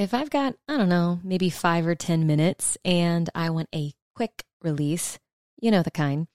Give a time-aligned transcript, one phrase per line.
[0.00, 3.92] if I've got, I don't know, maybe five or 10 minutes and I want a
[4.14, 5.18] quick release,
[5.60, 6.26] you know the kind,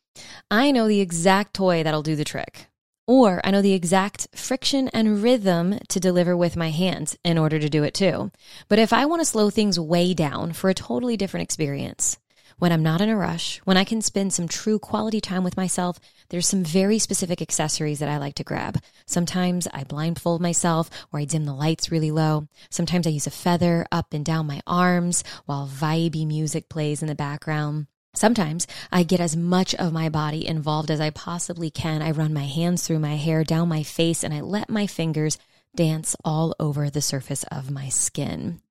[0.52, 2.68] I know the exact toy that'll do the trick.
[3.08, 7.60] Or I know the exact friction and rhythm to deliver with my hands in order
[7.60, 8.32] to do it too.
[8.68, 12.18] But if I want to slow things way down for a totally different experience,
[12.58, 15.58] when I'm not in a rush, when I can spend some true quality time with
[15.58, 16.00] myself,
[16.30, 18.80] there's some very specific accessories that I like to grab.
[19.06, 22.48] Sometimes I blindfold myself or I dim the lights really low.
[22.70, 27.08] Sometimes I use a feather up and down my arms while vibey music plays in
[27.10, 27.88] the background.
[28.14, 32.02] Sometimes I get as much of my body involved as I possibly can.
[32.02, 35.38] I run my hands through my hair, down my face, and I let my fingers
[35.76, 38.62] dance all over the surface of my skin.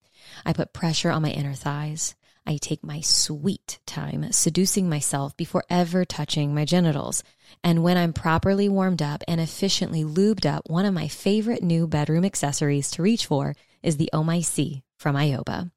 [0.46, 2.14] I put pressure on my inner thighs.
[2.46, 7.22] I take my sweet time seducing myself before ever touching my genitals.
[7.62, 11.86] And when I'm properly warmed up and efficiently lubed up, one of my favorite new
[11.86, 15.70] bedroom accessories to reach for is the Oh My C from Ioba.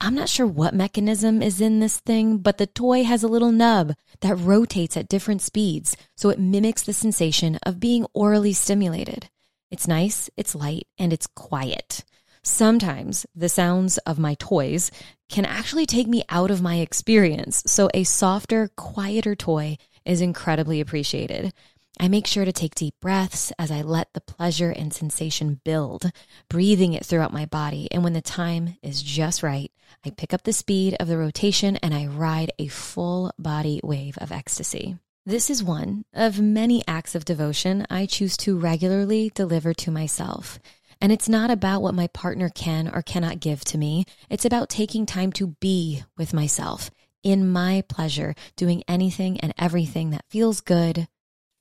[0.00, 3.52] I'm not sure what mechanism is in this thing, but the toy has a little
[3.52, 9.28] nub that rotates at different speeds, so it mimics the sensation of being orally stimulated.
[9.70, 12.02] It's nice, it's light, and it's quiet.
[12.42, 14.90] Sometimes the sounds of my toys
[15.28, 20.80] can actually take me out of my experience, so a softer, quieter toy is incredibly
[20.80, 21.52] appreciated.
[21.98, 26.10] I make sure to take deep breaths as I let the pleasure and sensation build,
[26.48, 27.88] breathing it throughout my body.
[27.90, 29.70] And when the time is just right,
[30.04, 34.16] I pick up the speed of the rotation and I ride a full body wave
[34.16, 34.96] of ecstasy.
[35.26, 40.58] This is one of many acts of devotion I choose to regularly deliver to myself.
[41.00, 44.04] And it's not about what my partner can or cannot give to me.
[44.28, 46.90] It's about taking time to be with myself
[47.22, 51.08] in my pleasure, doing anything and everything that feels good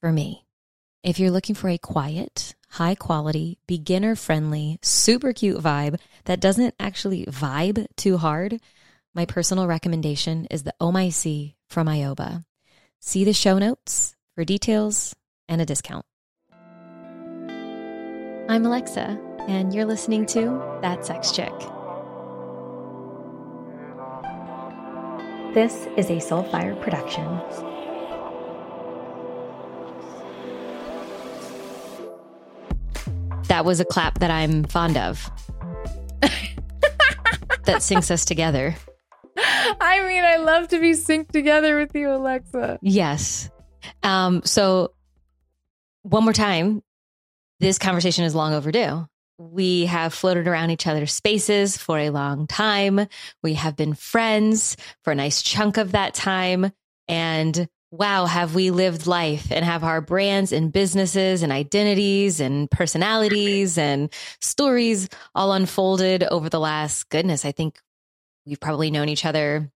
[0.01, 0.45] for me.
[1.03, 6.75] If you're looking for a quiet, high quality, beginner friendly, super cute vibe that doesn't
[6.79, 8.59] actually vibe too hard,
[9.15, 12.43] my personal recommendation is the oh OMIC from Ioba.
[12.99, 15.15] See the show notes for details
[15.47, 16.05] and a discount.
[18.49, 19.19] I'm Alexa,
[19.49, 21.51] and you're listening to That Sex Chick.
[25.55, 27.25] This is a Soulfire production.
[33.47, 35.31] That was a clap that I'm fond of.
[36.21, 38.75] that syncs us together.
[39.35, 42.77] I mean, I love to be synced together with you, Alexa.
[42.83, 43.49] Yes.
[44.03, 44.93] Um, so,
[46.03, 46.83] one more time,
[47.59, 49.07] this conversation is long overdue.
[49.39, 53.07] We have floated around each other's spaces for a long time.
[53.41, 56.73] We have been friends for a nice chunk of that time.
[57.07, 62.69] And wow, have we lived life and have our brands and businesses and identities and
[62.69, 67.45] personalities and stories all unfolded over the last goodness.
[67.45, 67.79] I think
[68.45, 69.71] we've probably known each other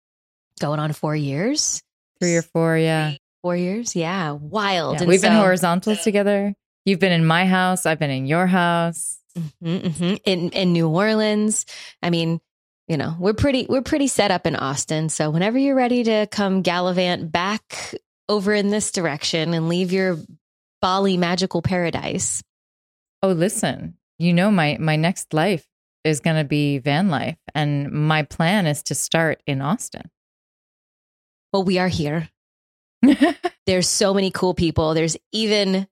[0.60, 1.82] going on four years.
[2.18, 3.14] Three or four, yeah.
[3.42, 3.94] Four years.
[3.94, 4.32] Yeah.
[4.32, 5.00] Wild.
[5.00, 6.52] Yeah, we've so, been horizontals together.
[6.84, 7.86] You've been in my house.
[7.86, 9.21] I've been in your house.
[9.38, 10.14] Mm-hmm, mm-hmm.
[10.24, 11.66] In in New Orleans.
[12.02, 12.40] I mean,
[12.88, 15.08] you know, we're pretty we're pretty set up in Austin.
[15.08, 17.94] So whenever you're ready to come gallivant back
[18.28, 20.18] over in this direction and leave your
[20.80, 22.42] Bali magical paradise.
[23.22, 25.66] Oh, listen, you know my my next life
[26.04, 30.10] is going to be van life and my plan is to start in Austin.
[31.52, 32.28] Well, we are here.
[33.66, 34.94] There's so many cool people.
[34.94, 35.86] There's even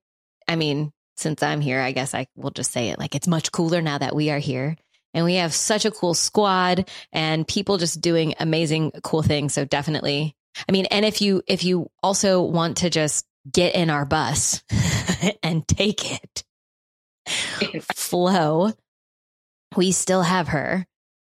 [0.47, 3.51] I mean, since I'm here, I guess I will just say it like it's much
[3.51, 4.75] cooler now that we are here.
[5.13, 9.53] And we have such a cool squad and people just doing amazing, cool things.
[9.53, 10.35] So definitely,
[10.67, 14.63] I mean, and if you, if you also want to just get in our bus
[15.43, 16.43] and take it,
[17.93, 18.71] flow,
[19.75, 20.85] we still have her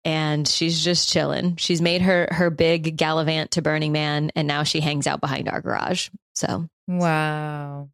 [0.04, 1.56] and she's just chilling.
[1.56, 5.49] She's made her, her big gallivant to Burning Man and now she hangs out behind
[5.49, 6.10] our garage.
[6.34, 7.88] So, wow.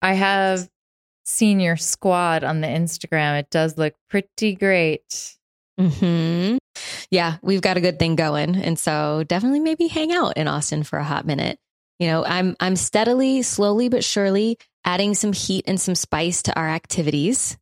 [0.00, 0.68] I have
[1.24, 3.38] seen your squad on the Instagram.
[3.38, 5.36] It does look pretty great.
[5.78, 6.58] Hmm.
[7.10, 10.82] Yeah, we've got a good thing going, and so definitely maybe hang out in Austin
[10.82, 11.58] for a hot minute.
[11.98, 16.58] You know, I'm I'm steadily, slowly but surely adding some heat and some spice to
[16.58, 17.56] our activities.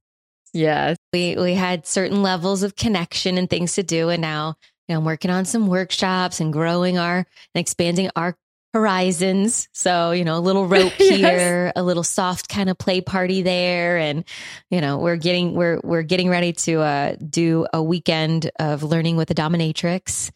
[0.53, 4.57] Yes, we we had certain levels of connection and things to do, and now
[4.89, 8.37] you know, I'm working on some workshops and growing our and expanding our
[8.73, 9.69] horizons.
[9.73, 11.73] So, you know, a little rope here, yes.
[11.77, 13.99] a little soft kind of play party there.
[13.99, 14.25] And,
[14.71, 19.17] you know, we're getting, we're, we're getting ready to, uh, do a weekend of learning
[19.17, 20.31] with the dominatrix.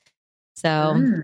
[0.56, 1.22] So mm.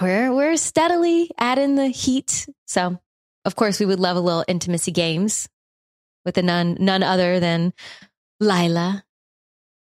[0.00, 2.48] we're, we're steadily adding the heat.
[2.66, 2.98] So
[3.44, 5.48] of course we would love a little intimacy games
[6.24, 7.72] with a none, none other than
[8.40, 9.04] Lila.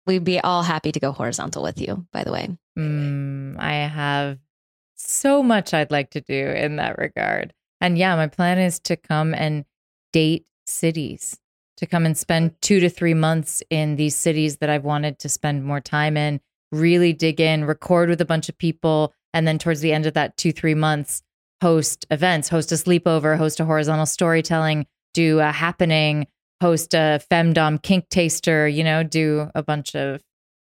[0.08, 2.58] We'd be all happy to go horizontal with you, by the way.
[2.78, 4.40] Mm, I have
[5.08, 7.54] so much I'd like to do in that regard.
[7.80, 9.66] And yeah, my plan is to come and
[10.14, 11.40] date cities,
[11.78, 15.30] to come and spend two to three months in these cities that I've wanted to
[15.30, 16.40] spend more time in,
[16.72, 19.14] really dig in, record with a bunch of people.
[19.34, 21.24] And then towards the end of that two, three months,
[21.62, 26.28] host events, host a sleepover, host a horizontal storytelling, do a happening,
[26.62, 30.22] host a femdom kink taster, you know, do a bunch of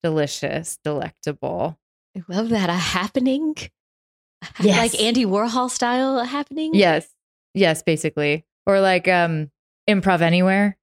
[0.03, 1.77] delicious, delectable.
[2.15, 2.69] I love that.
[2.69, 3.55] A happening?
[4.59, 4.77] Yes.
[4.77, 6.71] Like Andy Warhol style happening?
[6.73, 7.07] Yes.
[7.53, 8.45] Yes, basically.
[8.65, 9.51] Or like um
[9.89, 10.77] improv anywhere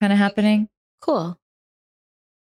[0.00, 0.68] kind of happening.
[1.00, 1.38] Cool.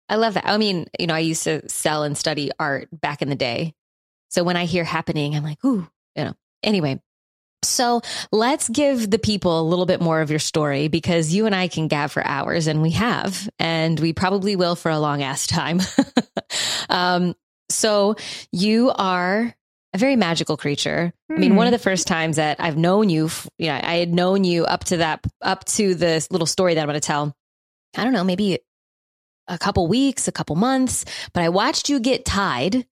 [0.08, 0.46] I love that.
[0.46, 3.74] I mean, you know, I used to sell and study art back in the day.
[4.28, 6.34] So when I hear happening, I'm like, ooh, you know.
[6.62, 7.00] Anyway,
[7.62, 8.00] so
[8.32, 11.68] let's give the people a little bit more of your story because you and I
[11.68, 15.46] can gab for hours and we have, and we probably will for a long ass
[15.46, 15.80] time.
[16.88, 17.34] um,
[17.68, 18.16] so
[18.52, 19.54] you are
[19.96, 21.12] a very magical creature.
[21.30, 24.12] I mean, one of the first times that I've known you, you know, I had
[24.12, 27.34] known you up to that, up to this little story that I'm going to tell.
[27.96, 28.58] I don't know, maybe
[29.48, 32.86] a couple weeks, a couple months, but I watched you get tied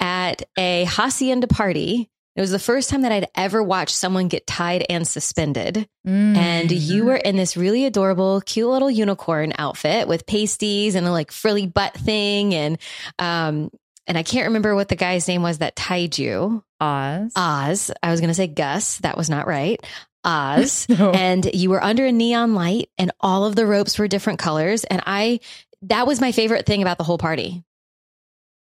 [0.00, 2.10] at a hacienda party.
[2.34, 5.86] It was the first time that I'd ever watched someone get tied and suspended.
[6.06, 6.36] Mm.
[6.36, 11.12] And you were in this really adorable, cute little unicorn outfit with pasties and a
[11.12, 12.54] like frilly butt thing.
[12.54, 12.78] And,
[13.18, 13.70] um,
[14.06, 16.64] and I can't remember what the guy's name was that tied you.
[16.80, 17.32] Oz.
[17.36, 17.90] Oz.
[18.02, 18.98] I was going to say Gus.
[18.98, 19.80] That was not right.
[20.24, 20.86] Oz.
[20.98, 21.10] No.
[21.10, 24.84] And you were under a neon light and all of the ropes were different colors.
[24.84, 25.40] And I,
[25.82, 27.64] that was my favorite thing about the whole party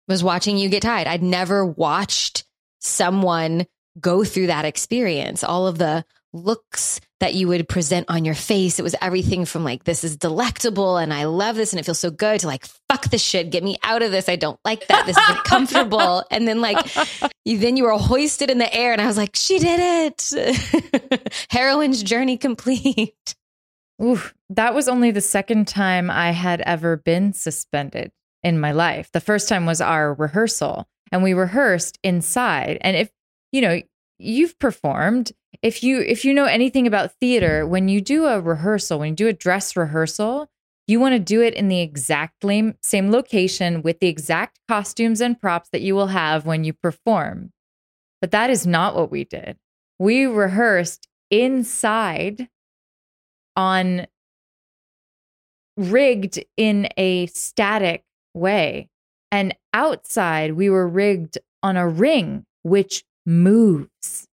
[0.08, 1.08] was watching you get tied.
[1.08, 2.46] I'd never watched
[2.80, 3.68] someone
[4.00, 5.44] go through that experience.
[5.44, 8.78] All of the looks that you would present on your face.
[8.78, 12.00] It was everything from like, this is delectable and I love this and it feels
[12.00, 13.50] so good to like, fuck this shit.
[13.50, 14.30] Get me out of this.
[14.30, 15.06] I don't like that.
[15.06, 16.24] This isn't comfortable.
[16.30, 16.78] And then like,
[17.44, 21.34] you, then you were hoisted in the air and I was like, she did it.
[21.50, 23.36] Heroine's journey complete.
[24.02, 28.12] Oof, that was only the second time I had ever been suspended
[28.44, 29.12] in my life.
[29.12, 32.78] The first time was our rehearsal, and we rehearsed inside.
[32.82, 33.10] And if
[33.52, 33.82] you know,
[34.20, 35.32] you've performed,
[35.62, 39.16] if you if you know anything about theater, when you do a rehearsal, when you
[39.16, 40.50] do a dress rehearsal,
[40.88, 42.44] you want to do it in the exact
[42.82, 47.52] same location with the exact costumes and props that you will have when you perform.
[48.22, 49.58] But that is not what we did.
[50.00, 52.50] We rehearsed inside
[53.56, 54.08] on
[55.76, 58.04] rigged in a static
[58.34, 58.90] way.
[59.32, 64.27] And outside, we were rigged on a ring, which moves.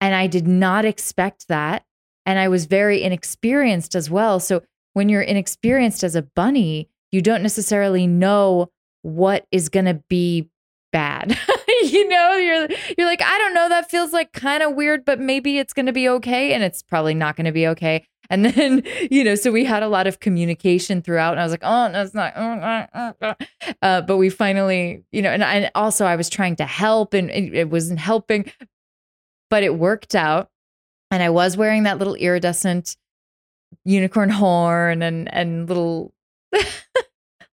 [0.00, 1.84] And I did not expect that.
[2.26, 4.38] And I was very inexperienced as well.
[4.38, 4.62] So
[4.92, 8.70] when you're inexperienced as a bunny, you don't necessarily know
[9.02, 10.50] what is going to be
[10.92, 11.38] bad.
[11.84, 15.20] you know, you're you're like, I don't know, that feels like kind of weird, but
[15.20, 18.06] maybe it's going to be okay and it's probably not going to be okay.
[18.30, 21.52] And then, you know, so we had a lot of communication throughout and I was
[21.52, 23.40] like, "Oh, no, it's not."
[23.82, 27.30] Uh, but we finally, you know, and, and also I was trying to help and
[27.30, 28.50] it, it wasn't helping,
[29.50, 30.50] but it worked out.
[31.10, 32.96] And I was wearing that little iridescent
[33.84, 36.12] unicorn horn and and little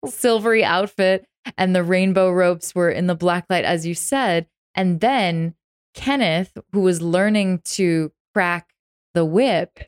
[0.05, 1.25] silvery outfit.
[1.57, 4.47] And the rainbow ropes were in the black light as you said.
[4.73, 5.55] And then
[5.93, 8.73] kenneth who was learning to crack
[9.13, 9.79] the whip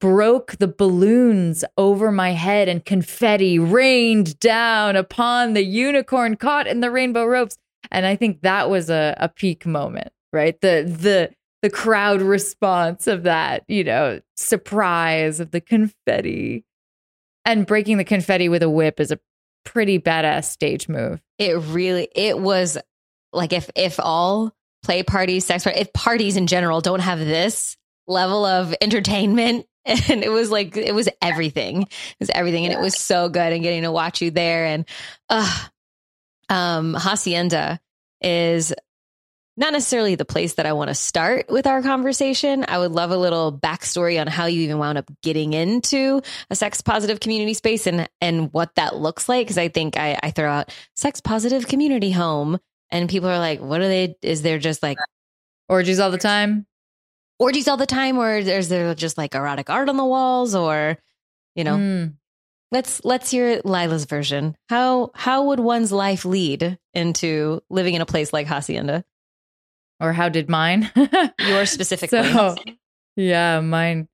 [0.00, 6.80] broke the balloons over my head and confetti rained down upon the unicorn caught in
[6.80, 7.58] the rainbow ropes.
[7.90, 11.30] And i think that was a, a peak moment right the the
[11.62, 16.64] the crowd response of that you know surprise of the confetti
[17.48, 19.18] and breaking the confetti with a whip is a
[19.64, 21.20] pretty badass stage move.
[21.38, 22.78] It really, it was
[23.32, 27.76] like if, if all play parties, sex parties, if parties in general don't have this
[28.06, 31.82] level of entertainment, and it was like, it was everything.
[31.82, 32.66] It was everything.
[32.66, 34.66] And it was so good and getting to watch you there.
[34.66, 34.84] And,
[35.30, 35.58] uh,
[36.50, 37.80] um, Hacienda
[38.20, 38.74] is
[39.58, 42.64] not necessarily the place that I want to start with our conversation.
[42.68, 46.54] I would love a little backstory on how you even wound up getting into a
[46.54, 49.46] sex positive community space and and what that looks like.
[49.46, 52.58] Because I think I, I throw out sex positive community home,
[52.90, 54.16] and people are like, "What are they?
[54.22, 54.96] Is there just like
[55.68, 56.64] orgies all the time?
[57.40, 60.98] Orgies all the time, or is there just like erotic art on the walls, or
[61.56, 62.14] you know?" Mm.
[62.70, 64.54] Let's let's hear Lila's version.
[64.68, 69.04] How how would one's life lead into living in a place like Hacienda?
[70.00, 70.90] Or how did mine?
[71.40, 72.22] Yours specifically.
[72.32, 72.56] So,
[73.16, 74.08] yeah, mine.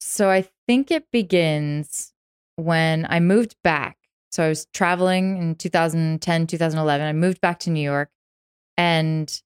[0.00, 2.12] So I think it begins
[2.56, 3.96] when I moved back.
[4.30, 7.06] So I was traveling in 2010, 2011.
[7.06, 8.10] I moved back to New York
[8.76, 9.40] and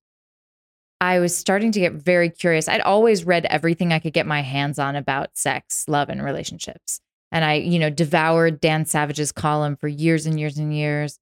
[1.01, 2.69] I was starting to get very curious.
[2.69, 7.01] I'd always read everything I could get my hands on about sex, love, and relationships.
[7.33, 11.19] And I, you know, devoured Dan Savage's column for years and years and years.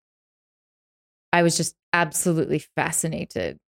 [1.32, 3.58] I was just absolutely fascinated.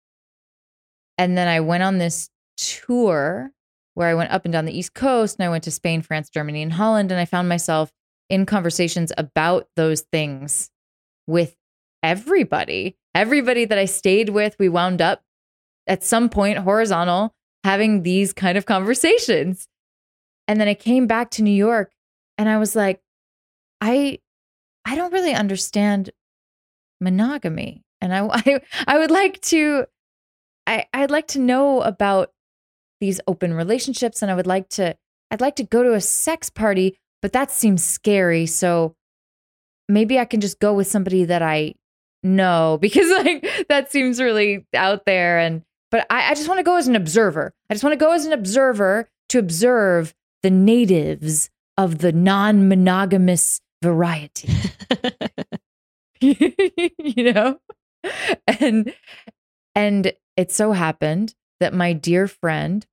[1.19, 3.51] And then I went on this tour
[3.95, 6.29] where I went up and down the East Coast and I went to Spain, France,
[6.29, 7.13] Germany, and Holland.
[7.13, 7.93] And I found myself
[8.29, 10.71] in conversations about those things
[11.27, 11.55] with
[12.03, 12.97] everybody.
[13.15, 15.23] Everybody that I stayed with, we wound up
[15.87, 19.69] at some point horizontal having these kind of conversations.
[20.49, 21.93] And then I came back to New York
[22.37, 23.01] and I was like,
[23.81, 24.19] I
[24.85, 26.11] I don't really understand
[27.01, 27.84] monogamy.
[28.05, 29.87] And I I, I would like to
[30.67, 32.31] I, I'd like to know about
[33.01, 34.97] these open relationships and I would like to
[35.31, 38.47] I'd like to go to a sex party, but that seems scary.
[38.47, 38.95] So
[39.89, 41.75] maybe I can just go with somebody that I
[42.23, 46.65] know because like that seems really out there and but I, I just want to
[46.65, 47.53] go as an observer.
[47.71, 53.61] I just want to go as an observer to observe the natives of the non-monogamous
[53.83, 54.53] variety.
[56.21, 57.59] you know?
[58.61, 58.93] And
[59.75, 62.87] and it so happened that my dear friend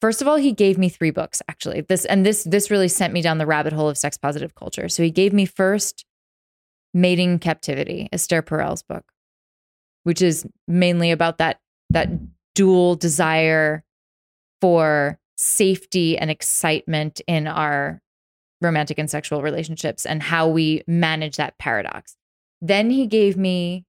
[0.00, 1.82] First of all, he gave me three books actually.
[1.82, 4.88] This and this this really sent me down the rabbit hole of sex positive culture.
[4.88, 6.04] So he gave me first
[6.92, 9.12] Mating Captivity, Esther Perel's book,
[10.02, 12.08] which is mainly about that that
[12.56, 13.84] dual desire
[14.60, 18.02] for safety and excitement in our
[18.60, 22.16] romantic and sexual relationships and how we manage that paradox.
[22.60, 23.84] Then he gave me,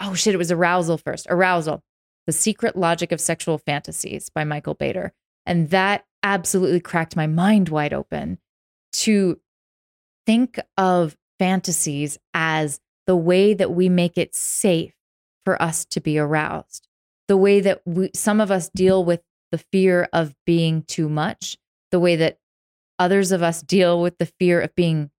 [0.00, 1.26] oh shit, it was arousal first.
[1.28, 1.82] Arousal,
[2.26, 5.12] The Secret Logic of Sexual Fantasies by Michael Bader.
[5.44, 8.38] And that absolutely cracked my mind wide open
[8.92, 9.40] to
[10.26, 14.94] think of fantasies as the way that we make it safe
[15.44, 16.86] for us to be aroused
[17.28, 21.56] the way that we, some of us deal with the fear of being too much,
[21.90, 22.38] the way that
[22.98, 25.10] others of us deal with the fear of being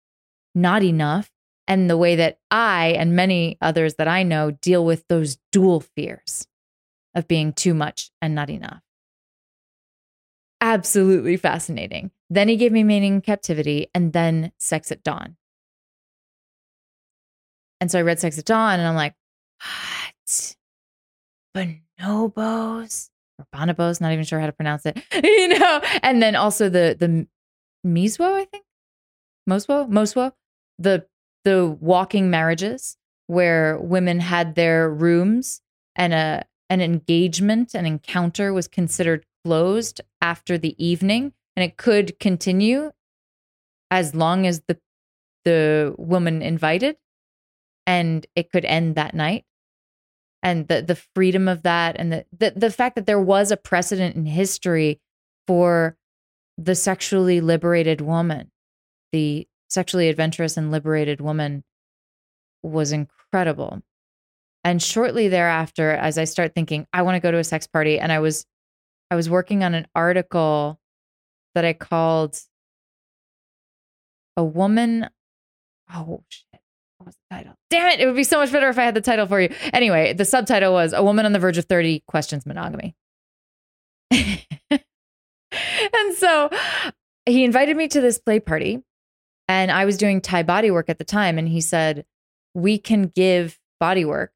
[0.55, 1.29] not enough,
[1.67, 5.81] and the way that I and many others that I know deal with those dual
[5.81, 6.47] fears
[7.13, 8.81] of being too much and not enough.
[10.62, 12.12] Absolutely fascinating.
[12.29, 15.38] Then he gave me Mating Captivity and then Sex at Dawn.
[17.79, 19.13] And so I read Sex at Dawn and I'm like,
[19.62, 20.55] what?
[21.55, 23.09] bonobos
[23.39, 26.95] or bonobos, not even sure how to pronounce it, you know, and then also the
[26.97, 27.27] the
[27.86, 28.65] Miswo, I think,
[29.50, 30.33] Mosuo, Mosuo,
[30.79, 31.05] the
[31.47, 35.61] the walking marriages where women had their rooms
[35.95, 42.19] and a an engagement, an encounter was considered closed after the evening, and it could
[42.19, 42.91] continue
[43.89, 44.77] as long as the
[45.45, 46.97] the woman invited,
[47.85, 49.45] and it could end that night.
[50.43, 53.57] And the the freedom of that and the, the the fact that there was a
[53.57, 54.99] precedent in history
[55.47, 55.95] for
[56.57, 58.51] the sexually liberated woman
[59.13, 61.63] the sexually adventurous and liberated woman
[62.63, 63.81] was incredible
[64.63, 68.00] and shortly thereafter as i start thinking i want to go to a sex party
[68.00, 68.45] and i was
[69.12, 70.79] i was working on an article
[71.55, 72.39] that i called
[74.36, 75.09] a woman
[75.93, 76.62] oh shit
[76.97, 77.53] what was the title?
[77.69, 78.00] Damn it.
[78.00, 79.53] It would be so much better if I had the title for you.
[79.71, 82.95] Anyway, the subtitle was A Woman on the Verge of 30 Questions Monogamy.
[84.12, 84.81] and
[86.15, 86.50] so
[87.25, 88.81] he invited me to this play party,
[89.47, 91.37] and I was doing Thai body work at the time.
[91.37, 92.05] And he said,
[92.53, 94.31] We can give body work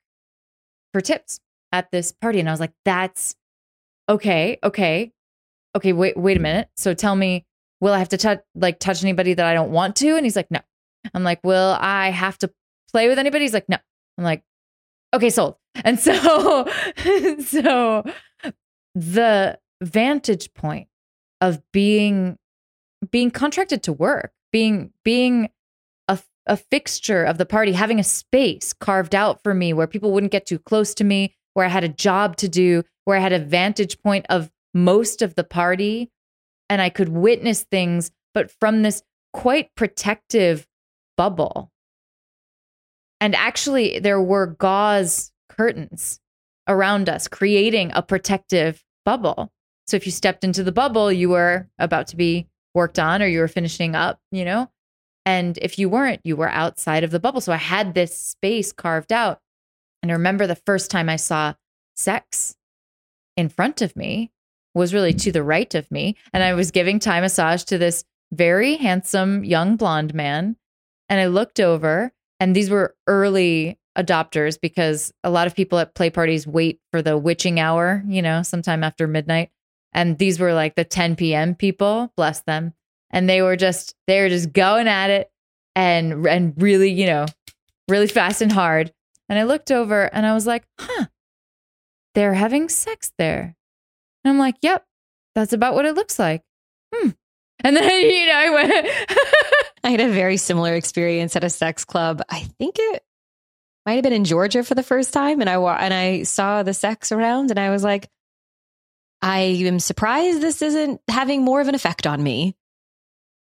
[0.93, 1.39] for tips
[1.71, 2.39] at this party.
[2.39, 3.35] And I was like, That's
[4.09, 4.57] okay.
[4.63, 5.11] Okay.
[5.75, 5.93] Okay.
[5.93, 6.43] Wait, wait a mm-hmm.
[6.43, 6.69] minute.
[6.75, 7.45] So tell me,
[7.79, 10.15] will I have to touch like touch anybody that I don't want to?
[10.15, 10.59] And he's like, No.
[11.13, 12.51] I'm like, will I have to
[12.91, 13.45] play with anybody?
[13.45, 13.77] He's like, no.
[14.17, 14.43] I'm like,
[15.13, 15.55] okay, sold.
[15.83, 16.67] And so,
[17.45, 18.03] so
[18.93, 20.87] the vantage point
[21.39, 22.37] of being
[23.09, 25.49] being contracted to work, being being
[26.07, 30.11] a, a fixture of the party, having a space carved out for me where people
[30.11, 33.21] wouldn't get too close to me, where I had a job to do, where I
[33.21, 36.11] had a vantage point of most of the party,
[36.69, 39.03] and I could witness things, but from this
[39.33, 40.67] quite protective
[41.17, 41.71] bubble.
[43.19, 46.19] And actually, there were gauze curtains
[46.67, 49.51] around us, creating a protective bubble.
[49.87, 53.27] So if you stepped into the bubble, you were about to be worked on or
[53.27, 54.69] you were finishing up, you know?
[55.25, 57.41] And if you weren't, you were outside of the bubble.
[57.41, 59.39] So I had this space carved out.
[60.01, 61.53] And I remember the first time I saw
[61.95, 62.55] sex
[63.37, 64.31] in front of me
[64.73, 66.15] was really to the right of me.
[66.33, 70.55] And I was giving Thai massage to this very handsome young blonde man.
[71.09, 75.93] And I looked over, and these were early adopters because a lot of people at
[75.93, 79.51] play parties wait for the witching hour, you know, sometime after midnight.
[79.93, 81.55] And these were like the 10 p.m.
[81.55, 82.73] people, bless them.
[83.09, 85.29] And they were just, they were just going at it
[85.75, 87.25] and, and really, you know,
[87.89, 88.93] really fast and hard.
[89.27, 91.07] And I looked over and I was like, huh,
[92.15, 93.55] they're having sex there.
[94.23, 94.85] And I'm like, yep,
[95.35, 96.43] that's about what it looks like.
[96.93, 97.09] Hmm.
[97.63, 98.87] And then, you know, I went.
[99.83, 102.21] I had a very similar experience at a sex club.
[102.29, 103.03] I think it
[103.85, 105.41] might have been in Georgia for the first time.
[105.41, 108.07] And I, and I saw the sex around and I was like,
[109.21, 112.55] I am surprised this isn't having more of an effect on me.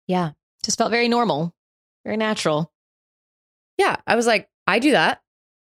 [0.08, 0.32] Yeah.
[0.64, 1.56] Just felt very normal,
[2.04, 2.72] very natural.
[3.78, 3.96] Yeah.
[4.06, 5.22] I was like, I do that.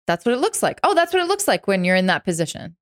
[0.07, 0.79] That's what it looks like.
[0.83, 2.75] Oh, that's what it looks like when you're in that position.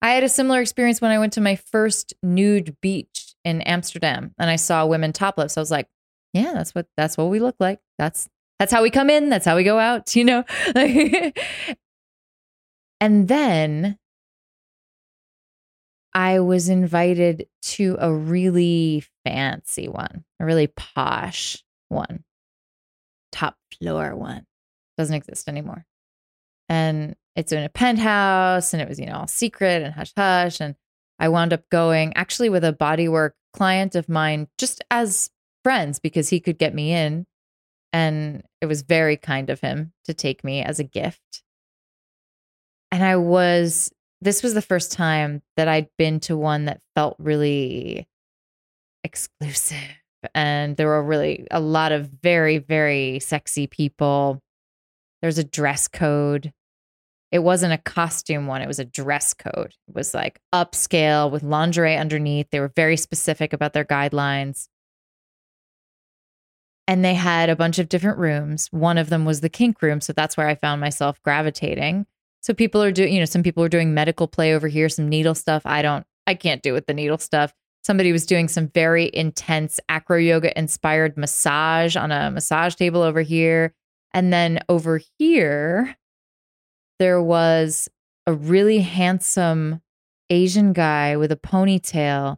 [0.00, 4.34] I had a similar experience when I went to my first nude beach in Amsterdam
[4.38, 5.56] and I saw women topless.
[5.56, 5.88] I was like,
[6.32, 7.80] yeah, that's what that's what we look like.
[7.98, 10.44] That's that's how we come in, that's how we go out, you know?
[13.00, 13.98] and then
[16.14, 22.24] I was invited to a really fancy one, a really posh one,
[23.30, 24.46] top floor one.
[24.98, 25.86] Doesn't exist anymore.
[26.68, 30.60] And it's in a penthouse and it was, you know, all secret and hush hush.
[30.60, 30.74] And
[31.18, 35.30] I wound up going actually with a bodywork client of mine just as
[35.62, 37.26] friends because he could get me in.
[37.92, 41.42] And it was very kind of him to take me as a gift.
[42.90, 43.90] And I was
[44.22, 48.06] this was the first time that I'd been to one that felt really
[49.02, 49.78] exclusive.
[50.34, 54.40] And there were really a lot of very, very sexy people.
[55.20, 56.52] There's a dress code.
[57.32, 59.74] It wasn't a costume one, it was a dress code.
[59.88, 62.50] It was like upscale with lingerie underneath.
[62.50, 64.68] They were very specific about their guidelines.
[66.86, 68.68] And they had a bunch of different rooms.
[68.70, 70.00] One of them was the kink room.
[70.00, 72.06] So that's where I found myself gravitating.
[72.42, 75.08] So people are doing, you know, some people are doing medical play over here, some
[75.08, 75.62] needle stuff.
[75.64, 77.54] I don't, I can't do with the needle stuff.
[77.84, 83.22] Somebody was doing some very intense acro yoga inspired massage on a massage table over
[83.22, 83.74] here.
[84.12, 85.96] And then over here,
[86.98, 87.88] there was
[88.26, 89.80] a really handsome
[90.28, 92.36] Asian guy with a ponytail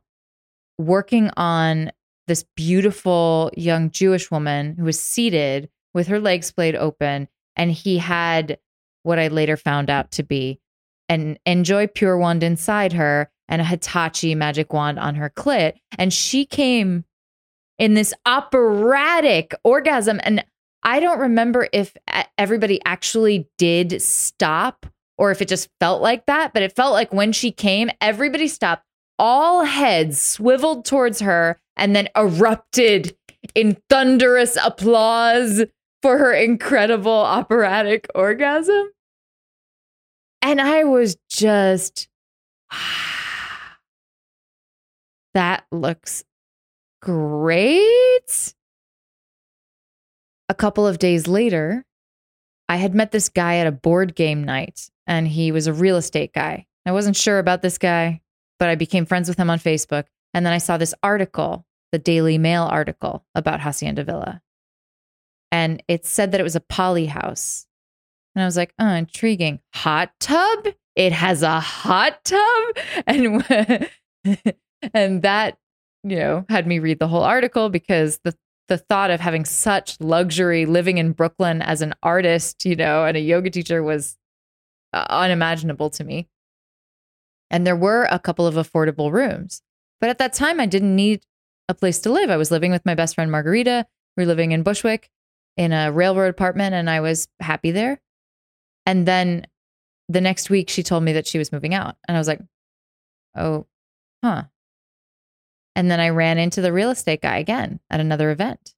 [0.78, 1.90] working on
[2.26, 7.28] this beautiful young Jewish woman who was seated with her legs splayed open.
[7.56, 8.58] And he had
[9.04, 10.58] what I later found out to be
[11.08, 15.74] an njoy Pure wand inside her and a Hitachi magic wand on her clit.
[15.98, 17.04] And she came
[17.78, 20.20] in this operatic orgasm.
[20.22, 20.44] And
[20.82, 21.94] I don't remember if
[22.38, 24.86] everybody actually did stop
[25.16, 28.48] or if it just felt like that, but it felt like when she came, everybody
[28.48, 28.84] stopped.
[29.18, 33.16] All heads swiveled towards her and then erupted
[33.54, 35.64] in thunderous applause
[36.02, 38.90] for her incredible operatic orgasm.
[40.44, 42.06] And I was just,
[45.34, 46.22] that looks
[47.00, 48.54] great.
[50.50, 51.86] A couple of days later,
[52.68, 55.96] I had met this guy at a board game night, and he was a real
[55.96, 56.66] estate guy.
[56.84, 58.20] I wasn't sure about this guy,
[58.58, 60.04] but I became friends with him on Facebook.
[60.34, 64.42] And then I saw this article, the Daily Mail article about Hacienda Villa.
[65.50, 67.66] And it said that it was a poly house.
[68.34, 69.60] And I was like, oh, intriguing.
[69.74, 70.68] Hot tub?
[70.96, 72.76] It has a hot tub?
[73.06, 73.88] And
[74.94, 75.58] and that,
[76.02, 78.34] you know, had me read the whole article because the
[78.68, 83.16] the thought of having such luxury living in Brooklyn as an artist, you know, and
[83.16, 84.16] a yoga teacher was
[84.94, 86.28] uh, unimaginable to me.
[87.50, 89.60] And there were a couple of affordable rooms.
[90.00, 91.24] But at that time, I didn't need
[91.68, 92.30] a place to live.
[92.30, 93.86] I was living with my best friend Margarita.
[94.16, 95.10] We were living in Bushwick
[95.56, 98.00] in a railroad apartment, and I was happy there.
[98.86, 99.46] And then
[100.08, 101.96] the next week, she told me that she was moving out.
[102.06, 102.40] And I was like,
[103.36, 103.66] oh,
[104.22, 104.44] huh.
[105.76, 108.74] And then I ran into the real estate guy again at another event.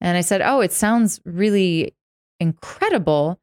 [0.00, 1.94] And I said, oh, it sounds really
[2.38, 3.40] incredible,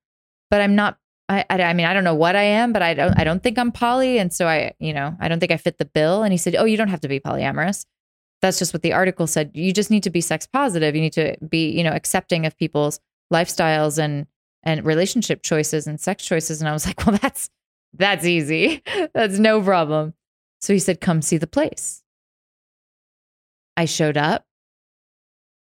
[0.49, 0.97] but I'm not.
[1.29, 3.19] I, I, I mean, I don't know what I am, but I don't.
[3.19, 5.77] I don't think I'm poly, and so I, you know, I don't think I fit
[5.77, 6.23] the bill.
[6.23, 7.85] And he said, "Oh, you don't have to be polyamorous.
[8.41, 9.51] That's just what the article said.
[9.53, 10.95] You just need to be sex positive.
[10.95, 12.99] You need to be, you know, accepting of people's
[13.31, 14.25] lifestyles and
[14.63, 16.61] and relationship choices and sex choices.
[16.61, 17.49] And I was like, well, that's
[17.93, 18.83] that's easy.
[19.13, 20.13] that's no problem.
[20.61, 22.03] So he said, come see the place.
[23.75, 24.45] I showed up.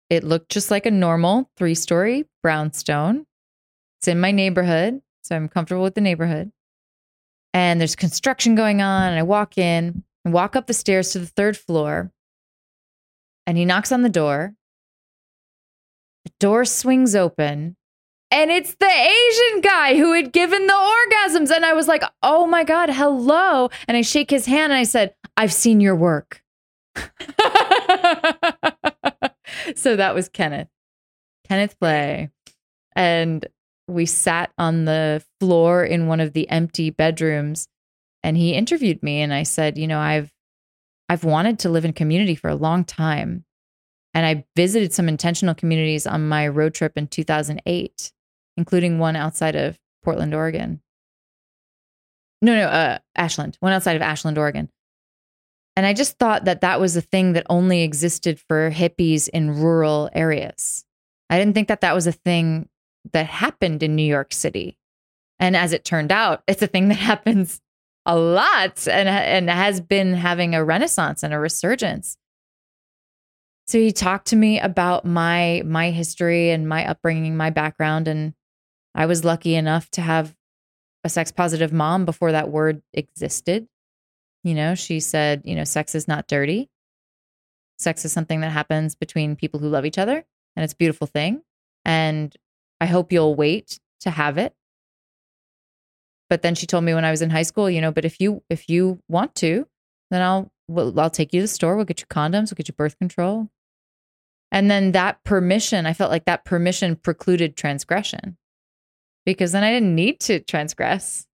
[0.09, 3.25] It looked just like a normal three story brownstone.
[3.99, 5.01] It's in my neighborhood.
[5.21, 6.51] So I'm comfortable with the neighborhood.
[7.53, 9.09] And there's construction going on.
[9.09, 12.11] And I walk in and walk up the stairs to the third floor.
[13.45, 14.53] and he knocks on the door.
[16.25, 17.75] The door swings open,
[18.31, 21.49] and it's the Asian guy who had given the orgasms.
[21.51, 23.69] And I was like, oh my God, hello.
[23.87, 26.43] And I shake his hand and I said, I've seen your work.
[29.75, 30.69] so that was Kenneth,
[31.47, 32.29] Kenneth Play.
[32.95, 33.45] And
[33.87, 37.67] we sat on the floor in one of the empty bedrooms
[38.23, 40.31] and he interviewed me and I said, you know, I've
[41.07, 43.45] I've wanted to live in community for a long time.
[44.13, 48.11] And I visited some intentional communities on my road trip in 2008,
[48.59, 50.81] including one outside of Portland, Oregon.
[52.41, 54.69] No, no, uh, Ashland, one outside of Ashland, Oregon.
[55.77, 59.61] And I just thought that that was a thing that only existed for hippies in
[59.61, 60.83] rural areas.
[61.29, 62.67] I didn't think that that was a thing
[63.13, 64.77] that happened in New York City.
[65.39, 67.61] And as it turned out, it's a thing that happens
[68.05, 72.17] a lot and, and has been having a renaissance and a resurgence.
[73.67, 78.33] So he talked to me about my my history and my upbringing, my background and
[78.99, 80.35] I was lucky enough to have
[81.05, 83.65] a sex positive mom before that word existed.
[84.43, 86.69] You know, she said, you know, sex is not dirty.
[87.77, 91.07] Sex is something that happens between people who love each other and it's a beautiful
[91.07, 91.41] thing.
[91.85, 92.35] And
[92.81, 94.53] I hope you'll wait to have it.
[96.29, 98.19] But then she told me when I was in high school, you know, but if
[98.19, 99.65] you if you want to,
[100.11, 101.77] then I'll we'll, I'll take you to the store.
[101.77, 102.51] We'll get you condoms.
[102.51, 103.47] We'll get you birth control.
[104.51, 108.35] And then that permission, I felt like that permission precluded transgression
[109.33, 111.27] because then I didn't need to transgress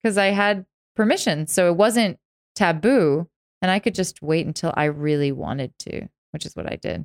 [0.00, 1.48] because I had permission.
[1.48, 2.20] So it wasn't
[2.54, 3.28] taboo.
[3.60, 7.04] And I could just wait until I really wanted to, which is what I did.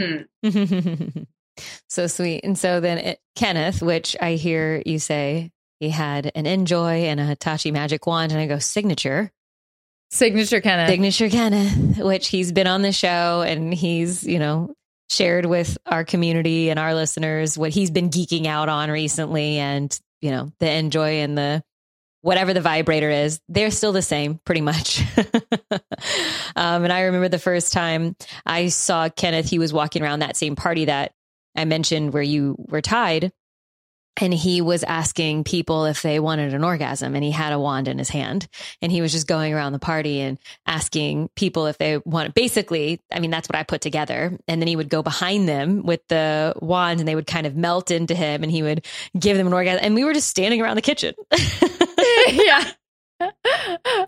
[0.00, 0.20] Hmm.
[1.88, 2.44] so sweet.
[2.44, 7.18] And so then it, Kenneth, which I hear you say he had an enjoy and
[7.18, 9.32] a Hitachi magic wand, and I go signature.
[10.10, 10.90] Signature Kenneth.
[10.90, 14.74] Signature Kenneth, which he's been on the show and he's, you know,
[15.10, 19.98] shared with our community and our listeners what he's been geeking out on recently and,
[20.20, 21.62] you know, the enjoy and the
[22.22, 25.02] whatever the vibrator is, they're still the same pretty much.
[26.56, 28.14] um, and I remember the first time
[28.46, 31.12] I saw Kenneth, he was walking around that same party that
[31.56, 33.32] I mentioned where you were tied.
[34.16, 37.88] And he was asking people if they wanted an orgasm, and he had a wand
[37.88, 38.48] in his hand.
[38.82, 42.34] And he was just going around the party and asking people if they want.
[42.34, 44.36] Basically, I mean, that's what I put together.
[44.46, 47.56] And then he would go behind them with the wand, and they would kind of
[47.56, 48.84] melt into him, and he would
[49.18, 49.80] give them an orgasm.
[49.82, 51.14] And we were just standing around the kitchen.
[52.28, 52.72] yeah.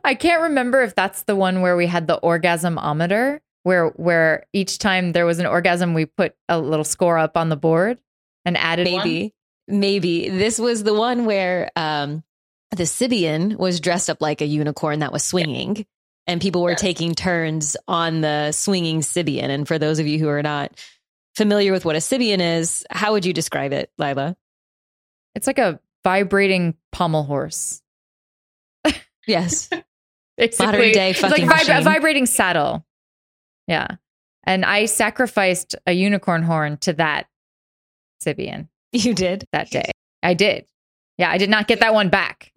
[0.05, 4.79] I can't remember if that's the one where we had the orgasmometer where where each
[4.79, 7.99] time there was an orgasm we put a little score up on the board
[8.45, 9.31] and added maybe one.
[9.68, 12.22] Maybe this was the one where um
[12.70, 15.83] the Sybian was dressed up like a unicorn that was swinging yeah.
[16.27, 16.77] and people were yeah.
[16.77, 19.48] taking turns on the swinging Sybian.
[19.51, 20.72] and for those of you who are not
[21.37, 24.37] familiar with what a Sybian is how would you describe it Lila
[25.35, 27.83] it's like a vibrating pommel horse
[29.27, 29.68] yes
[30.38, 32.87] Basically, modern day fucking it's like vib- a vibrating saddle
[33.66, 33.96] yeah.
[34.44, 37.27] And I sacrificed a unicorn horn to that
[38.25, 38.68] Sybian.
[38.98, 39.46] You did?
[39.52, 39.90] That day.
[40.22, 40.66] I did.
[41.16, 42.52] Yeah, I did not get that one back.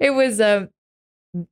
[0.00, 0.68] it was a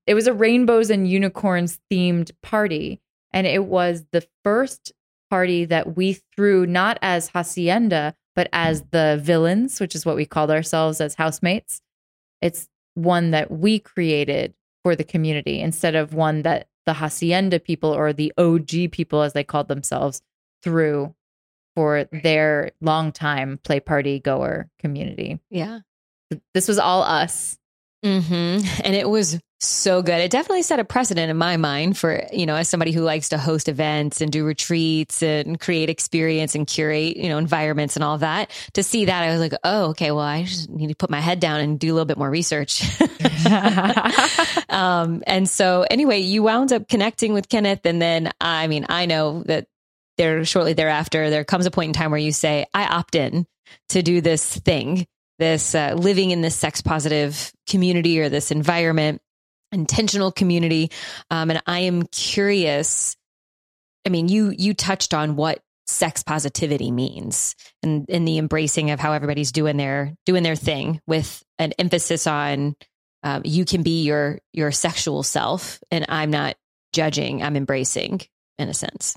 [0.07, 3.01] it was a rainbows and unicorns themed party
[3.33, 4.93] and it was the first
[5.29, 10.27] party that we threw not as hacienda but as the villains, which is what we
[10.27, 11.81] called ourselves as housemates.
[12.43, 14.55] It's one that we created
[14.85, 19.33] for the community instead of one that the hacienda people or the OG people, as
[19.33, 20.23] they called themselves,
[20.63, 21.15] through
[21.77, 25.39] for their longtime play party goer community.
[25.51, 25.81] Yeah.
[26.55, 27.57] This was all us.
[28.05, 28.67] Mm-hmm.
[28.85, 30.21] And it was so good.
[30.21, 33.31] It definitely set a precedent in my mind for, you know, as somebody who likes
[33.31, 38.05] to host events and do retreats and create experience and curate, you know, environments and
[38.05, 38.51] all that.
[38.75, 41.21] To see that, I was like, oh, okay, well, I just need to put my
[41.21, 42.83] head down and do a little bit more research.
[44.69, 47.85] um, and so, anyway, you wound up connecting with Kenneth.
[47.87, 49.67] And then, I mean, I know that
[50.17, 53.47] there shortly thereafter, there comes a point in time where you say, I opt in
[53.91, 55.07] to do this thing
[55.39, 59.21] this uh, living in this sex positive community or this environment,
[59.73, 60.91] intentional community.
[61.31, 63.17] Um, and I am curious.
[64.07, 68.99] I mean, you you touched on what sex positivity means and in the embracing of
[68.99, 72.75] how everybody's doing their doing their thing with an emphasis on
[73.23, 76.57] um, you can be your your sexual self and i'm not
[76.93, 78.21] judging i'm embracing
[78.59, 79.17] in a sense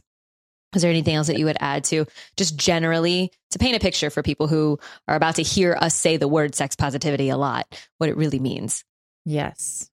[0.75, 2.05] is there anything else that you would add to
[2.37, 4.77] just generally to paint a picture for people who
[5.07, 7.65] are about to hear us say the word sex positivity a lot,
[7.97, 8.83] what it really means?
[9.25, 9.89] Yes.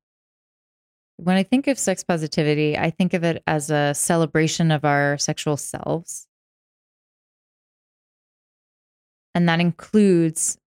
[1.16, 5.16] when I think of sex positivity, I think of it as a celebration of our
[5.18, 6.26] sexual selves.
[9.34, 10.58] And that includes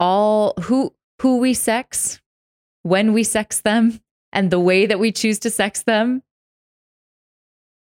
[0.00, 2.20] all who who we sex,
[2.82, 4.00] when we sex them,
[4.32, 6.22] and the way that we choose to sex them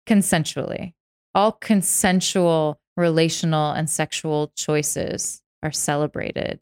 [0.08, 0.94] consensually.
[1.36, 6.62] All consensual relational and sexual choices are celebrated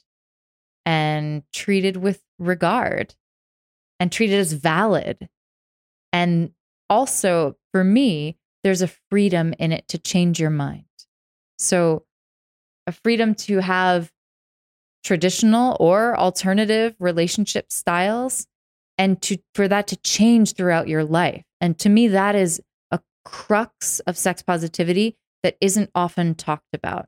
[0.86, 3.16] and treated with regard
[4.00, 5.30] and treated as valid.
[6.14, 6.52] And
[6.90, 10.86] also, for me, there's a freedom in it to change your mind.
[11.58, 12.06] So,
[12.86, 14.12] a freedom to have
[15.04, 18.48] traditional or alternative relationship styles
[18.98, 21.44] and to for that to change throughout your life.
[21.62, 22.62] And to me that is
[23.28, 27.08] crux of sex positivity that isn't often talked about.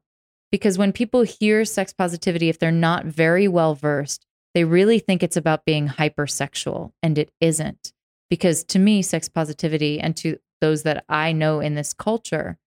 [0.51, 5.23] Because when people hear sex positivity if they're not very well versed, they really think
[5.23, 7.93] it's about being hypersexual and it isn't.
[8.29, 12.57] Because to me sex positivity and to those that I know in this culture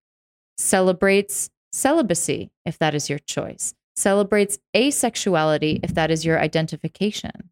[0.57, 7.51] celebrates celibacy if that is your choice celebrates asexuality if that is your identification,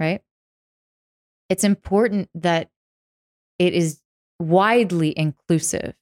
[0.00, 0.22] right?
[1.50, 2.70] It's important that
[3.58, 4.00] it is
[4.38, 5.94] widely inclusive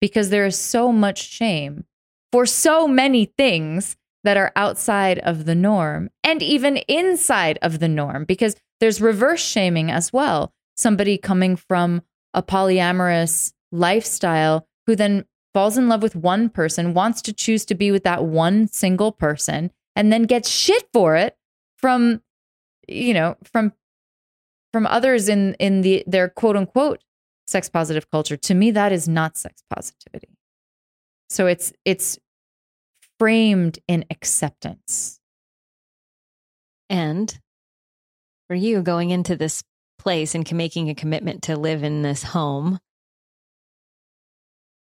[0.00, 1.84] because there is so much shame
[2.30, 7.88] for so many things that are outside of the norm and even inside of the
[7.88, 10.52] norm because there's reverse shaming as well.
[10.76, 12.02] Somebody coming from
[12.34, 17.74] a polyamorous lifestyle who then falls in love with one person, wants to choose to
[17.74, 21.36] be with that one single person, and then gets shit for it
[21.76, 22.22] from,
[22.88, 23.72] you know, from
[24.72, 27.04] from others in in the their quote unquote
[27.52, 28.36] sex positive culture.
[28.36, 30.36] To me, that is not sex positivity.
[31.30, 32.18] So it's it's
[33.18, 35.20] framed in acceptance.
[36.90, 37.38] And
[38.48, 39.62] for you going into this
[39.98, 42.80] place and making a commitment to live in this home,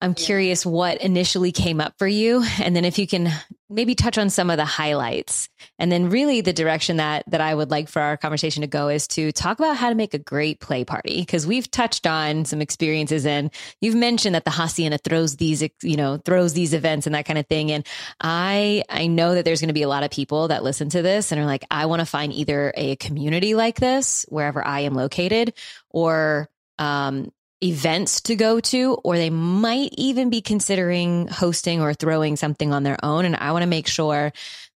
[0.02, 2.44] I'm curious what initially came up for you.
[2.60, 3.32] And then if you can
[3.70, 5.48] maybe touch on some of the highlights.
[5.78, 8.88] And then really the direction that that I would like for our conversation to go
[8.88, 11.24] is to talk about how to make a great play party.
[11.26, 15.98] Cause we've touched on some experiences and you've mentioned that the Hacienda throws these, you
[15.98, 17.72] know, throws these events and that kind of thing.
[17.72, 17.86] And
[18.20, 21.32] I I know that there's gonna be a lot of people that listen to this
[21.32, 24.96] and are like, I want to find either a community like this wherever I am
[24.96, 25.54] located
[25.90, 27.32] or um,
[27.62, 32.84] events to go to, or they might even be considering hosting or throwing something on
[32.84, 33.26] their own.
[33.26, 34.32] And I want to make sure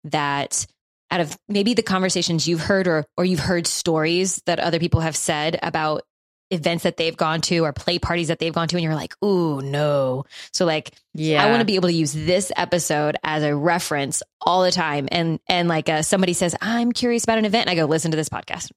[0.04, 0.66] that
[1.10, 5.00] out of maybe the conversations you've heard or or you've heard stories that other people
[5.00, 6.02] have said about
[6.50, 9.14] events that they've gone to or play parties that they've gone to and you're like,
[9.24, 11.42] "Ooh, no." So like yeah.
[11.42, 15.08] I want to be able to use this episode as a reference all the time
[15.12, 18.10] and and like uh, somebody says, "I'm curious about an event." And I go, "Listen
[18.10, 18.72] to this podcast."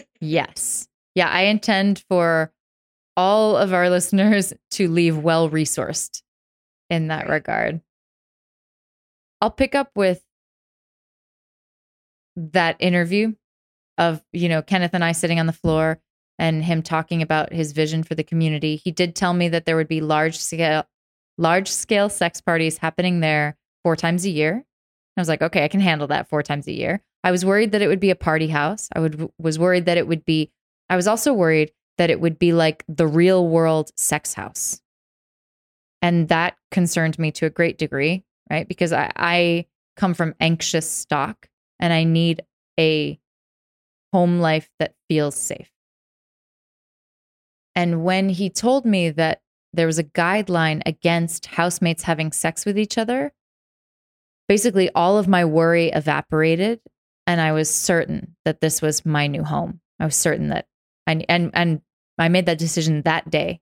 [0.20, 0.88] yes.
[1.14, 2.52] Yeah, I intend for
[3.16, 6.22] all of our listeners to leave well resourced
[6.90, 7.80] in that regard.
[9.40, 10.22] I'll pick up with
[12.36, 13.34] that interview
[13.98, 16.00] of, you know, Kenneth and I sitting on the floor
[16.38, 18.76] and him talking about his vision for the community.
[18.76, 20.84] He did tell me that there would be large scale
[21.38, 24.64] large scale sex parties happening there four times a year.
[25.16, 27.02] I was like, okay, I can handle that four times a year.
[27.24, 28.88] I was worried that it would be a party house.
[28.94, 30.50] I would was worried that it would be
[30.88, 34.80] I was also worried that it would be like the real world sex house.
[36.00, 38.66] And that concerned me to a great degree, right?
[38.66, 42.42] Because I, I come from anxious stock and I need
[42.78, 43.18] a
[44.12, 45.70] home life that feels safe.
[47.74, 49.40] And when he told me that
[49.72, 53.32] there was a guideline against housemates having sex with each other,
[54.48, 56.80] basically all of my worry evaporated.
[57.26, 59.80] And I was certain that this was my new home.
[59.98, 60.66] I was certain that
[61.06, 61.82] and and and
[62.18, 63.60] I made that decision that day.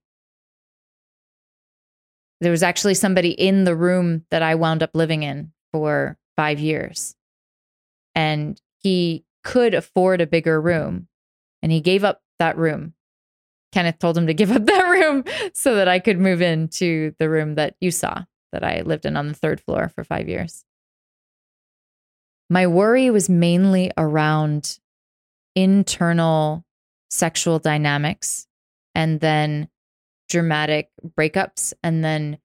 [2.41, 6.59] There was actually somebody in the room that I wound up living in for 5
[6.59, 7.15] years.
[8.15, 11.09] And he could afford a bigger room
[11.63, 12.95] and he gave up that room.
[13.73, 17.29] Kenneth told him to give up that room so that I could move into the
[17.29, 20.65] room that you saw that I lived in on the third floor for 5 years.
[22.49, 24.81] My worry was mainly around
[25.55, 26.65] internal
[27.11, 28.47] sexual dynamics
[28.95, 29.69] and then
[30.29, 32.39] dramatic breakups and then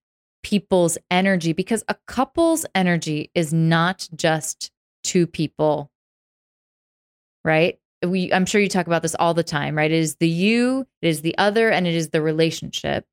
[0.43, 4.71] people's energy because a couple's energy is not just
[5.04, 5.91] two people
[7.43, 7.80] right?
[8.06, 9.91] We i'm sure you talk about this all the time right?
[9.91, 13.06] It is the you it is the other and it is the relationship.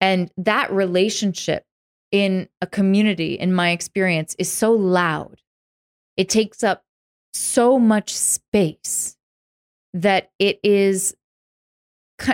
[0.00, 1.64] And that relationship
[2.12, 5.40] in a community in my experience is so loud.
[6.16, 6.84] It takes up
[7.32, 9.16] so much space
[9.94, 11.16] that it is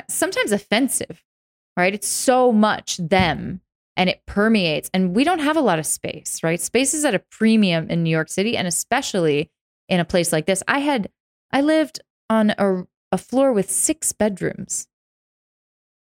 [0.09, 1.23] sometimes offensive,
[1.77, 1.94] right?
[1.94, 3.61] It's so much them
[3.96, 4.90] and it permeates.
[4.92, 6.61] And we don't have a lot of space, right?
[6.61, 9.51] Space is at a premium in New York City and especially
[9.88, 10.62] in a place like this.
[10.66, 11.11] I had,
[11.53, 14.88] I lived on a, a floor with six bedrooms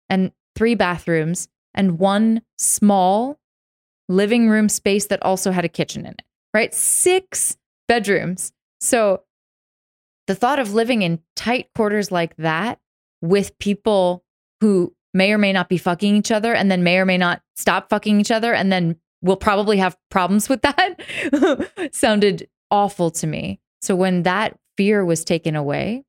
[0.10, 3.40] and three bathrooms and one small
[4.10, 6.24] living room space that also had a kitchen in it,
[6.54, 6.74] right?
[6.74, 8.52] Six bedrooms.
[8.80, 9.24] So
[10.28, 12.80] the thought of living in tight quarters like that
[13.22, 14.24] with people
[14.62, 17.42] who may or may not be fucking each other and then may or may not
[17.56, 20.96] stop fucking each other and then will probably have problems with that
[21.92, 23.60] sounded awful to me.
[23.82, 26.04] So when that fear was taken away,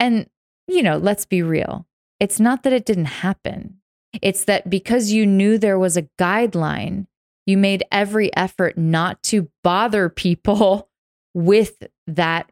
[0.00, 0.28] and
[0.66, 1.86] you know, let's be real,
[2.20, 3.78] it's not that it didn't happen.
[4.22, 7.06] It's that because you knew there was a guideline,
[7.46, 10.88] you made every effort not to bother people
[11.34, 12.50] with that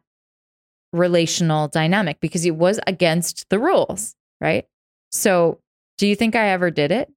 [0.93, 4.65] relational dynamic because it was against the rules, right?
[5.11, 5.59] So,
[5.97, 7.11] do you think I ever did it?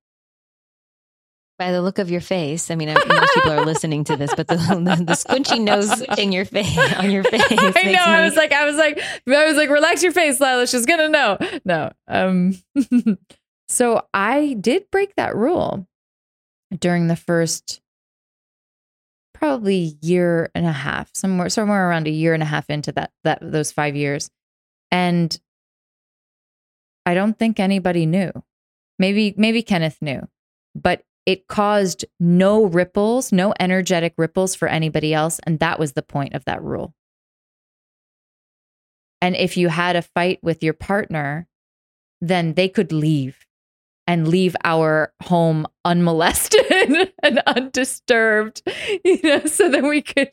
[1.59, 4.47] By the look of your face, I mean, most people are listening to this, but
[4.47, 7.43] the, the, the squinchy nose in your face on your face.
[7.51, 7.93] I know.
[7.93, 7.97] Me...
[7.97, 10.67] I was like, I was like, I was like, relax your face, Lila.
[10.67, 11.39] She's gonna know.
[11.65, 11.93] No.
[12.09, 12.59] Um.
[13.69, 15.87] so I did break that rule
[16.79, 17.81] during the first
[19.47, 23.13] probably year and a half, somewhere somewhere around a year and a half into that
[23.23, 24.29] that those five years,
[24.91, 25.39] and
[27.05, 28.33] I don't think anybody knew.
[28.99, 30.27] Maybe maybe Kenneth knew,
[30.75, 36.03] but it caused no ripples, no energetic ripples for anybody else, and that was the
[36.03, 36.93] point of that rule.
[39.23, 41.47] And if you had a fight with your partner,
[42.21, 43.46] then they could leave
[44.07, 48.63] and leave our home unmolested and undisturbed,
[49.05, 50.31] you know, so that we could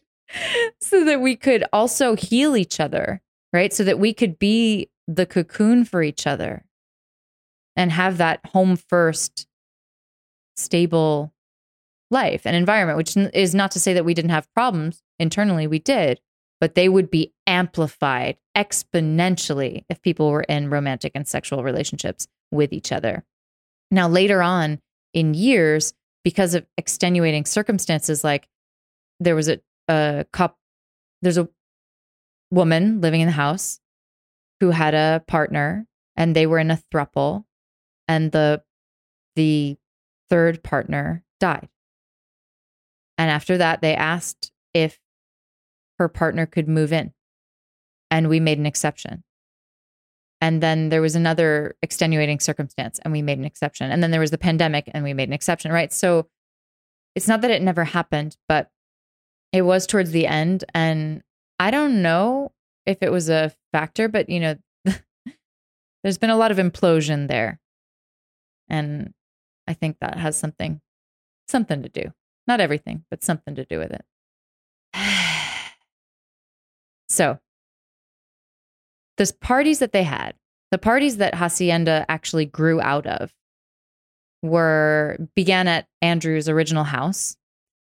[0.80, 3.74] so that we could also heal each other, right?
[3.74, 6.66] So that we could be the cocoon for each other
[7.76, 9.48] and have that home first
[10.56, 11.34] stable
[12.10, 15.80] life and environment, which is not to say that we didn't have problems internally, we
[15.80, 16.20] did,
[16.62, 22.72] but they would be amplified exponentially if people were in romantic and sexual relationships with
[22.72, 23.24] each other.
[23.94, 24.80] Now, later on
[25.14, 28.48] in years, because of extenuating circumstances, like
[29.20, 30.58] there was a, a cup,
[31.22, 31.48] there's a
[32.50, 33.80] woman living in the house
[34.60, 37.46] who had a partner and they were in a thruple
[38.08, 38.64] and the
[39.36, 39.78] the
[40.28, 41.70] third partner died.
[43.20, 45.00] And after that, they asked if
[46.00, 47.14] her partner could move in.
[48.10, 49.24] And we made an exception.
[50.44, 53.90] And then there was another extenuating circumstance and we made an exception.
[53.90, 55.94] And then there was the pandemic and we made an exception, right?
[55.94, 56.28] So
[57.16, 58.70] it's not that it never happened, but
[59.54, 60.66] it was towards the end.
[60.74, 61.24] And
[61.60, 62.52] I don't know
[62.86, 64.56] if it was a factor, but you know,
[66.04, 67.62] there's been a lot of implosion there.
[68.68, 69.14] And
[69.66, 70.82] I think that has something
[71.48, 72.12] something to do.
[72.48, 74.04] Not everything, but something to do with it.
[77.08, 77.40] so,
[79.18, 80.36] the parties that they had,
[80.72, 83.34] the parties that Hacienda actually grew out of,
[84.42, 87.38] were began at Andrew's original house,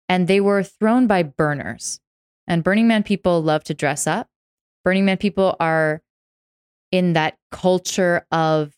[0.08, 2.00] and they were thrown by burners.
[2.46, 4.28] And Burning Man people love to dress up.
[4.84, 6.02] Burning Man people are
[6.90, 8.74] in that culture of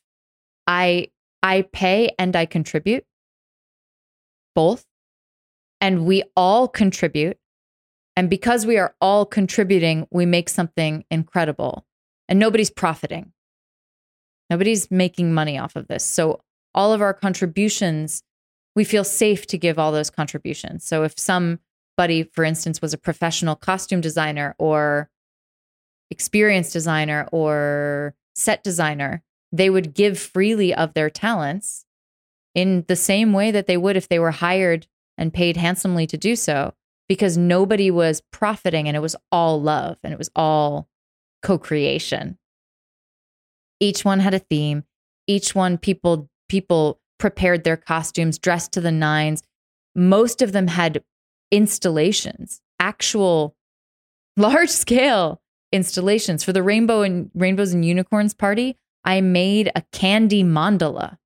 [0.66, 1.08] I
[1.42, 3.04] I pay and I contribute,
[4.54, 4.84] both,
[5.80, 7.38] and we all contribute.
[8.14, 11.86] And because we are all contributing, we make something incredible
[12.32, 13.30] and nobody's profiting.
[14.48, 16.02] Nobody's making money off of this.
[16.02, 16.40] So,
[16.74, 18.22] all of our contributions,
[18.74, 20.82] we feel safe to give all those contributions.
[20.82, 25.10] So, if somebody, for instance, was a professional costume designer or
[26.10, 31.84] experienced designer or set designer, they would give freely of their talents
[32.54, 34.86] in the same way that they would if they were hired
[35.18, 36.72] and paid handsomely to do so
[37.10, 40.88] because nobody was profiting and it was all love and it was all
[41.42, 42.38] co-creation.
[43.80, 44.84] Each one had a theme.
[45.26, 49.42] Each one people people prepared their costumes, dressed to the nines.
[49.94, 51.02] Most of them had
[51.50, 53.56] installations, actual
[54.36, 55.40] large scale
[55.72, 58.76] installations for the rainbow and rainbows and unicorns party.
[59.04, 61.16] I made a candy mandala.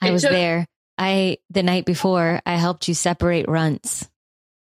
[0.00, 0.66] I was there.
[0.98, 4.09] I the night before I helped you separate runts.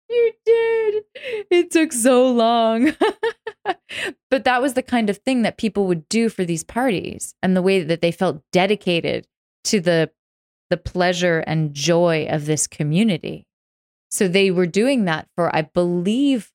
[0.09, 1.03] You did.
[1.49, 2.93] It took so long.
[4.29, 7.55] but that was the kind of thing that people would do for these parties and
[7.55, 9.27] the way that they felt dedicated
[9.65, 10.11] to the
[10.69, 13.45] the pleasure and joy of this community.
[14.09, 16.51] So they were doing that for I believe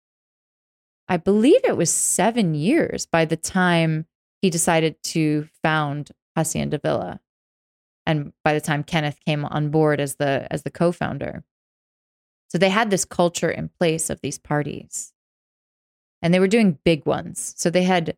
[1.09, 4.07] I believe it was 7 years by the time
[4.43, 7.21] he decided to found Hacienda Villa.
[8.07, 11.45] And by the time Kenneth came on board as the as the co-founder.
[12.49, 15.13] So they had this culture in place of these parties.
[16.23, 17.55] And they were doing big ones.
[17.57, 18.17] So they had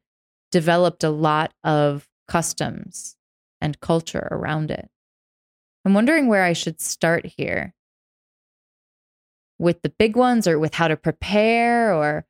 [0.51, 3.17] developed a lot of customs
[3.61, 4.89] and culture around it.
[5.85, 7.75] I'm wondering where I should start here
[9.59, 12.25] with the big ones or with how to prepare or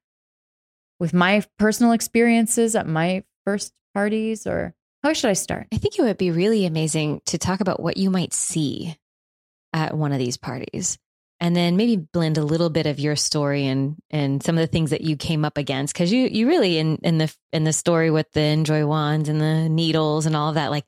[0.98, 5.66] with my personal experiences at my first parties or how should I start?
[5.72, 8.96] I think it would be really amazing to talk about what you might see
[9.72, 10.98] at one of these parties
[11.40, 14.66] and then maybe blend a little bit of your story and and some of the
[14.66, 15.94] things that you came up against.
[15.94, 19.40] Because you you really in in the in the story with the njoy wands and
[19.40, 20.84] the needles and all of that like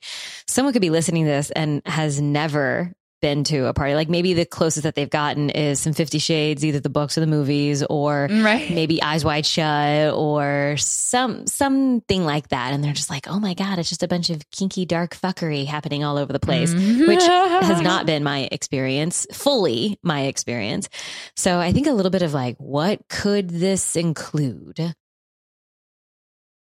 [0.47, 2.93] someone could be listening to this and has never
[3.23, 3.95] been to a party.
[3.95, 7.23] Like maybe the closest that they've gotten is some Fifty Shades, either the books or
[7.23, 8.71] the movies, or right.
[8.71, 12.75] maybe Eyes Wide Shut, or some something like that.
[12.75, 15.65] And they're just like, oh my god, it's just a bunch of kinky dark fuckery
[15.65, 17.07] happening all over the place, mm-hmm.
[17.07, 20.91] which has not been my experience, fully my experience.
[21.35, 24.95] So I think a little bit of like, what could this include?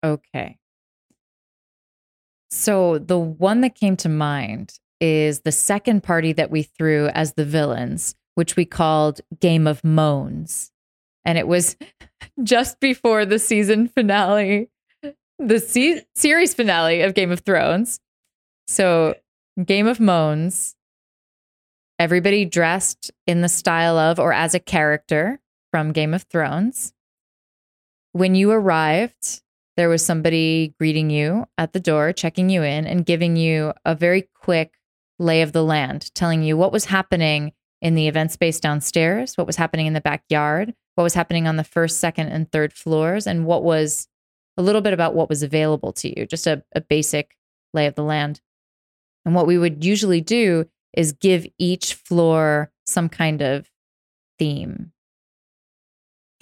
[0.04, 0.58] Okay.
[2.50, 7.34] So the one that came to mind is the second party that we threw as
[7.34, 10.72] the villains, which we called Game of Moans.
[11.26, 11.76] And it was
[12.44, 14.70] just before the season finale,
[15.40, 18.00] the se- series finale of Game of Thrones.
[18.68, 19.16] So,
[19.64, 20.76] Game of Moans,
[22.00, 25.40] everybody dressed in the style of or as a character
[25.72, 26.94] from Game of Thrones.
[28.12, 29.42] When you arrived,
[29.78, 33.96] there was somebody greeting you at the door, checking you in, and giving you a
[33.96, 34.74] very quick
[35.20, 39.48] lay of the land, telling you what was happening in the event space downstairs, what
[39.48, 43.28] was happening in the backyard, what was happening on the first, second, and third floors,
[43.28, 44.08] and what was
[44.58, 47.36] a little bit about what was available to you, just a, a basic
[47.74, 48.42] lay of the land.
[49.26, 53.70] And what we would usually do is give each floor some kind of
[54.40, 54.92] theme.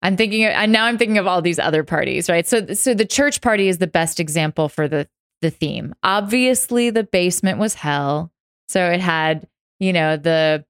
[0.00, 2.46] I'm thinking, and now I'm thinking of all these other parties, right?
[2.46, 5.08] So, so the church party is the best example for the
[5.40, 5.94] the theme.
[6.02, 8.32] Obviously, the basement was hell.
[8.68, 9.46] So it had,
[9.78, 10.64] you know, the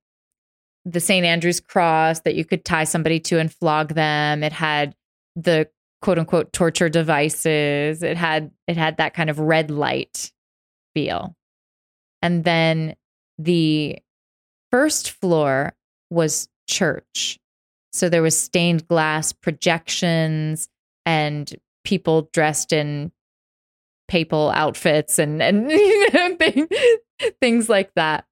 [0.84, 1.26] the St.
[1.26, 4.42] Andrew's cross that you could tie somebody to and flog them.
[4.42, 4.94] It had
[5.36, 5.68] the
[6.00, 8.02] quote unquote torture devices.
[8.02, 10.32] It had it had that kind of red light
[10.94, 11.36] feel.
[12.22, 12.94] And then
[13.38, 13.98] the
[14.70, 15.74] first floor
[16.10, 17.38] was church.
[17.92, 20.68] So there was stained glass projections
[21.06, 21.54] and
[21.84, 23.12] people dressed in
[24.08, 25.70] papal outfits and and
[27.40, 28.24] things like that.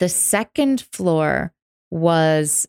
[0.00, 1.52] The second floor
[1.90, 2.68] was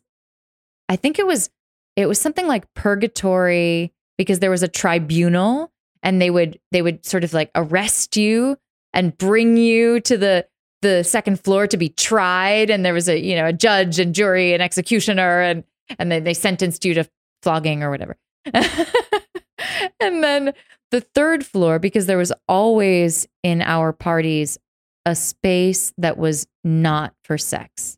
[0.88, 1.50] I think it was
[1.96, 7.04] it was something like purgatory because there was a tribunal and they would they would
[7.04, 8.56] sort of like arrest you
[8.92, 10.46] and bring you to the
[10.82, 14.14] the second floor to be tried and there was a you know a judge and
[14.14, 15.64] jury and executioner and
[15.98, 17.08] and then they sentenced you to
[17.42, 18.16] flogging or whatever
[20.00, 20.52] and then
[20.90, 24.58] the third floor, because there was always in our parties
[25.04, 27.96] a space that was not for sex,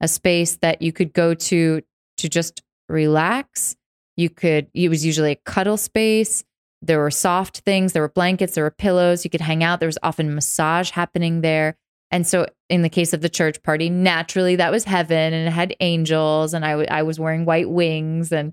[0.00, 1.82] a space that you could go to
[2.18, 3.76] to just relax.
[4.16, 6.44] You could, it was usually a cuddle space.
[6.82, 9.24] There were soft things, there were blankets, there were pillows.
[9.24, 9.80] You could hang out.
[9.80, 11.76] There was often massage happening there.
[12.10, 15.52] And so, in the case of the church party, naturally that was heaven and it
[15.52, 18.52] had angels, and I, w- I was wearing white wings and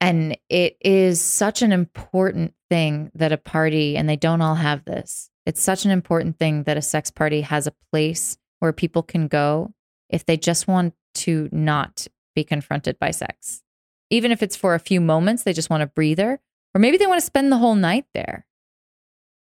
[0.00, 4.84] and it is such an important thing that a party, and they don't all have
[4.84, 9.02] this, it's such an important thing that a sex party has a place where people
[9.02, 9.72] can go
[10.10, 13.62] if they just want to not be confronted by sex.
[14.10, 16.40] Even if it's for a few moments, they just want a breather,
[16.74, 18.46] or maybe they want to spend the whole night there.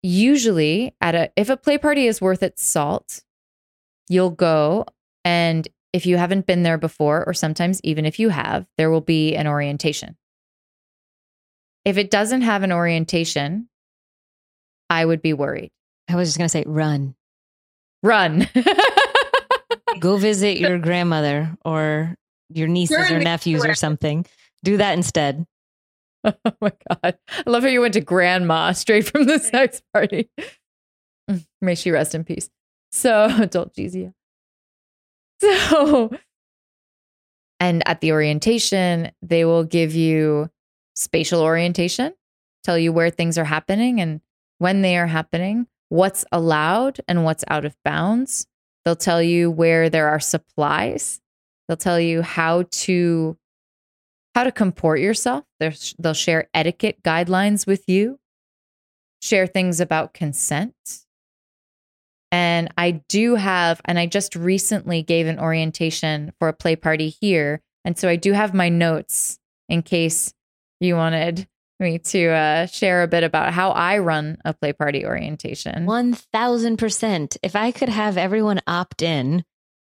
[0.03, 3.25] Usually, at a if a play party is worth its salt,
[4.09, 4.87] you'll go
[5.25, 9.01] and if you haven't been there before, or sometimes even if you have, there will
[9.01, 10.17] be an orientation.
[11.87, 13.69] If it doesn't have an orientation,
[14.91, 15.71] I would be worried.
[16.09, 17.15] I was just going to say run.
[18.03, 18.49] Run.
[20.01, 22.17] Go visit your grandmother or
[22.51, 24.27] your nieces or nephews or something.
[24.65, 25.47] Do that instead.
[26.25, 27.19] Oh my God.
[27.31, 30.29] I love how you went to grandma straight from the sex party.
[31.61, 32.51] May she rest in peace.
[32.91, 34.13] So, adult Jesus.
[35.41, 36.11] So,
[37.61, 40.51] and at the orientation, they will give you
[40.97, 42.15] spatial orientation,
[42.65, 44.21] tell you where things are happening and
[44.59, 48.47] when they are happening, what's allowed and what's out of bounds.
[48.85, 51.21] They'll tell you where there are supplies.
[51.69, 53.37] They'll tell you how to
[54.35, 55.45] how to comport yourself.
[55.61, 58.19] They're, they'll share etiquette guidelines with you,
[59.23, 60.75] share things about consent.
[62.31, 67.09] And I do have, and I just recently gave an orientation for a play party
[67.09, 67.63] here.
[67.83, 69.39] And so I do have my notes
[69.71, 70.35] in case
[70.81, 71.47] you wanted
[71.79, 75.87] me to uh, share a bit about how I run a play party orientation.
[75.87, 77.37] 1000%.
[77.43, 79.45] If I could have everyone opt in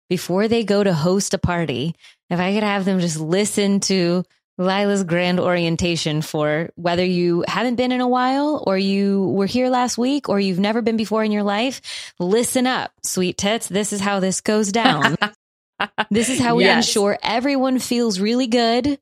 [0.09, 1.95] before they go to host a party,
[2.29, 4.23] if I could have them just listen to
[4.59, 9.69] Lila's grand orientation for whether you haven't been in a while or you were here
[9.69, 13.67] last week or you've never been before in your life, listen up, sweet tits.
[13.67, 15.15] This is how this goes down.
[16.11, 16.85] this is how we yes.
[16.85, 18.99] ensure everyone feels really good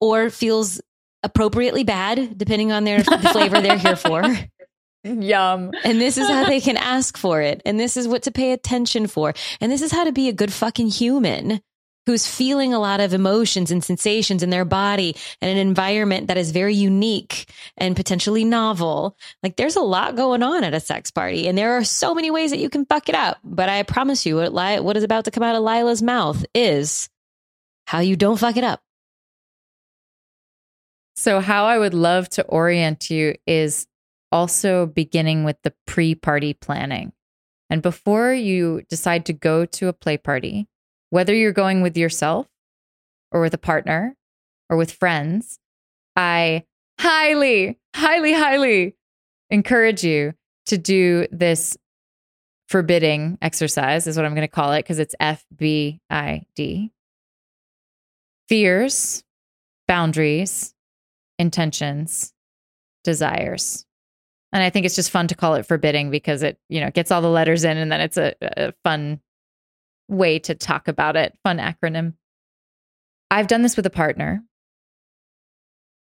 [0.00, 0.80] or feels
[1.22, 4.22] appropriately bad, depending on their the flavor they're here for.
[5.04, 5.72] Yum.
[5.82, 7.62] And this is how they can ask for it.
[7.64, 9.32] And this is what to pay attention for.
[9.60, 11.60] And this is how to be a good fucking human
[12.06, 16.36] who's feeling a lot of emotions and sensations in their body and an environment that
[16.36, 19.16] is very unique and potentially novel.
[19.42, 22.30] Like there's a lot going on at a sex party and there are so many
[22.30, 23.38] ways that you can fuck it up.
[23.44, 27.08] But I promise you what, what is about to come out of Lila's mouth is
[27.86, 28.80] how you don't fuck it up.
[31.20, 33.86] So, how I would love to orient you is
[34.32, 37.12] also beginning with the pre party planning.
[37.68, 40.66] And before you decide to go to a play party,
[41.10, 42.46] whether you're going with yourself
[43.32, 44.16] or with a partner
[44.70, 45.58] or with friends,
[46.16, 46.64] I
[46.98, 48.96] highly, highly, highly
[49.50, 50.32] encourage you
[50.68, 51.76] to do this
[52.66, 56.92] forbidding exercise, is what I'm going to call it because it's F B I D.
[58.48, 59.22] Fears,
[59.86, 60.74] boundaries,
[61.40, 62.34] intentions,
[63.02, 63.86] desires.
[64.52, 67.10] And I think it's just fun to call it forbidding because it, you know, gets
[67.10, 69.20] all the letters in and then it's a, a fun
[70.08, 71.36] way to talk about it.
[71.42, 72.14] Fun acronym.
[73.30, 74.42] I've done this with a partner.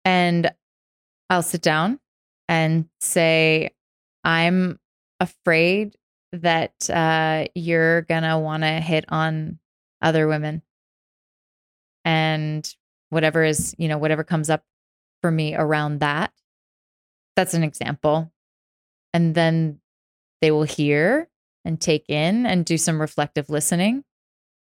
[0.05, 0.51] And
[1.31, 2.01] I'll sit down
[2.49, 3.70] and say,
[4.25, 4.81] I'm
[5.20, 5.95] afraid
[6.33, 9.61] that uh, you're going to want to hit on
[10.01, 10.62] other women.
[12.05, 12.68] And
[13.11, 14.64] whatever is, you know, whatever comes up
[15.23, 16.33] for me around that.
[17.37, 18.31] That's an example.
[19.14, 19.81] And then
[20.43, 21.29] they will hear
[21.64, 24.05] and take in and do some reflective listening.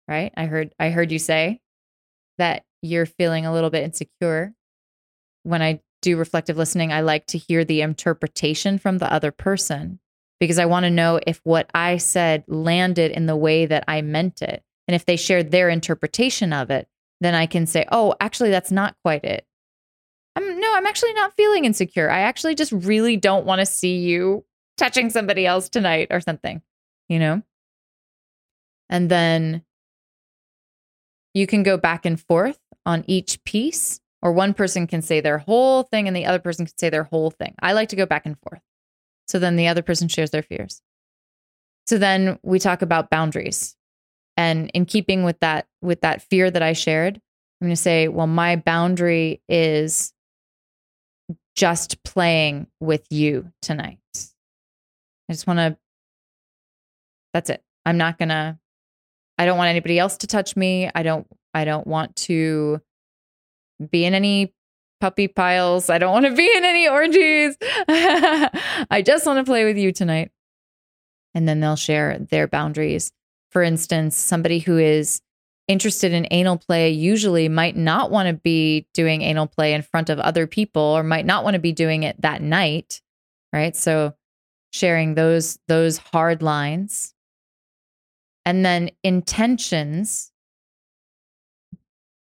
[0.08, 0.32] Right?
[0.38, 1.60] I heard I heard you say
[2.38, 4.54] that you're feeling a little bit insecure.
[5.43, 9.99] When I do reflective listening, I like to hear the interpretation from the other person
[10.39, 14.01] because I want to know if what I said landed in the way that I
[14.01, 14.62] meant it.
[14.88, 16.88] And if they shared their interpretation of it,
[17.22, 19.45] then I can say, oh, actually, that's not quite it.
[20.36, 22.09] I'm no, I'm actually not feeling insecure.
[22.09, 24.45] I actually just really don't want to see you
[24.77, 26.61] touching somebody else tonight or something,
[27.07, 27.43] you know?
[28.89, 29.63] And then
[31.34, 35.38] you can go back and forth on each piece, or one person can say their
[35.38, 37.55] whole thing and the other person can say their whole thing.
[37.61, 38.61] I like to go back and forth.
[39.27, 40.81] So then the other person shares their fears.
[41.88, 43.75] So then we talk about boundaries.
[44.36, 47.17] And in keeping with that with that fear that I shared,
[47.61, 50.13] I'm going to say, well, my boundary is
[51.56, 53.99] just playing with you tonight.
[55.30, 55.78] I just want to,
[57.34, 57.64] that's it.
[57.86, 58.58] I'm not going to,
[59.38, 60.89] I don't want anybody else to touch me.
[60.93, 62.82] I don't, I don't want to
[63.89, 64.54] be in any
[64.99, 65.89] puppy piles.
[65.89, 67.58] I don't want to be in any orgies.
[67.62, 70.32] I just want to play with you tonight.
[71.36, 73.12] And then they'll share their boundaries.
[73.51, 75.22] For instance, somebody who is
[75.68, 80.09] interested in anal play usually might not want to be doing anal play in front
[80.09, 83.01] of other people or might not want to be doing it that night
[83.53, 83.76] right?
[83.76, 84.16] So
[84.72, 87.14] sharing those those hard lines.
[88.45, 90.32] And then intentions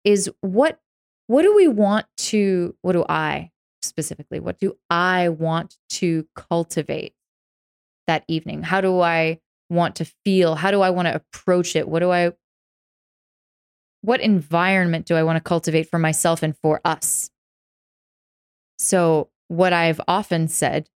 [0.05, 0.79] is what
[1.27, 3.51] what do we want to what do i
[3.83, 7.15] specifically what do i want to cultivate
[8.07, 8.63] that evening?
[8.63, 10.55] How do i want to feel?
[10.55, 11.89] How do i want to approach it?
[11.89, 12.33] What do i
[14.05, 17.31] what environment do I want to cultivate for myself and for us?
[18.79, 20.91] So, what I've often said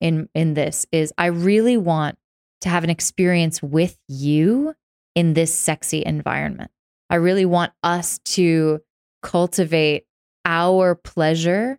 [0.00, 2.16] in in this is I really want
[2.62, 4.74] to have an experience with you
[5.14, 6.70] in this sexy environment.
[7.10, 8.80] I really want us to
[9.22, 10.06] cultivate
[10.46, 11.78] our pleasure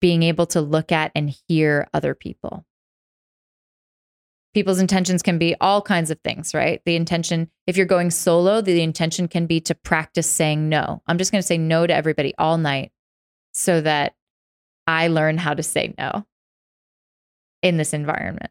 [0.00, 2.66] being able to look at and hear other people
[4.54, 6.82] people's intentions can be all kinds of things, right?
[6.84, 11.02] The intention, if you're going solo, the intention can be to practice saying no.
[11.06, 12.92] I'm just going to say no to everybody all night
[13.52, 14.14] so that
[14.86, 16.26] I learn how to say no
[17.62, 18.50] in this environment.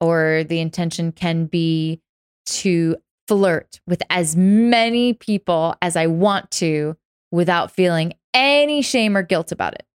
[0.00, 2.00] Or the intention can be
[2.46, 2.96] to
[3.26, 6.96] flirt with as many people as I want to
[7.30, 9.86] without feeling any shame or guilt about it.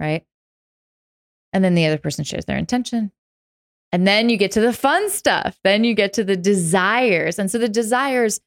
[0.00, 0.24] Right.
[1.52, 3.12] And then the other person shares their intention.
[3.90, 5.58] And then you get to the fun stuff.
[5.64, 7.38] Then you get to the desires.
[7.38, 8.40] And so the desires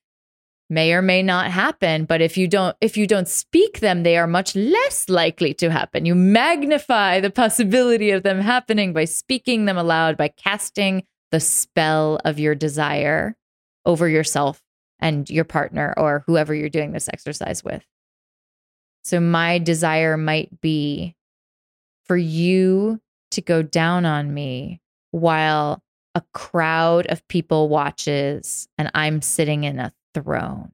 [0.71, 4.17] may or may not happen, but if you don't if you don't speak them, they
[4.17, 6.05] are much less likely to happen.
[6.05, 12.19] You magnify the possibility of them happening by speaking them aloud, by casting the spell
[12.23, 13.35] of your desire
[13.85, 14.63] over yourself
[14.99, 17.83] and your partner or whoever you're doing this exercise with.
[19.03, 21.15] So my desire might be
[22.11, 22.99] for you
[23.31, 24.81] to go down on me
[25.11, 25.81] while
[26.13, 30.73] a crowd of people watches and I'm sitting in a throne.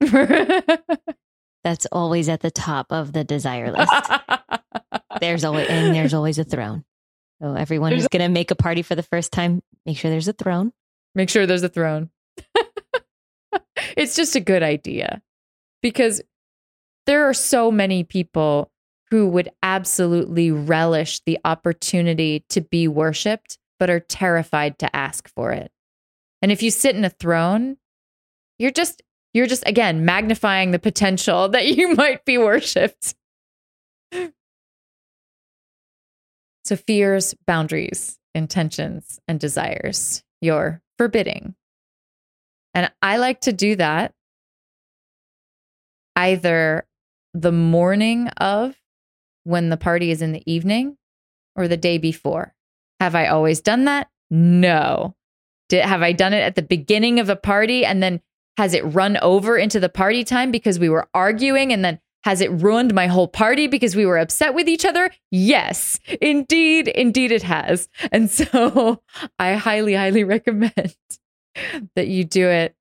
[0.00, 3.92] That's always at the top of the desire list.
[5.20, 6.84] there's always and there's always a throne.
[7.40, 10.26] So everyone who's going to make a party for the first time, make sure there's
[10.26, 10.72] a throne.
[11.14, 12.10] Make sure there's a throne.
[13.96, 15.22] it's just a good idea
[15.80, 16.20] because
[17.06, 18.72] there are so many people
[19.10, 25.52] who would absolutely relish the opportunity to be worshiped, but are terrified to ask for
[25.52, 25.70] it.
[26.42, 27.76] And if you sit in a throne,
[28.58, 29.02] you're just,
[29.32, 33.14] you're just, again, magnifying the potential that you might be worshiped.
[36.64, 41.54] So, fears, boundaries, intentions, and desires, you're forbidding.
[42.74, 44.12] And I like to do that
[46.14, 46.86] either
[47.32, 48.77] the morning of
[49.48, 50.98] when the party is in the evening
[51.56, 52.54] or the day before.
[53.00, 54.08] Have I always done that?
[54.30, 55.14] No.
[55.70, 58.20] Did, have I done it at the beginning of a party and then
[58.58, 62.42] has it run over into the party time because we were arguing and then has
[62.42, 65.10] it ruined my whole party because we were upset with each other?
[65.30, 67.88] Yes, indeed, indeed it has.
[68.12, 69.00] And so
[69.38, 70.94] I highly, highly recommend
[71.96, 72.74] that you do it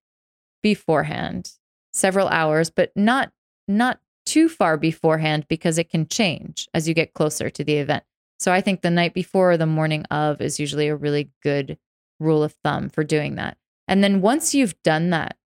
[0.62, 1.54] beforehand,
[1.94, 3.32] several hours, but not
[3.70, 8.04] not too far beforehand because it can change as you get closer to the event.
[8.40, 11.78] So I think the night before or the morning of is usually a really good
[12.20, 13.58] rule of thumb for doing that.
[13.88, 15.38] And then once you've done that,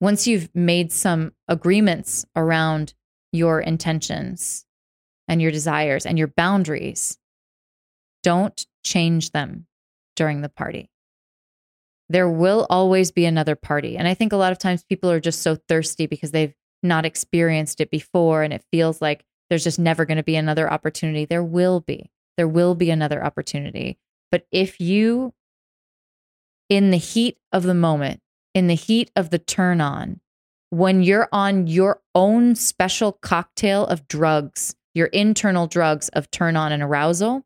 [0.00, 2.94] once you've made some agreements around
[3.30, 4.64] your intentions
[5.28, 7.18] and your desires and your boundaries,
[8.22, 9.66] don't change them
[10.16, 10.90] during the party.
[12.08, 13.96] There will always be another party.
[13.98, 17.04] And I think a lot of times people are just so thirsty because they've not
[17.04, 21.24] experienced it before and it feels like there's just never going to be another opportunity.
[21.24, 22.10] There will be.
[22.36, 23.98] There will be another opportunity.
[24.30, 25.34] But if you,
[26.68, 28.20] in the heat of the moment,
[28.54, 30.20] in the heat of the turn on,
[30.70, 36.72] when you're on your own special cocktail of drugs, your internal drugs of turn on
[36.72, 37.44] and arousal,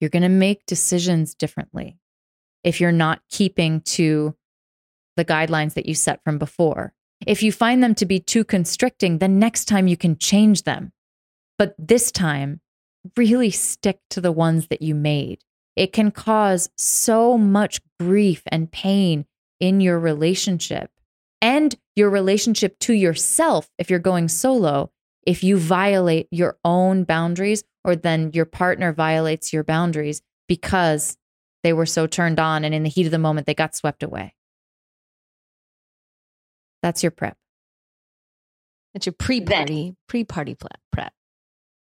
[0.00, 1.98] you're going to make decisions differently
[2.62, 4.34] if you're not keeping to
[5.16, 6.93] the guidelines that you set from before.
[7.26, 10.92] If you find them to be too constricting, then next time you can change them.
[11.58, 12.60] But this time,
[13.16, 15.42] really stick to the ones that you made.
[15.76, 19.26] It can cause so much grief and pain
[19.60, 20.90] in your relationship
[21.40, 24.90] and your relationship to yourself if you're going solo.
[25.26, 31.16] If you violate your own boundaries, or then your partner violates your boundaries because
[31.62, 34.02] they were so turned on and in the heat of the moment they got swept
[34.02, 34.34] away.
[36.84, 37.34] That's your prep.
[38.92, 40.54] That's your pre-party, pre-party
[40.92, 41.14] prep.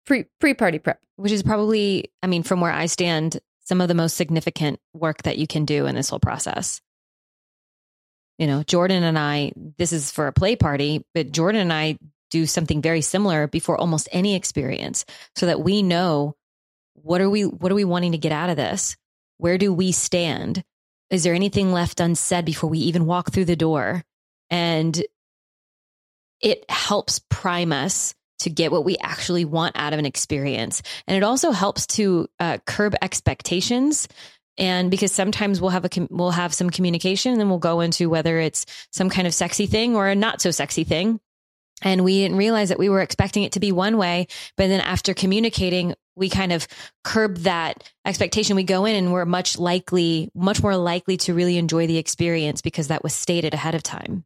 [0.06, 3.94] Pre pre-party prep, which is probably, I mean, from where I stand, some of the
[3.94, 6.80] most significant work that you can do in this whole process.
[8.38, 11.98] You know, Jordan and I, this is for a play party, but Jordan and I
[12.32, 15.04] do something very similar before almost any experience
[15.36, 16.34] so that we know
[16.94, 18.96] what are we what are we wanting to get out of this?
[19.38, 20.64] Where do we stand?
[21.10, 24.06] Is there anything left unsaid before we even walk through the door?
[24.50, 25.02] And
[26.42, 30.82] it helps prime us to get what we actually want out of an experience.
[31.08, 34.08] And it also helps to uh, curb expectations.
[34.58, 38.10] And because sometimes we'll have a we'll have some communication, and then we'll go into
[38.10, 41.20] whether it's some kind of sexy thing or a not so sexy thing.
[41.84, 44.82] And we didn't realize that we were expecting it to be one way, but then
[44.82, 46.68] after communicating, we kind of
[47.04, 48.56] curb that expectation.
[48.56, 52.64] We go in and we're much likely, much more likely to really enjoy the experience
[52.64, 54.26] because that was stated ahead of time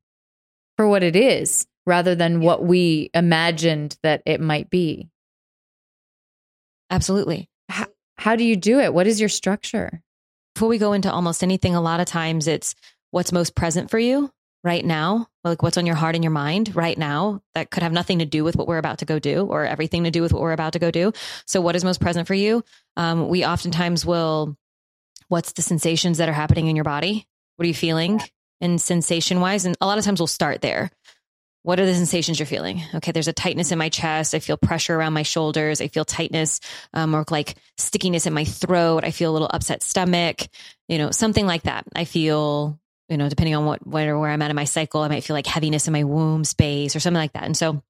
[0.82, 5.08] for what it is rather than what we imagined that it might be.
[6.90, 7.48] Absolutely.
[7.70, 7.86] How,
[8.18, 8.92] how do you do it?
[8.92, 10.02] What is your structure?
[10.56, 12.74] Before we go into almost anything, a lot of times it's
[13.12, 14.32] what's most present for you
[14.64, 17.94] right now, like what's on your heart and your mind right now that could have
[17.94, 20.34] nothing to do with what we're about to go do or everything to do with
[20.34, 21.14] what we're about to go do.
[21.46, 22.64] So, what is most present for you?
[22.98, 24.58] Um, we oftentimes will,
[25.28, 27.28] what's the sensations that are happening in your body?
[27.58, 28.20] What are you feeling?
[28.62, 29.66] And sensation wise.
[29.66, 30.92] And a lot of times we'll start there.
[31.64, 32.82] what are the sensations you're feeling?
[32.96, 34.34] Okay, there's a tightness in my chest.
[34.34, 35.80] I feel pressure around my shoulders.
[35.80, 36.60] I feel tightness
[36.94, 39.04] um, or like stickiness in my throat.
[39.04, 40.48] I feel a little upset stomach,
[40.88, 41.86] you know, something like that.
[41.96, 45.08] I feel, you know, depending on what, where, where I'm at in my cycle, I
[45.08, 47.44] might feel like heaviness in my womb space or something like that.
[47.44, 47.84] And so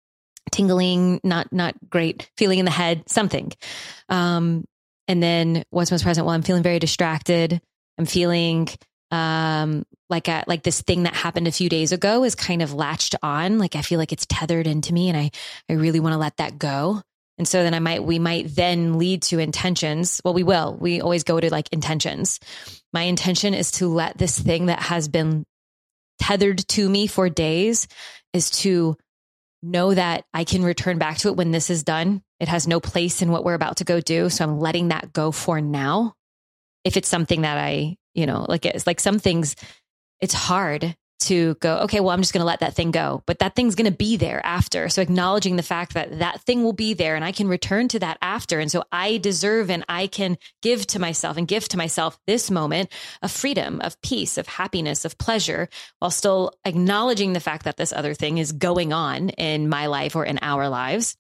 [0.52, 3.54] tingling, not, not great, feeling in the head, something.
[4.10, 4.66] Um,
[5.08, 6.26] and then what's most present?
[6.26, 7.62] Well, I'm feeling very distracted.
[7.98, 8.68] I'm feeling
[9.12, 12.74] um, like a, like this thing that happened a few days ago is kind of
[12.74, 13.58] latched on.
[13.58, 15.32] Like I feel like it's tethered into me, and I
[15.70, 17.02] I really want to let that go.
[17.38, 20.22] And so then I might we might then lead to intentions.
[20.24, 20.78] Well, we will.
[20.80, 22.40] We always go to like intentions.
[22.94, 25.46] My intention is to let this thing that has been
[26.20, 27.88] tethered to me for days
[28.34, 28.96] is to
[29.64, 32.22] know that I can return back to it when this is done.
[32.40, 34.30] It has no place in what we're about to go do.
[34.30, 36.14] So I'm letting that go for now.
[36.84, 39.56] If it's something that I you know, like it's like some things,
[40.20, 43.40] it's hard to go, okay, well, I'm just going to let that thing go, but
[43.40, 44.90] that thing's going to be there after.
[44.90, 48.00] So acknowledging the fact that that thing will be there and I can return to
[48.00, 48.60] that after.
[48.60, 52.50] And so I deserve and I can give to myself and give to myself this
[52.50, 52.92] moment
[53.22, 57.94] of freedom, of peace, of happiness, of pleasure, while still acknowledging the fact that this
[57.94, 61.16] other thing is going on in my life or in our lives.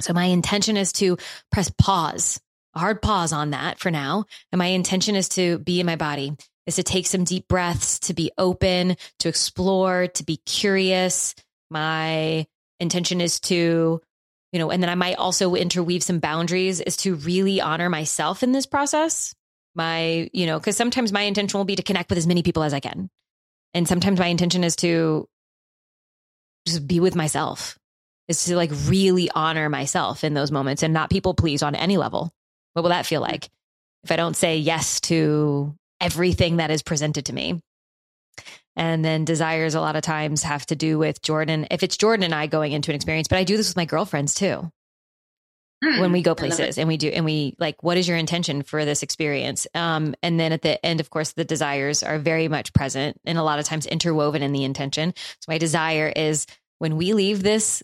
[0.00, 1.18] So my intention is to
[1.50, 2.40] press pause
[2.74, 4.24] a hard pause on that for now.
[4.50, 7.98] And my intention is to be in my body, is to take some deep breaths,
[8.00, 11.34] to be open, to explore, to be curious.
[11.70, 12.46] My
[12.80, 14.00] intention is to,
[14.52, 18.42] you know, and then I might also interweave some boundaries is to really honor myself
[18.42, 19.34] in this process.
[19.74, 22.62] My, you know, because sometimes my intention will be to connect with as many people
[22.62, 23.08] as I can.
[23.72, 25.28] And sometimes my intention is to
[26.66, 27.78] just be with myself,
[28.28, 31.96] is to like really honor myself in those moments and not people please on any
[31.96, 32.32] level.
[32.72, 33.48] What will that feel like
[34.04, 37.60] if I don't say yes to everything that is presented to me?
[38.74, 41.66] And then desires a lot of times have to do with Jordan.
[41.70, 43.84] If it's Jordan and I going into an experience, but I do this with my
[43.84, 44.70] girlfriends too.
[45.82, 48.84] When we go places and we do, and we like, what is your intention for
[48.84, 49.66] this experience?
[49.74, 53.36] Um, and then at the end, of course, the desires are very much present and
[53.36, 55.12] a lot of times interwoven in the intention.
[55.40, 56.46] So my desire is
[56.78, 57.82] when we leave this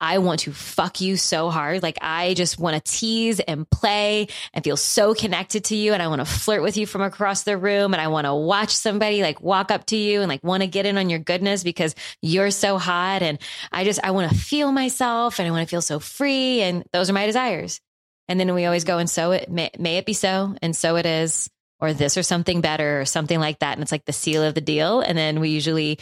[0.00, 1.82] I want to fuck you so hard.
[1.82, 5.92] Like I just want to tease and play and feel so connected to you.
[5.92, 7.94] And I want to flirt with you from across the room.
[7.94, 10.68] And I want to watch somebody like walk up to you and like want to
[10.68, 13.22] get in on your goodness because you're so hot.
[13.22, 13.38] And
[13.72, 16.62] I just, I want to feel myself and I want to feel so free.
[16.62, 17.80] And those are my desires.
[18.28, 20.54] And then we always go and so it may, may it be so.
[20.62, 23.74] And so it is, or this or something better or something like that.
[23.74, 25.00] And it's like the seal of the deal.
[25.00, 25.98] And then we usually,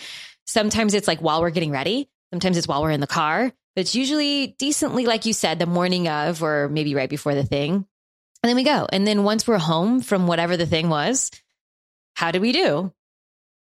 [0.47, 2.09] sometimes it's like while we're getting ready.
[2.33, 6.09] Sometimes it's while we're in the car it's usually decently, like you said, the morning
[6.09, 7.87] of, or maybe right before the thing.
[8.43, 8.87] And then we go.
[8.91, 11.31] And then once we're home from whatever the thing was,
[12.15, 12.93] how did we do?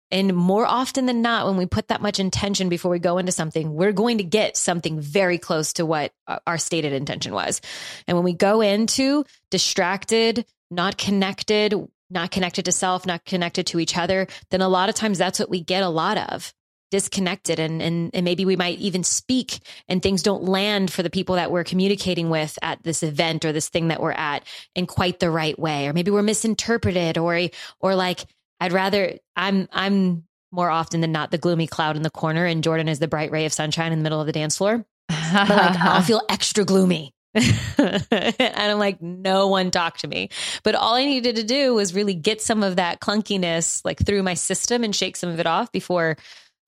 [0.10, 3.34] And more often than not, when we put that much intention before we go into
[3.34, 6.14] something, we're going to get something very close to what
[6.46, 7.60] our stated intention was.
[8.08, 11.74] And when we go into distracted, not connected,
[12.10, 15.40] not connected to self, not connected to each other, then a lot of times that's
[15.40, 16.54] what we get a lot of
[16.90, 21.10] disconnected and, and and maybe we might even speak and things don't land for the
[21.10, 24.44] people that we're communicating with at this event or this thing that we're at
[24.76, 25.88] in quite the right way.
[25.88, 27.40] Or maybe we're misinterpreted or
[27.80, 28.26] or like
[28.60, 32.64] I'd rather I'm I'm more often than not the gloomy cloud in the corner and
[32.64, 34.86] Jordan is the bright ray of sunshine in the middle of the dance floor.
[35.08, 37.14] But like I'll feel extra gloomy.
[37.78, 40.30] And I'm like, no one talked to me.
[40.64, 44.24] But all I needed to do was really get some of that clunkiness like through
[44.24, 46.18] my system and shake some of it off before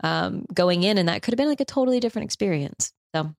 [0.03, 2.93] um, going in, and that could have been like a totally different experience.
[3.15, 3.33] So.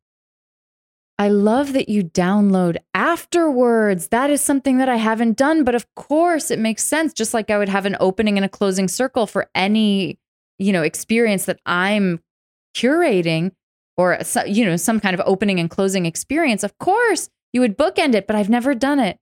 [1.18, 4.08] I love that you download afterwards.
[4.08, 7.12] That is something that I haven't done, but of course it makes sense.
[7.12, 10.18] Just like I would have an opening and a closing circle for any,
[10.58, 12.20] you know, experience that I'm
[12.74, 13.52] curating
[13.98, 16.64] or you know some kind of opening and closing experience.
[16.64, 19.18] Of course, you would bookend it, but I've never done it.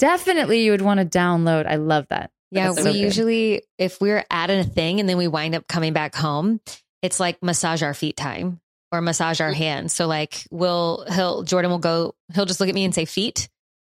[0.00, 1.66] Definitely, you would want to download.
[1.66, 2.30] I love that.
[2.50, 6.14] Yeah, we usually, if we're at a thing and then we wind up coming back
[6.14, 6.60] home,
[7.02, 8.60] it's like massage our feet time
[8.92, 9.58] or massage our mm-hmm.
[9.58, 9.94] hands.
[9.94, 13.48] So like we'll he'll Jordan will go he'll just look at me and say feet,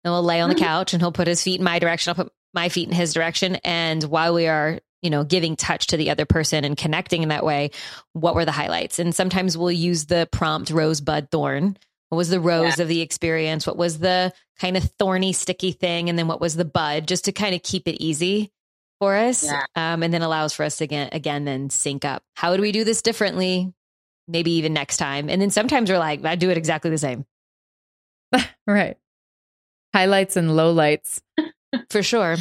[0.04, 0.64] and we'll lay on the mm-hmm.
[0.64, 2.10] couch and he'll put his feet in my direction.
[2.10, 5.88] I'll put my feet in his direction, and while we are you know giving touch
[5.88, 7.70] to the other person and connecting in that way,
[8.12, 8.98] what were the highlights?
[8.98, 11.76] And sometimes we'll use the prompt rosebud thorn
[12.10, 12.82] what was the rose yeah.
[12.82, 13.66] of the experience?
[13.66, 16.08] What was the kind of thorny, sticky thing?
[16.08, 18.52] And then what was the bud, just to kind of keep it easy
[19.00, 19.44] for us.
[19.44, 19.64] Yeah.
[19.74, 22.22] Um, and then allows for us to again, again, then sync up.
[22.34, 23.72] How would we do this differently?
[24.28, 25.28] Maybe even next time.
[25.28, 27.24] And then sometimes we're like, I do it exactly the same.
[28.66, 28.96] right.
[29.94, 31.20] Highlights and lowlights.
[31.90, 32.36] for sure.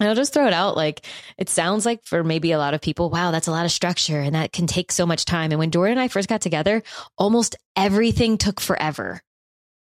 [0.00, 1.06] And I'll just throw it out like
[1.38, 4.20] it sounds like for maybe a lot of people, wow, that's a lot of structure
[4.20, 5.52] and that can take so much time.
[5.52, 6.82] And when Jordan and I first got together,
[7.16, 9.20] almost everything took forever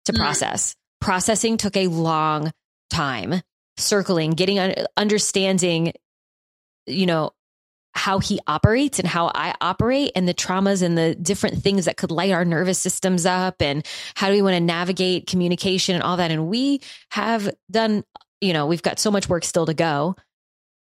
[0.05, 0.17] to Mm.
[0.17, 0.75] process.
[1.03, 2.51] Processing took a long
[2.89, 3.41] time.
[3.75, 5.91] Circling, getting understanding,
[6.87, 7.31] you know,
[7.93, 11.97] how he operates and how I operate and the traumas and the different things that
[11.97, 13.85] could light our nervous systems up and
[14.15, 16.31] how do we want to navigate communication and all that.
[16.31, 16.79] And we
[17.11, 18.05] have done,
[18.39, 20.15] you know, we've got so much work still to go.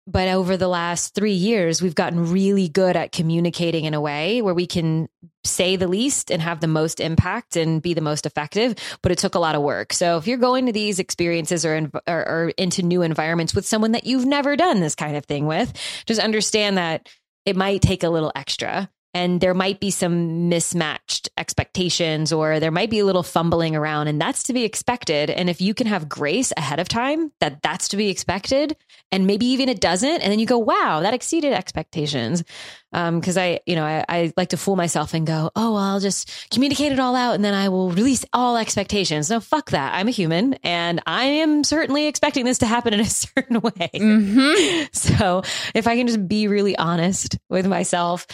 [0.06, 4.40] But over the last three years, we've gotten really good at communicating in a way
[4.40, 5.08] where we can
[5.42, 8.76] say the least and have the most impact and be the most effective.
[9.02, 9.92] But it took a lot of work.
[9.92, 13.92] So if you're going to these experiences or, or, or into new environments with someone
[13.92, 15.72] that you've never done this kind of thing with,
[16.06, 17.08] just understand that
[17.44, 22.70] it might take a little extra and there might be some mismatched expectations or there
[22.70, 25.30] might be a little fumbling around and that's to be expected.
[25.30, 28.76] And if you can have grace ahead of time that that's to be expected.
[29.10, 30.20] And maybe even it doesn't.
[30.20, 32.44] And then you go wow that exceeded expectations.
[32.92, 36.00] Because i you know I, I like to fool myself and go oh well, i'll
[36.00, 39.30] just communicate it all out and then i will release all expectations.
[39.30, 39.94] No fuck that.
[39.94, 43.90] I'm a human and i am certainly expecting this to happen in a certain way.
[43.94, 44.86] Mm-hmm.
[44.92, 45.42] so
[45.74, 48.26] if I can just be really honest with myself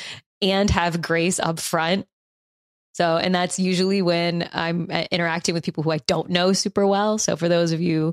[0.43, 2.07] and have grace up front.
[2.95, 6.87] So, and that's usually when I'm uh, interacting with people who I don't know super
[6.87, 7.17] well.
[7.17, 8.13] So, for those of you,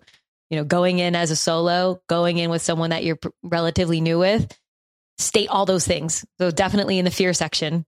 [0.50, 4.20] you know, going in as a solo, going in with someone that you're relatively new
[4.20, 4.58] with,
[5.18, 6.26] state all those things.
[6.40, 7.86] So, definitely in the fear section.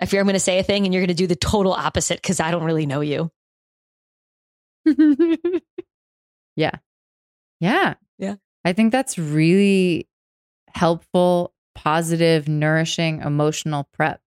[0.00, 1.72] I fear I'm going to say a thing and you're going to do the total
[1.72, 3.30] opposite because I don't really know you.
[6.56, 6.72] yeah.
[7.60, 7.94] Yeah.
[8.18, 8.34] Yeah.
[8.64, 10.08] I think that's really
[10.68, 14.20] helpful, positive, nourishing, emotional prep.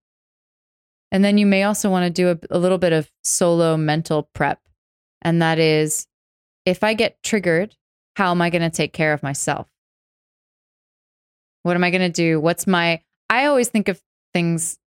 [1.11, 4.29] And then you may also want to do a, a little bit of solo mental
[4.33, 4.59] prep.
[5.21, 6.07] And that is
[6.65, 7.75] if I get triggered,
[8.15, 9.67] how am I going to take care of myself?
[11.63, 12.39] What am I going to do?
[12.39, 14.01] What's my, I always think of
[14.33, 14.77] things,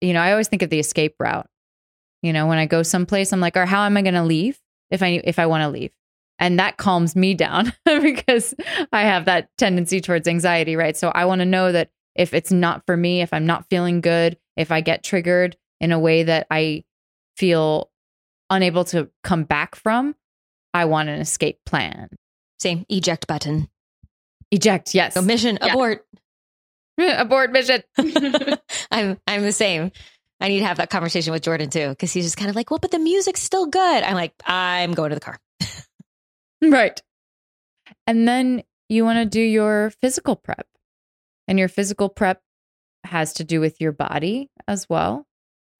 [0.00, 1.48] you know, I always think of the escape route.
[2.22, 4.60] You know, when I go someplace, I'm like, or how am I going to leave
[4.90, 5.92] if I, if I want to leave?
[6.40, 8.54] and that calms me down because
[8.92, 10.96] I have that tendency towards anxiety, right?
[10.96, 14.00] So I want to know that if it's not for me, if I'm not feeling
[14.00, 16.84] good, if I get triggered in a way that I
[17.36, 17.90] feel
[18.50, 20.14] unable to come back from,
[20.74, 22.08] I want an escape plan.
[22.58, 23.68] Same eject button.
[24.50, 25.14] Eject, yes.
[25.14, 25.72] So mission Yeah.
[25.72, 26.06] abort.
[26.98, 27.82] Abort mission.
[28.90, 29.92] I'm I'm the same.
[30.40, 32.70] I need to have that conversation with Jordan too, because he's just kind of like,
[32.70, 34.02] well, but the music's still good.
[34.02, 35.38] I'm like, I'm going to the car.
[36.62, 37.00] right.
[38.06, 40.66] And then you want to do your physical prep.
[41.50, 42.40] And your physical prep
[43.04, 45.26] has to do with your body as well,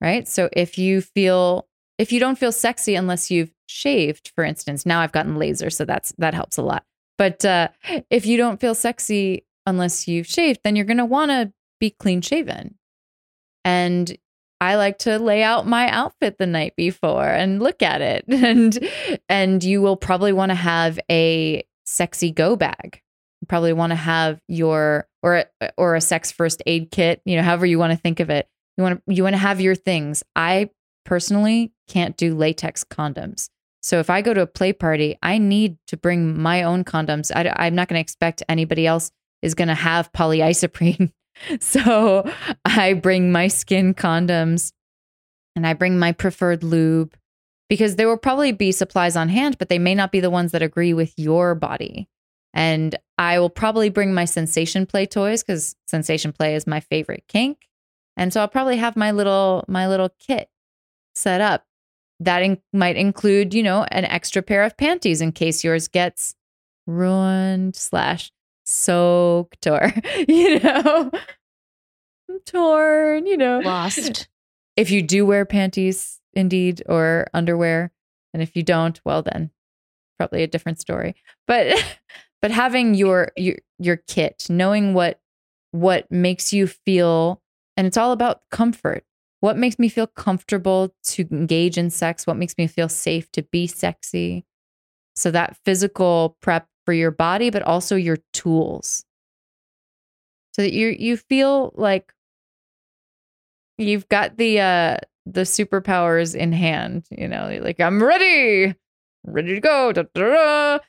[0.01, 0.27] right?
[0.27, 1.67] So if you feel
[1.97, 5.85] if you don't feel sexy unless you've shaved, for instance, now I've gotten laser, so
[5.85, 6.83] that's that helps a lot.
[7.17, 7.69] But uh,
[8.09, 11.91] if you don't feel sexy unless you've shaved, then you're going to want to be
[11.91, 12.75] clean shaven.
[13.63, 14.17] And
[14.59, 18.25] I like to lay out my outfit the night before and look at it.
[18.29, 18.77] And
[19.29, 23.01] and you will probably want to have a sexy go bag.
[23.41, 25.45] You probably want to have your or
[25.77, 28.47] or a sex first aid kit, you know, however you want to think of it.
[28.77, 30.23] You want to you want to have your things.
[30.35, 30.69] I
[31.05, 33.49] personally can't do latex condoms.
[33.81, 37.31] So if I go to a play party, I need to bring my own condoms.
[37.35, 39.11] I, I'm not going to expect anybody else
[39.41, 41.11] is going to have polyisoprene.
[41.59, 42.29] So
[42.65, 44.73] I bring my SKYN condoms
[45.55, 47.15] and I bring my preferred lube
[47.69, 50.51] because there will probably be supplies on hand, but they may not be the ones
[50.51, 52.09] that agree with your body.
[52.53, 57.23] And I will probably bring my sensation play toys because sensation play is my favorite
[57.27, 57.69] kink.
[58.17, 60.49] And so I'll probably have my little my little kit
[61.15, 61.65] set up.
[62.19, 66.35] That in- might include, you know, an extra pair of panties in case yours gets
[66.85, 68.31] ruined slash
[68.63, 69.93] soaked or
[70.27, 71.11] you know
[72.45, 74.27] torn you know Lost.
[74.77, 77.91] if you do wear panties indeed or underwear
[78.33, 79.51] and if you don't well then
[80.17, 81.15] probably a different story
[81.47, 81.67] but
[82.41, 85.19] but having your your your kit knowing what
[85.71, 87.41] what makes you feel
[87.77, 89.05] and it's all about comfort.
[89.39, 92.27] What makes me feel comfortable to engage in sex?
[92.27, 94.45] What makes me feel safe to be sexy?
[95.15, 99.05] So that physical prep for your body but also your tools.
[100.53, 102.13] So that you you feel like
[103.77, 108.75] you've got the uh the superpowers in hand you know like i'm ready!
[109.23, 109.91] Ready to go!
[109.93, 110.79] Da, da, da.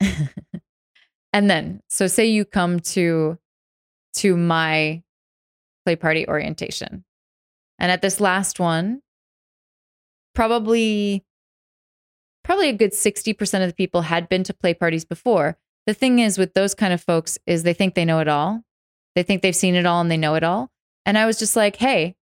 [1.32, 3.38] and then so say you come to
[4.14, 5.02] to my
[5.84, 7.04] play party orientation
[7.78, 9.00] and at this last one
[10.34, 11.24] probably
[12.42, 16.18] probably a good 60% of the people had been to play parties before the thing
[16.18, 18.62] is with those kind of folks is they think they know it all.
[19.14, 20.70] They think they've seen it all and they know it all.
[21.06, 22.16] And I was just like, hey,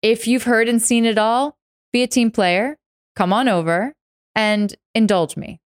[0.00, 1.56] if you've heard and seen it all,
[1.92, 2.78] be a team player,
[3.14, 3.94] come on over
[4.34, 5.60] and indulge me.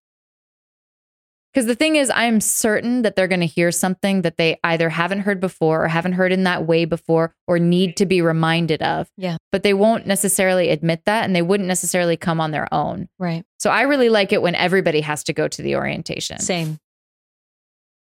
[1.57, 4.91] Because the thing is, I'm certain that they're going to hear something that they either
[4.91, 8.83] haven't heard before or haven't heard in that way before or need to be reminded
[8.83, 9.09] of.
[9.17, 9.39] Yeah.
[9.53, 13.09] But they won't necessarily admit that and they wouldn't necessarily come on their own.
[13.19, 13.43] Right.
[13.59, 16.41] So I really like it when everybody has to go to the orientation.
[16.41, 16.79] Same.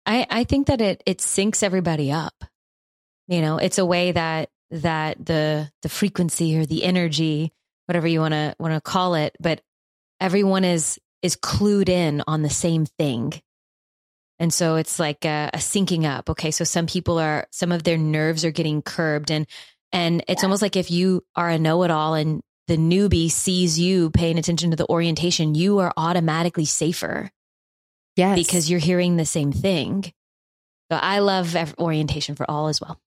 [0.06, 2.46] I I think that it it syncs everybody up.
[3.28, 7.54] You know, it's a way that that the the frequency or the energy,
[7.88, 9.62] whatever you want to want to call it, but
[10.20, 13.34] everyone is is clued in on the same thing.
[14.40, 16.30] And so it's like a, a syncing up.
[16.30, 19.46] Okay, so some people are some of their nerves are getting curbed and
[19.92, 24.38] and it's almost like if you are a know-it-all and the newbie sees you paying
[24.40, 27.30] attention to the orientation, you are automatically safer
[28.16, 28.38] Yes.
[28.38, 30.04] because you're hearing the same thing.
[30.92, 33.00] So I love orientation for all as well.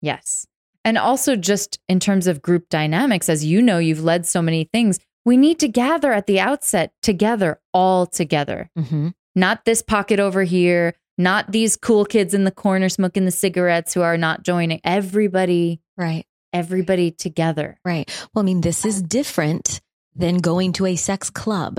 [0.00, 0.46] Yes.
[0.84, 4.64] And also, just in terms of group dynamics, as you know, you've led so many
[4.64, 4.98] things.
[5.24, 8.70] We need to gather at the outset together, all together.
[8.78, 9.08] Mm-hmm.
[9.34, 13.94] Not this pocket over here, not these cool kids in the corner smoking the cigarettes
[13.94, 14.80] who are not joining.
[14.84, 17.78] Everybody, Right, everybody together.
[17.84, 18.10] right.
[18.34, 19.80] Well, I mean, this is different
[20.16, 21.78] than going to a sex club.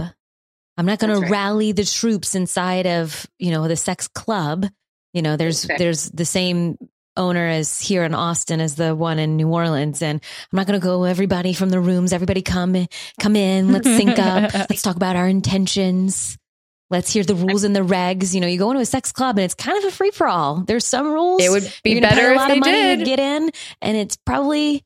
[0.78, 4.66] I'm not going That's to rally the troops inside of you know the sex club.
[5.14, 5.78] You know, there's Okay.
[5.78, 6.78] there's the same
[7.18, 10.80] owner as here in Austin as the one in New Orleans, and I'm not going
[10.80, 11.04] to go.
[11.04, 12.88] Everybody from the rooms, everybody come
[13.20, 13.72] come in.
[13.72, 14.54] Let's sync up.
[14.70, 16.38] Let's talk about our intentions.
[16.90, 18.36] Let's hear the rules and the regs.
[18.36, 20.28] You know, you go into a sex club and it's kind of a free for
[20.28, 20.64] all.
[20.64, 21.42] There's some rules.
[21.44, 23.00] It would be You're gonna pay better a if lot they of money did.
[23.00, 23.50] to get in,
[23.82, 24.84] and it's probably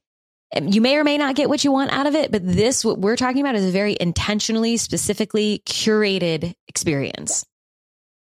[0.62, 2.32] you may or may not get what you want out of it.
[2.32, 7.46] But this, what we're talking about, is a very intentionally, specifically curated experience.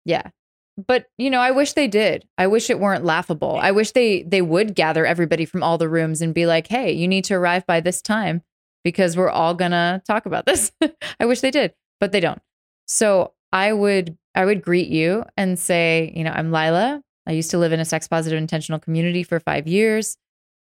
[0.04, 0.28] Yeah.
[0.86, 2.26] But you know, I wish they did.
[2.38, 3.58] I wish it weren't laughable.
[3.60, 6.92] I wish they they would gather everybody from all the rooms and be like, "Hey,
[6.92, 8.42] you need to arrive by this time
[8.84, 10.72] because we're all to talk about this."
[11.20, 12.40] I wish they did, but they don't.
[12.86, 17.02] So, I would I would greet you and say, you know, I'm Lila.
[17.26, 20.16] I used to live in a sex positive intentional community for 5 years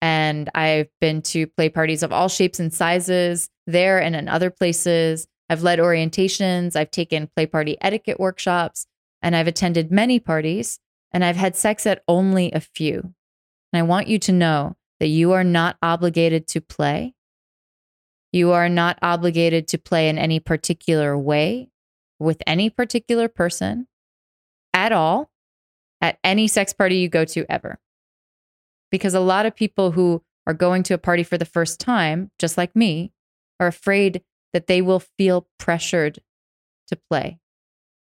[0.01, 4.49] and I've been to play parties of all shapes and sizes there and in other
[4.49, 5.27] places.
[5.49, 8.85] I've led orientations, I've taken play party etiquette workshops,
[9.21, 10.79] and I've attended many parties,
[11.11, 13.13] and I've had sex at only a few.
[13.71, 17.15] And I want you to know that you are not obligated to play.
[18.31, 21.69] You are not obligated to play in any particular way
[22.19, 23.87] with any particular person
[24.73, 25.29] at all
[26.01, 27.79] at any sex party you go to ever
[28.91, 32.31] because a lot of people who are going to a party for the first time,
[32.39, 33.11] just like me,
[33.59, 36.19] are afraid that they will feel pressured
[36.87, 37.39] to play,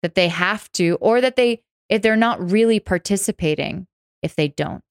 [0.03, 3.87] that they have to, or that they, if they're not really participating,
[4.21, 4.83] if they don't.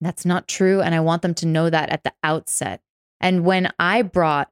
[0.00, 0.80] That's not true.
[0.80, 2.80] And I want them to know that at the outset.
[3.20, 4.48] And when I brought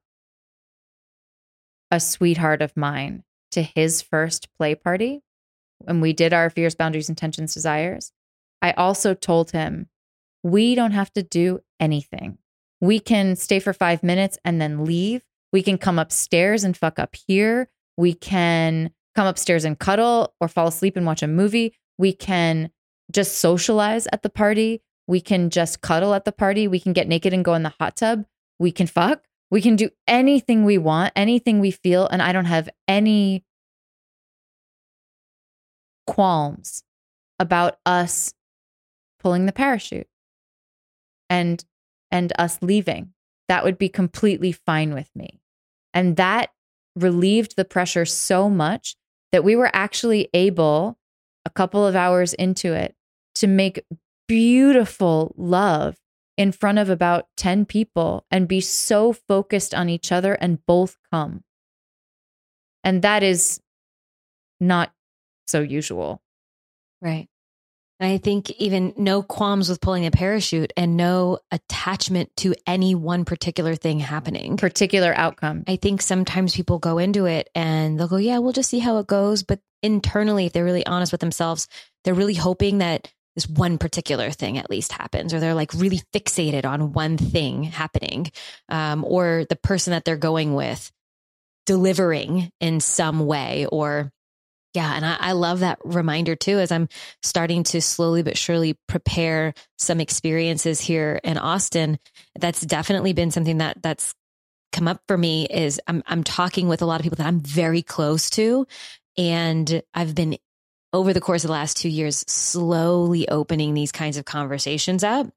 [1.90, 5.22] a sweetheart of mine to his first play party,
[5.78, 8.12] when we did our fears, boundaries, intentions, desires,
[8.62, 9.88] I also told him,
[10.42, 12.38] we don't have to do anything.
[12.80, 15.22] We can stay for five minutes and then leave.
[15.52, 17.68] We can come upstairs and fuck up here.
[17.96, 21.74] We can come upstairs and cuddle or fall asleep and watch a movie.
[21.98, 22.70] We can
[23.10, 24.82] just socialize at the party.
[25.06, 26.68] We can just cuddle at the party.
[26.68, 28.24] We can get naked and go in the hot tub.
[28.58, 29.24] We can fuck.
[29.50, 32.06] We can do anything we want, anything we feel.
[32.06, 33.44] And I don't have any
[36.06, 36.82] qualms
[37.38, 38.34] about us
[39.20, 40.08] pulling the parachute
[41.28, 41.64] and
[42.10, 43.12] and us leaving
[43.48, 45.40] that would be completely fine with me
[45.94, 46.50] and that
[46.96, 48.96] relieved the pressure so much
[49.32, 50.98] that we were actually able
[51.44, 52.94] a couple of hours into it
[53.36, 53.84] to make
[54.28, 55.96] beautiful love
[56.36, 60.96] in front of about 10 people and be so focused on each other and both
[61.12, 61.42] come
[62.82, 63.60] and that is
[64.60, 64.92] not
[65.46, 66.22] so usual
[67.02, 67.28] Right.
[68.00, 72.94] And I think even no qualms with pulling a parachute and no attachment to any
[72.94, 74.56] one particular thing happening.
[74.56, 78.70] particular outcome I think sometimes people go into it and they'll go, yeah, we'll just
[78.70, 79.42] see how it goes.
[79.42, 81.68] But internally, if they're really honest with themselves,
[82.04, 86.00] they're really hoping that this one particular thing at least happens, or they're like really
[86.12, 88.32] fixated on one thing happening,
[88.68, 90.90] um, or the person that they're going with
[91.66, 94.10] delivering in some way, or
[94.74, 96.88] yeah, and I, I love that reminder too, as I'm
[97.22, 101.98] starting to slowly but surely prepare some experiences here in Austin.
[102.38, 104.14] That's definitely been something that that's
[104.72, 107.40] come up for me is I'm I'm talking with a lot of people that I'm
[107.40, 108.66] very close to,
[109.18, 110.38] and I've been
[110.92, 115.28] over the course of the last two years, slowly opening these kinds of conversations up.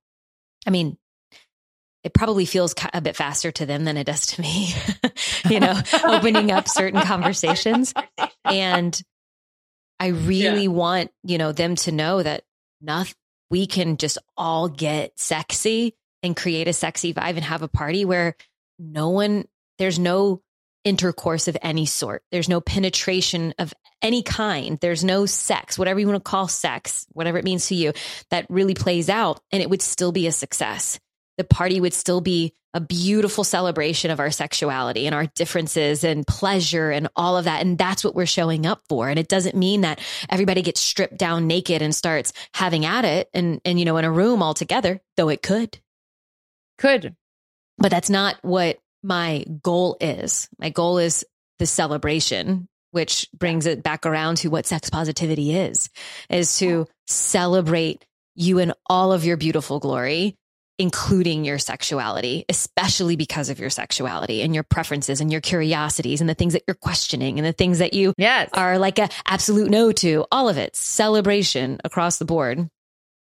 [0.65, 0.97] I mean,
[2.03, 4.73] it probably feels a bit faster to them than it does to me,
[5.49, 7.93] you know, opening up certain conversations.
[8.45, 9.01] And
[10.03, 10.67] I really yeah.
[10.67, 12.43] want, you know, them to know that
[12.81, 13.13] nothing,
[13.49, 18.03] we can just all get sexy and create a sexy vibe and have a party
[18.03, 18.35] where
[18.77, 19.45] no one,
[19.77, 20.41] there's no
[20.83, 22.21] intercourse of any sort.
[22.33, 24.77] There's no penetration of any kind.
[24.81, 27.93] There's no sex, whatever you want to call sex, whatever it means to you,
[28.29, 30.99] that really plays out and it would still be a success.
[31.37, 36.25] The party would still be a beautiful celebration of our sexuality and our differences and
[36.25, 37.61] pleasure and all of that.
[37.61, 39.09] And that's what we're showing up for.
[39.09, 43.29] And it doesn't mean that everybody gets stripped down naked and starts having at it
[43.33, 45.77] and, and, you know, in a room all together, though it could.
[46.79, 47.15] Could.
[47.77, 50.49] But that's not what my goal is.
[50.57, 51.23] My goal is
[51.59, 55.89] the celebration, which brings it back around to what sex positivity is,
[56.29, 58.05] is to celebrate
[58.35, 60.37] you in all of your beautiful glory,
[60.83, 66.29] including your sexuality, especially because of your sexuality and your preferences and your curiosities and
[66.29, 68.49] the things that you're questioning and the things that you yes.
[68.53, 72.67] are like a absolute no to, all of it, celebration across the board.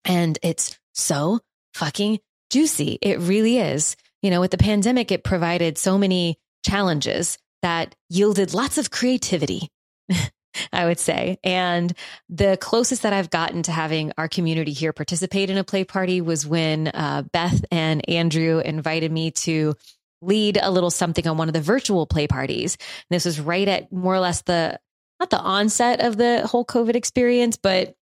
[0.04, 1.38] And it's so
[1.74, 2.18] fucking
[2.50, 2.98] juicy.
[3.00, 8.54] It really is you know, with the pandemic, it provided so many challenges that yielded
[8.54, 9.68] lots of creativity.
[10.72, 11.38] I would say.
[11.44, 11.92] And
[12.28, 16.20] the closest that I've gotten to having our community here participate in a play party
[16.20, 19.74] was when uh, Beth and Andrew invited me to
[20.22, 22.76] lead a little something on one of the virtual play parties.
[22.76, 24.78] And this was right at more or less the,
[25.18, 27.94] not the onset of the whole COVID experience, but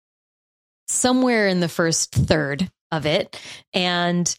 [0.89, 3.41] somewhere in the first third of it.
[3.73, 4.35] And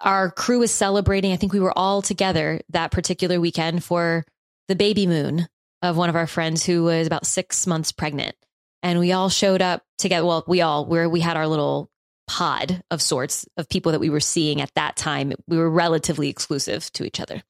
[0.00, 1.32] our crew was celebrating.
[1.32, 4.24] I think we were all together that particular weekend for
[4.68, 5.46] the baby moon
[5.84, 8.34] of one of our friends who was about six months pregnant.
[8.82, 10.26] And we all showed up together.
[10.26, 11.90] Well, we all where we had our little
[12.26, 15.32] pod of sorts of people that we were seeing at that time.
[15.46, 17.42] We were relatively exclusive to each other,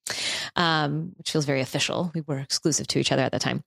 [0.56, 2.10] um, which feels very official.
[2.12, 3.62] We were exclusive to each other at the time.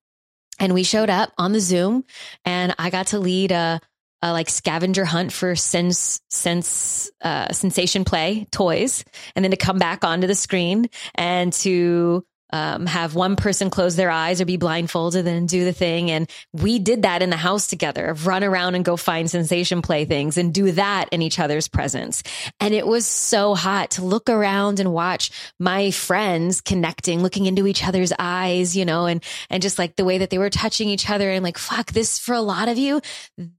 [0.59, 2.03] And we showed up on the Zoom,
[2.43, 3.79] and I got to lead a
[4.23, 9.05] a like scavenger hunt for sense sense uh, sensation play toys,
[9.35, 13.95] and then to come back onto the screen and to um, have one person close
[13.95, 16.11] their eyes or be blindfolded and do the thing.
[16.11, 19.81] And we did that in the house together, of run around and go find sensation
[19.81, 22.23] play things and do that in each other's presence.
[22.59, 27.67] And it was so hot to look around and watch my friends connecting, looking into
[27.67, 30.89] each other's eyes, you know, and, and just like the way that they were touching
[30.89, 33.01] each other and like, fuck this for a lot of you.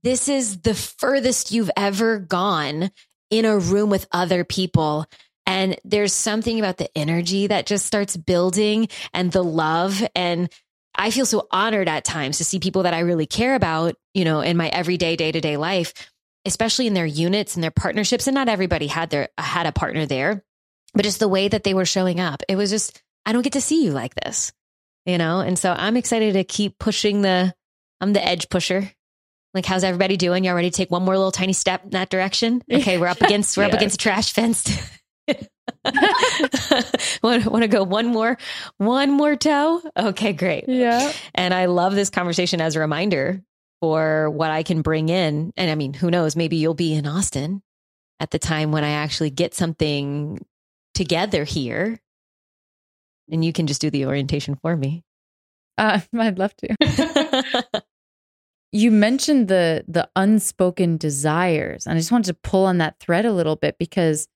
[0.03, 2.91] This is the furthest you've ever gone
[3.29, 5.05] in a room with other people
[5.49, 9.99] and there's something about the energy that just starts building and the love.
[10.15, 10.47] And
[10.93, 14.25] I feel so honored at times to see people that I really care about, you
[14.25, 16.11] know, in my everyday, day to day life,
[16.45, 18.27] especially in their units and their partnerships.
[18.27, 20.43] And not everybody had their, had a partner there,
[20.93, 22.43] but just the way that they were showing up.
[22.47, 24.53] It was just, I don't get to see you like this,
[25.07, 25.39] you know?
[25.39, 27.55] And so I'm excited to keep pushing the,
[28.01, 28.91] I'm the edge pusher.
[29.55, 30.43] Like, how's everybody doing?
[30.43, 32.61] You all ready to take one more little tiny step in that direction?
[32.71, 33.69] Okay, we're up against we're yeah.
[33.69, 34.79] up against a trash fence.
[37.23, 38.37] want, want to go one more
[38.77, 39.81] one more toe?
[39.97, 40.65] Okay great.
[40.67, 41.11] Yeah.
[41.35, 43.41] And i love this conversation as a reminder
[43.81, 45.51] for what i can bring in.
[45.57, 46.35] And i mean who knows?
[46.35, 47.61] Maybe you'll be in austin
[48.19, 50.45] at the time when i actually get something
[50.93, 51.99] together here
[53.31, 55.03] and you can just do the orientation for me.
[55.77, 57.83] Uh, i'd love to.
[58.71, 63.25] You mentioned the the unspoken desires and i just wanted to pull on that thread
[63.25, 64.27] a little bit because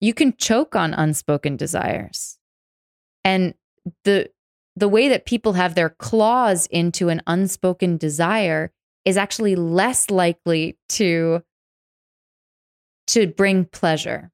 [0.00, 2.38] you can choke on unspoken desires.
[3.24, 3.54] And
[4.04, 4.30] the
[4.76, 8.72] the way that people have their claws into an unspoken desire
[9.06, 11.42] is actually less likely to
[13.08, 14.30] to bring pleasure.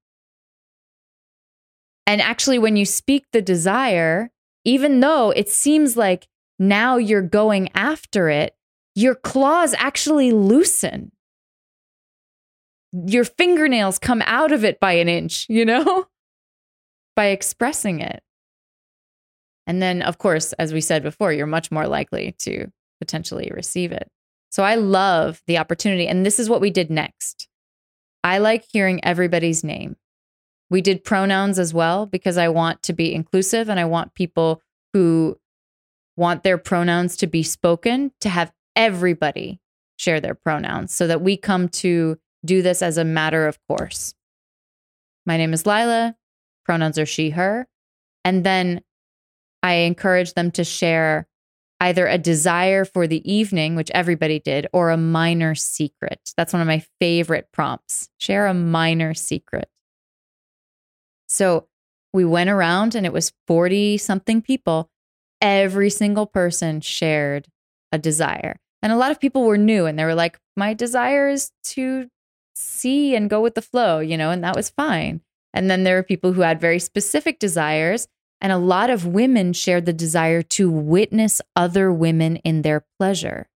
[2.06, 4.30] And actually when you speak the desire,
[4.64, 6.26] even though it seems like
[6.58, 8.56] now you're going after it,
[8.94, 11.11] your claws actually loosen
[12.92, 16.06] your fingernails come out of it by an inch, you know,
[17.16, 18.22] by expressing it.
[19.66, 22.66] And then, of course, as we said before, you're much more likely to
[23.00, 24.10] potentially receive it.
[24.50, 26.06] So I love the opportunity.
[26.06, 27.48] And this is what we did next.
[28.24, 29.96] I like hearing everybody's name.
[30.68, 34.62] We did pronouns as well because I want to be inclusive and I want people
[34.92, 35.38] who
[36.16, 39.60] want their pronouns to be spoken to have everybody
[39.96, 44.14] share their pronouns so that we come to do this as a matter of course.
[45.26, 46.16] My name is Lila.
[46.64, 47.66] Pronouns are she, her.
[48.24, 48.82] And then
[49.62, 51.26] I encourage them to share
[51.80, 56.32] either a desire for the evening, which everybody did, or a minor secret.
[56.36, 58.08] That's one of my favorite prompts.
[58.18, 59.68] Share a minor secret.
[61.28, 61.66] So
[62.12, 64.90] we went around and it was 40 something people.
[65.40, 67.48] Every single person shared
[67.90, 68.56] a desire.
[68.80, 72.08] And a lot of people were new and they were like, my desire is to
[72.62, 75.20] see and go with the flow, you know, and that was fine.
[75.52, 78.08] And then there were people who had very specific desires
[78.40, 83.48] and a lot of women shared the desire to witness other women in their pleasure.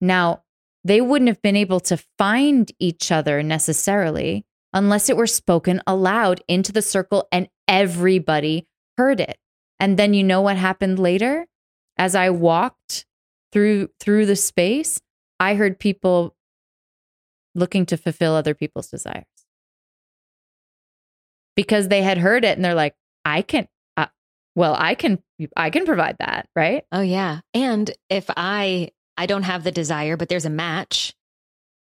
[0.00, 0.42] Now,
[0.84, 6.42] they wouldn't have been able to find each other necessarily unless it were spoken aloud
[6.46, 8.66] into the circle and everybody
[8.96, 9.38] heard it.
[9.80, 11.46] And then you know what happened later?
[11.96, 13.06] As I walked
[13.52, 15.00] through through the space,
[15.40, 16.36] I heard people
[17.54, 19.24] looking to fulfill other people's desires.
[21.56, 22.94] Because they had heard it and they're like,
[23.24, 23.68] I can
[24.58, 25.22] well i can
[25.56, 30.16] i can provide that right oh yeah and if i i don't have the desire
[30.16, 31.14] but there's a match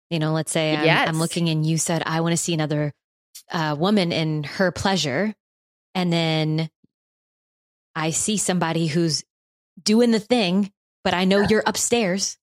[0.09, 1.07] you know let's say i'm, yes.
[1.07, 2.93] I'm looking and you said i want to see another
[3.51, 5.33] uh, woman in her pleasure
[5.95, 6.69] and then
[7.95, 9.23] i see somebody who's
[9.81, 10.71] doing the thing
[11.05, 12.37] but i know you're upstairs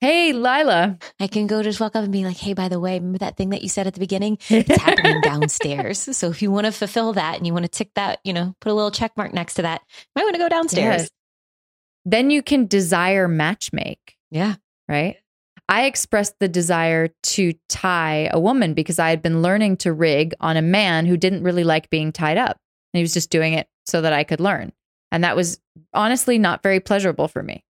[0.00, 0.98] Hey, Lila.
[1.18, 3.36] I can go just walk up and be like, hey, by the way, remember that
[3.36, 4.38] thing that you said at the beginning?
[4.50, 5.98] It's happening downstairs.
[6.16, 8.54] So if you want to fulfill that and you want to tick that, you know,
[8.60, 11.02] put a little check mark next to that, you might want to go downstairs.
[11.02, 11.10] Yes.
[12.04, 14.16] Then you can desire matchmake.
[14.30, 14.56] Yeah.
[14.88, 15.16] Right.
[15.68, 20.34] I expressed the desire to tie a woman because I had been learning to rig
[20.40, 22.58] on a man who didn't really like being tied up.
[22.92, 24.72] And he was just doing it so that I could learn.
[25.10, 25.60] And that was
[25.94, 27.64] honestly not very pleasurable for me.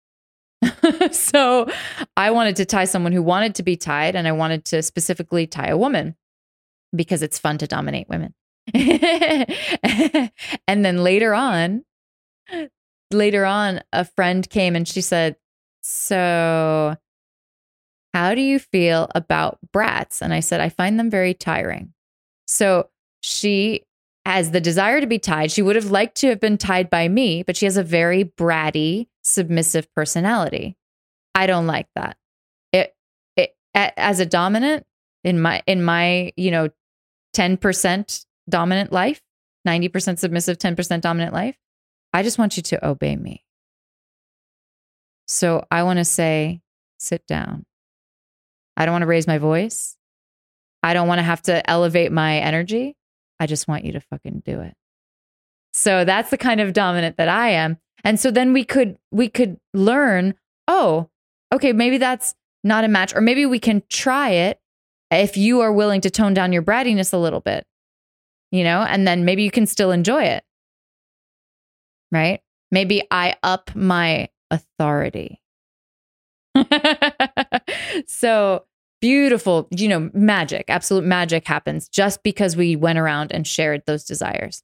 [1.12, 1.69] so
[2.16, 5.47] I wanted to tie someone who wanted to be tied, and I wanted to specifically
[5.47, 6.16] tie a woman
[6.95, 8.35] because it's fun to dominate women.
[8.74, 10.31] and
[10.66, 11.85] then later on,
[13.11, 15.36] later on, a friend came and she said,
[15.82, 16.97] So,
[18.15, 20.23] how do you feel about brats?
[20.23, 21.93] And I said, I find them very tiring.
[22.47, 22.89] So
[23.20, 23.82] she
[24.24, 25.51] has the desire to be tied.
[25.51, 28.24] She would have liked to have been tied by me, but she has a very
[28.24, 30.76] bratty, submissive personality.
[31.34, 32.16] I don't like that.
[32.72, 32.94] It,
[33.36, 34.86] it as a dominant
[35.24, 36.68] in my in my, you know,
[37.34, 39.20] 10% dominant life,
[39.66, 41.56] 90% submissive, 10% dominant life,
[42.12, 43.44] I just want you to obey me.
[45.26, 46.60] So I want to say,
[46.98, 47.64] sit down.
[48.76, 49.96] I don't want to raise my voice.
[50.82, 52.96] I don't want to have to elevate my energy.
[53.40, 54.76] I just want you to fucking do it.
[55.74, 57.78] So that's the kind of dominant that I am.
[58.05, 60.34] And so then we could we could learn,
[60.68, 61.10] oh,
[61.52, 64.60] okay, maybe that's not a match or maybe we can try it
[65.10, 67.66] if you are willing to tone down your brattiness a little bit.
[68.52, 70.44] You know, and then maybe you can still enjoy it.
[72.12, 72.40] Right?
[72.70, 75.40] Maybe I up my authority.
[78.06, 78.64] so
[79.01, 84.05] beautiful, you know, magic, absolute magic happens just because we went around and shared those
[84.05, 84.62] desires.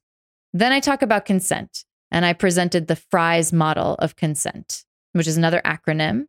[0.53, 4.83] Then I talk about consent and I presented the FRIES model of consent,
[5.13, 6.25] which is another acronym.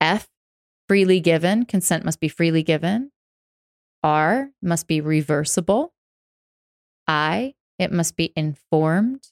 [0.00, 0.28] F,
[0.88, 3.10] freely given, consent must be freely given.
[4.02, 5.92] R, must be reversible.
[7.06, 9.28] I, it must be informed.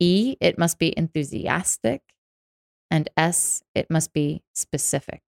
[0.00, 2.02] E, it must be enthusiastic.
[2.90, 5.22] And S, it must be specific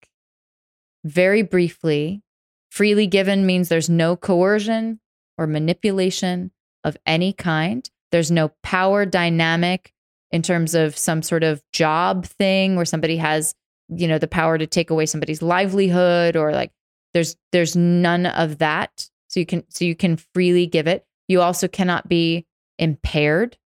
[1.03, 2.21] very briefly,
[2.69, 4.99] freely given means there's no coercion
[5.37, 6.51] or manipulation
[6.83, 7.89] of any kind.
[8.11, 9.93] There's no power dynamic
[10.31, 13.53] in terms of some sort of job thing where somebody has,
[13.89, 16.71] you know, the power to take away somebody's livelihood or like
[17.13, 19.09] there's there's none of that.
[19.27, 21.05] So you can so you can freely give it.
[21.27, 22.45] You also cannot be
[22.77, 23.57] impaired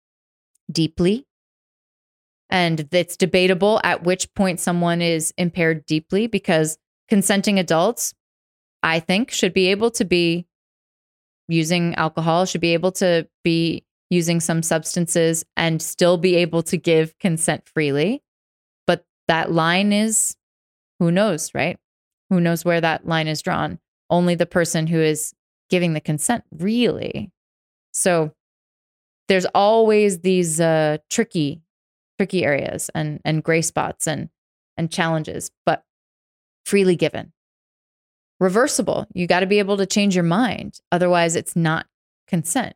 [0.71, 1.27] deeply.
[2.51, 6.77] And it's debatable at which point someone is impaired deeply because
[7.09, 8.15] consenting adults,
[8.83, 10.47] I think, should be able to be
[11.49, 16.77] using alcohol, should be able to be using some substances and still be able to
[16.77, 18.23] give consent freely.
[18.87, 20.37] But that line is
[20.99, 21.79] who knows, right?
[22.31, 23.79] Who knows where that line is drawn?
[24.11, 25.33] Only the person who is
[25.71, 27.31] giving the consent, really.
[27.93, 28.33] So
[29.29, 31.63] there's always these uh, tricky,
[32.19, 34.29] tricky areas and and gray spots and
[34.77, 35.51] and challenges.
[35.65, 35.85] But
[36.65, 37.33] freely given.
[38.43, 40.81] Reversible, you got to be able to change your mind.
[40.91, 41.87] Otherwise, it's not
[42.27, 42.75] consent.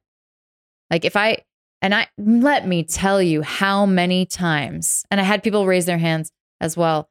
[0.93, 1.39] Like if I,
[1.83, 5.99] and I, let me tell you how many times, and I had people raise their
[5.99, 6.31] hands
[6.61, 7.11] as well.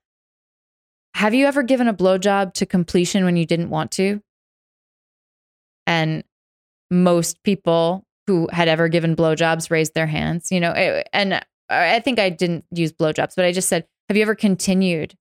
[1.16, 4.22] Have you ever given a blowjob to completion when you didn't want to?
[5.86, 6.24] And
[6.90, 12.20] most people who had ever given blowjobs raised their hands, you know, and I think
[12.20, 15.14] I didn't use blowjobs, but I just said, have you ever continued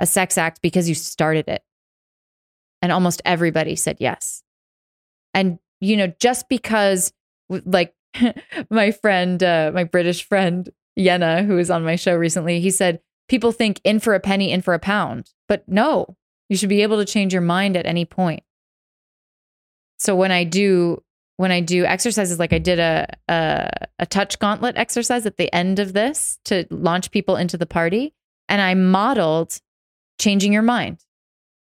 [0.00, 1.62] a sex act because you started it?
[2.80, 4.42] And almost everybody said yes.
[5.34, 7.12] And, you know, just because,
[7.48, 7.94] like,
[8.70, 10.68] my friend, uh, my British friend,
[10.98, 14.50] Yenna, who was on my show recently, he said, people think in for a penny,
[14.50, 15.32] in for a pound.
[15.46, 16.16] But no,
[16.48, 18.42] you should be able to change your mind at any point.
[19.98, 21.02] So when I do
[21.36, 23.68] when I do exercises like I did a, a
[24.00, 28.14] a touch gauntlet exercise at the end of this to launch people into the party
[28.48, 29.60] and I modeled
[30.20, 30.98] changing your mind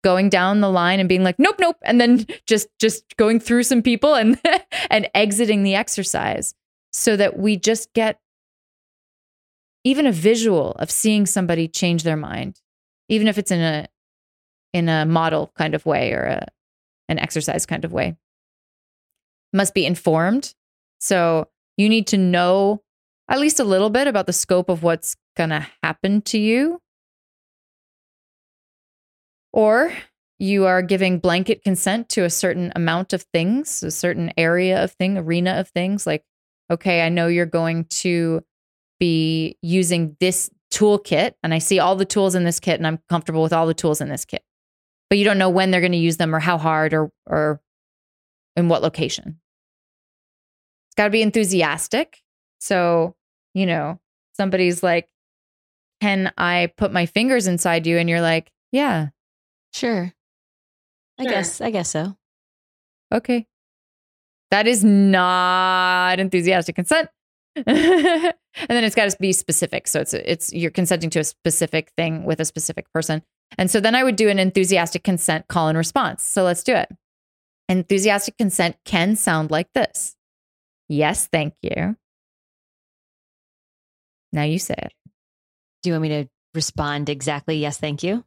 [0.05, 3.63] going down the line and being like nope nope and then just just going through
[3.63, 4.39] some people and
[4.91, 6.53] and exiting the exercise
[6.93, 8.19] so that we just get
[9.83, 12.61] even a visual of seeing somebody change their mind
[13.09, 13.87] even if it's in a
[14.73, 16.45] in a model kind of way or a
[17.07, 18.15] an exercise kind of way.
[19.53, 20.53] Must be informed.
[20.99, 22.81] So you need to know
[23.29, 26.81] at least a little bit about the scope of what's going to happen to you
[29.55, 29.93] or
[30.37, 34.91] you are giving blanket consent to a certain amount of things, a certain area of
[34.91, 36.05] thing, arena of things.
[36.05, 36.23] Like,
[36.69, 38.43] okay, I know you're going to
[38.99, 42.99] be using this toolkit, and I see all the tools in this kit, and I'm
[43.07, 44.43] comfortable with all the tools in this kit.
[45.09, 47.61] But you don't know when they're going to use them, or how hard, or or
[48.57, 49.39] in what location.
[50.89, 52.21] It's got to be enthusiastic.
[52.59, 53.15] So,
[53.53, 53.99] you know,
[54.33, 55.07] somebody's like,
[56.01, 59.09] "Can I put my fingers inside you?" And you're like, "Yeah,
[59.75, 60.13] Sure.
[61.19, 61.31] I Sure.
[61.31, 62.15] guess I guess so.
[63.13, 63.45] Okay.
[64.51, 67.09] That is not enthusiastic consent.
[67.55, 69.89] and then it's got to be specific.
[69.89, 73.21] So it's it's you're consenting to a specific thing with a specific person.
[73.57, 76.23] And so then I would do an enthusiastic consent call and response.
[76.23, 76.87] So let's do it.
[77.67, 80.15] Enthusiastic consent can sound like this.
[80.87, 81.97] Yes, thank you.
[84.31, 84.93] Now you say it.
[85.83, 88.23] Do you want me to respond exactly yes, thank you?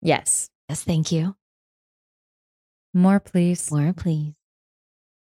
[0.00, 0.48] Yes.
[0.70, 1.34] Yes, thank you.
[2.94, 3.72] More, please.
[3.72, 4.34] More, please.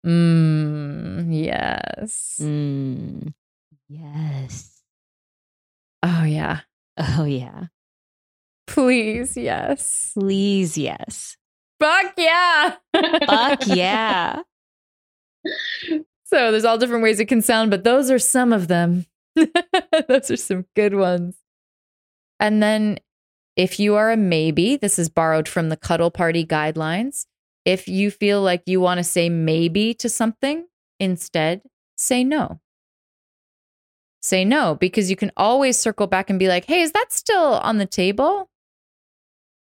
[0.05, 2.37] Mm, yes.
[2.41, 3.33] Mm.
[3.87, 4.81] Yes.
[6.03, 6.59] Oh, yeah.
[6.97, 7.67] Oh yeah.
[8.67, 10.11] Please, yes.
[10.19, 11.37] Please, yes.
[11.79, 12.75] Fuck yeah.
[12.93, 14.41] Fuck yeah.
[16.25, 19.05] So there's all different ways it can sound, but those are some of them.
[19.35, 21.35] those are some good ones.
[22.39, 22.99] And then
[23.61, 27.27] if you are a maybe, this is borrowed from the cuddle party guidelines.
[27.63, 30.65] If you feel like you want to say maybe to something,
[30.99, 31.61] instead
[31.95, 32.59] say no.
[34.23, 37.53] Say no because you can always circle back and be like, hey, is that still
[37.53, 38.49] on the table?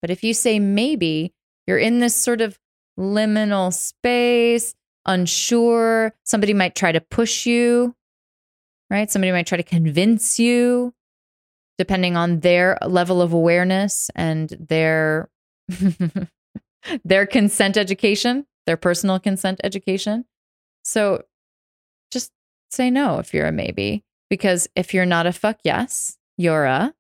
[0.02, 1.32] But if you say maybe,
[1.68, 2.58] you're in this sort of
[2.98, 4.74] liminal space,
[5.06, 6.14] unsure.
[6.24, 7.94] Somebody might try to push you,
[8.90, 9.08] right?
[9.08, 10.92] Somebody might try to convince you,
[11.78, 15.28] depending on their level of awareness and their
[17.04, 20.24] their consent education, their personal consent education.
[20.84, 21.22] So
[22.10, 22.30] just
[22.70, 26.94] say no if you're a maybe, because if you're not a fuck yes, you're a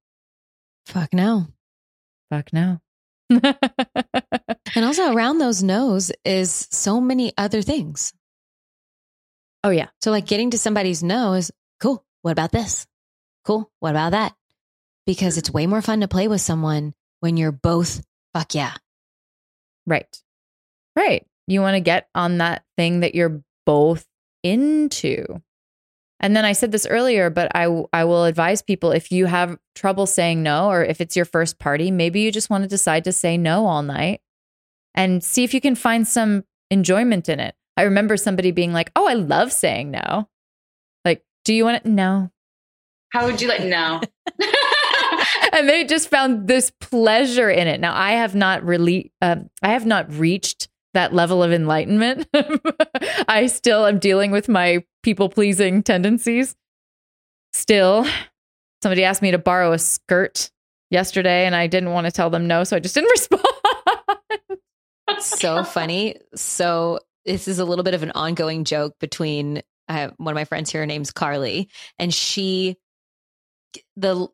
[0.86, 1.46] Fuck no.
[2.30, 2.80] fuck no.
[3.30, 8.12] And also around those no's is so many other things.
[9.62, 9.88] oh yeah.
[10.02, 12.04] So like getting to somebody's no is cool.
[12.22, 12.86] What about this?
[13.44, 13.70] Cool.
[13.80, 14.34] What about that?
[15.06, 18.02] Because it's way more fun to play with someone when you're both
[18.34, 18.74] fuck yeah.
[19.86, 20.22] Right.
[20.96, 21.26] Right.
[21.46, 24.06] You want to get on that thing that you're both
[24.42, 25.42] into.
[26.20, 29.58] And then I said this earlier, but I I will advise people if you have
[29.74, 33.04] trouble saying no or if it's your first party, maybe you just want to decide
[33.04, 34.20] to say no all night
[34.94, 37.54] and see if you can find some enjoyment in it.
[37.76, 40.28] I remember somebody being like, "Oh, I love saying no."
[41.04, 42.30] Like, "Do you want it?" No.
[43.10, 43.64] How would you like?
[43.64, 44.00] No.
[45.52, 47.80] and they just found this pleasure in it.
[47.80, 52.28] Now, I have not really, um, I have not reached that level of enlightenment.
[53.28, 56.54] I still am dealing with my people pleasing tendencies.
[57.52, 58.06] Still,
[58.82, 60.50] somebody asked me to borrow a skirt
[60.90, 63.42] yesterday, and I didn't want to tell them no, so I just didn't respond.
[65.20, 66.16] so funny.
[66.34, 70.36] So this is a little bit of an ongoing joke between I have one of
[70.36, 70.80] my friends here.
[70.80, 71.68] Her name's Carly,
[71.98, 72.76] and she
[73.96, 74.28] the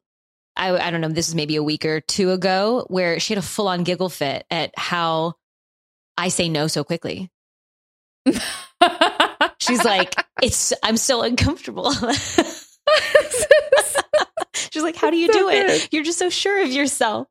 [0.57, 1.09] I I don't know.
[1.09, 4.09] This is maybe a week or two ago where she had a full on giggle
[4.09, 5.35] fit at how
[6.17, 7.31] I say no so quickly.
[9.59, 11.93] She's like, it's I'm so uncomfortable.
[14.73, 15.67] She's like, how do you So do it?
[15.67, 15.89] good.
[15.93, 17.27] You're just so sure of yourself.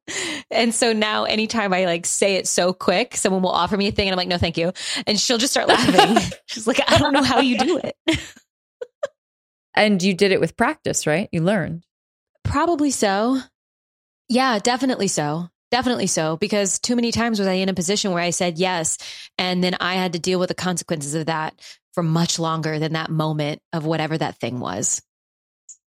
[0.52, 3.92] And so now anytime I like say it so quick, someone will offer me a
[3.92, 4.74] thing and I'm like, no, thank you.
[5.08, 6.18] And she'll just start laughing.
[6.48, 7.96] She's like, I don't know how you do it.
[9.76, 11.30] and you did it with practice, right?
[11.32, 11.84] You learned.
[12.50, 13.40] Probably so.
[14.28, 15.50] Yeah, definitely so.
[15.72, 16.36] Definitely so.
[16.38, 18.98] Because too many times was I in a position where I said yes.
[19.38, 21.60] And then I had to deal with the consequences of that
[21.94, 25.02] for much longer than that moment of whatever that thing was.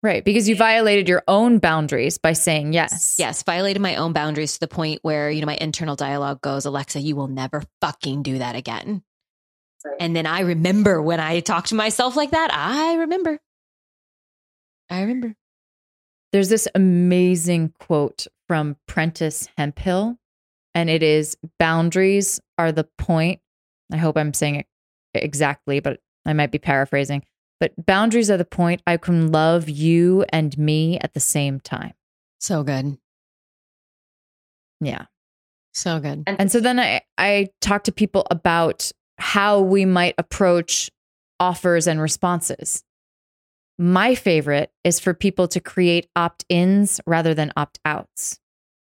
[0.01, 0.23] Right.
[0.23, 3.15] Because you violated your own boundaries by saying yes.
[3.17, 6.65] Yes, violated my own boundaries to the point where, you know, my internal dialogue goes,
[6.65, 9.01] Alexa, you will never fucking do that again.
[9.85, 9.95] Right.
[9.99, 13.39] And then I remember when I talk to myself like that, I remember.
[14.89, 15.35] I remember.
[16.33, 20.17] There's this amazing quote from Prentis Hemphill,
[20.73, 23.39] and it is boundaries are the point.
[23.91, 24.67] I hope I'm saying it
[25.13, 27.23] exactly, but I might be paraphrasing.
[27.59, 31.93] But boundaries are the point I can love you and me at the same time.
[32.39, 32.97] So good.
[34.81, 35.05] Yeah.
[35.71, 36.23] So good.
[36.25, 40.89] And so then I, I talk to people about how we might approach
[41.39, 42.83] offers and responses.
[43.77, 48.39] My favorite is for people to create opt ins rather than opt outs.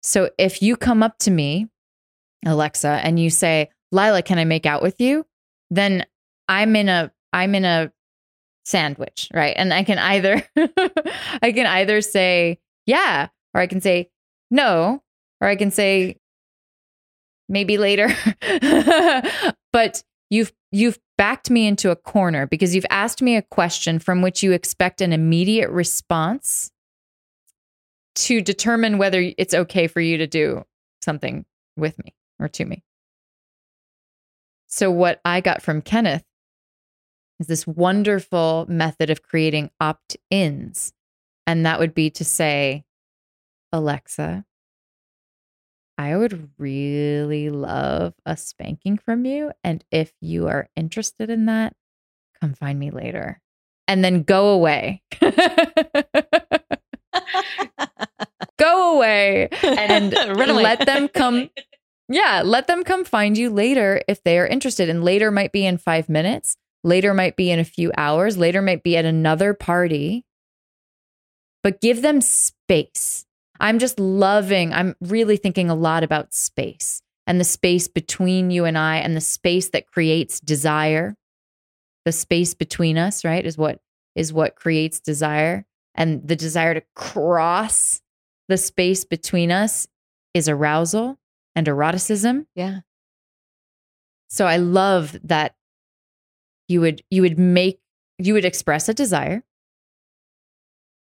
[0.01, 1.67] So if you come up to me,
[2.45, 5.25] Alexa, and you say, Lila, can I make out with you?
[5.69, 6.05] Then
[6.47, 7.91] I'm in a I'm in a
[8.65, 9.53] sandwich, right?
[9.57, 10.43] And I can either
[11.41, 14.09] I can either say yeah, or I can say
[14.51, 15.01] no,
[15.39, 16.17] or I can say
[17.47, 18.09] maybe later.
[19.71, 24.21] but you've you've backed me into a corner because you've asked me a question from
[24.21, 26.71] which you expect an immediate response
[28.15, 30.63] to determine whether it's okay for you to do
[31.03, 31.45] something
[31.77, 32.83] with me or to me.
[34.67, 36.23] So what I got from Kenneth
[37.39, 40.91] is this wonderful method of creating opt-ins
[41.45, 42.83] and that would be to say
[43.71, 44.45] Alexa,
[45.97, 49.51] I would really love a spanking from you.
[49.63, 51.73] And if you are interested in that,
[52.41, 53.39] come find me later.
[53.87, 55.03] And then go away.
[58.57, 60.63] go away and away.
[60.63, 61.49] let them come.
[62.09, 64.89] Yeah, let them come find you later if they are interested.
[64.89, 68.61] And later might be in five minutes, later might be in a few hours, later
[68.61, 70.25] might be at another party.
[71.61, 73.25] But give them space.
[73.63, 78.65] I'm just loving, I'm really thinking a lot about space and the space between you
[78.65, 81.15] and I and the space that creates desire.
[82.03, 83.79] The space between us, right, is what
[84.15, 85.65] is what creates desire.
[85.95, 88.01] And the desire to cross
[88.49, 89.87] the space between us
[90.33, 91.17] is arousal
[91.55, 92.47] and eroticism.
[92.55, 92.81] Yeah.
[94.27, 95.55] So I love that
[96.67, 97.79] you would you would make
[98.17, 99.41] you would express a desire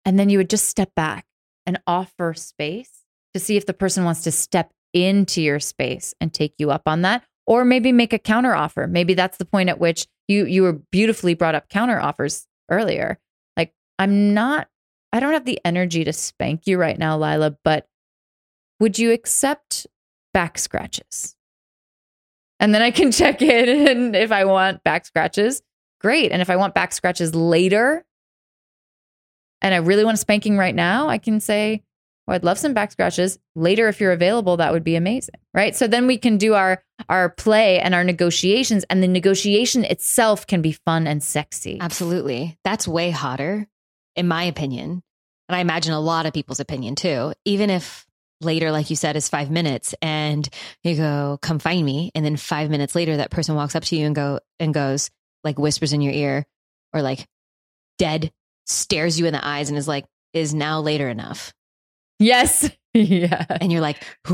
[0.05, 1.27] and then you would just step back
[1.67, 6.33] and offer space to see if the person wants to step into your space and
[6.33, 9.69] take you up on that or maybe make a counter offer maybe that's the point
[9.69, 13.19] at which you you were beautifully brought up counter offers earlier.
[13.57, 14.69] Like i'm not
[15.13, 17.87] i don't have the energy to spank you right now lila but
[18.81, 19.87] would you accept
[20.35, 21.37] back scratches?
[22.59, 25.63] And then i can check in and if i want back scratches
[26.01, 26.33] great.
[26.33, 28.05] And if i want back scratches later
[29.63, 31.83] and I really want a spanking right now, I can say,
[32.29, 33.39] oh, I'd love some back scratches.
[33.55, 35.37] Later, if you're available, that would be amazing.
[35.55, 35.75] Right.
[35.75, 38.85] So then we can do our our play and our negotiations.
[38.91, 41.79] And the negotiation itself can be fun and sexy.
[41.81, 42.59] Absolutely.
[42.65, 43.67] That's way hotter,
[44.17, 45.03] in my opinion.
[45.49, 47.33] And I imagine a lot of people's opinion too.
[47.45, 48.07] Even if
[48.41, 50.49] later, like you said, is five minutes and
[50.83, 52.11] you go, come find me.
[52.15, 55.11] And then five minutes later, that person walks up to you and go and goes,
[55.45, 56.47] like whispers in your ear
[56.93, 57.27] or like
[57.99, 58.33] dead
[58.67, 61.53] stares you in the eyes and is like, is now later enough?
[62.19, 62.71] Yes.
[62.95, 63.45] yeah.
[63.49, 64.03] And you're like,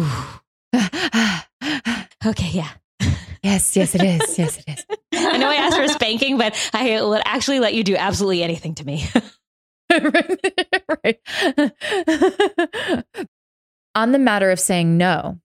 [2.26, 2.70] okay, yeah.
[3.42, 4.38] yes, yes, it is.
[4.38, 4.86] Yes, it is.
[5.14, 8.42] I know I asked for a spanking, but I will actually let you do absolutely
[8.42, 9.08] anything to me.
[9.90, 11.18] right.
[13.94, 15.40] On the matter of saying no,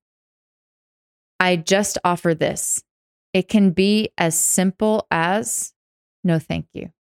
[1.40, 2.84] I just offer this.
[3.34, 5.74] It can be as simple as
[6.24, 6.92] no, thank you.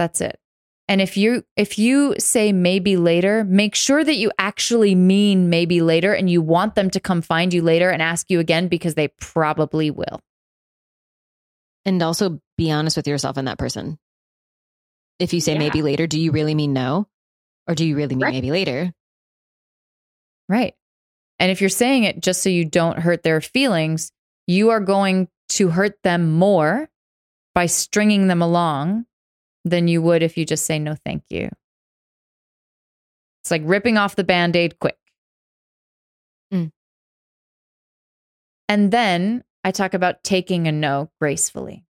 [0.00, 0.40] That's it.
[0.88, 5.82] And if you if you say maybe later, make sure that you actually mean maybe
[5.82, 8.94] later and you want them to come find you later and ask you again because
[8.94, 10.20] they probably will.
[11.84, 13.98] and also be honest with yourself and that person.
[15.18, 15.58] If you say Yeah.
[15.58, 17.06] maybe later, do you really mean no?
[17.68, 18.32] Or do you really mean Right.
[18.34, 18.92] maybe later?
[20.48, 20.74] Right.
[21.38, 24.12] And if you're saying it just so you don't hurt their feelings,
[24.46, 26.88] you are going to hurt them more
[27.54, 29.06] by stringing them along
[29.64, 31.48] than you would if you just say no thank you.
[33.42, 34.98] It's like ripping off the band-aid quick.
[36.52, 36.70] Mm.
[38.68, 41.84] And then I talk about taking a no gracefully.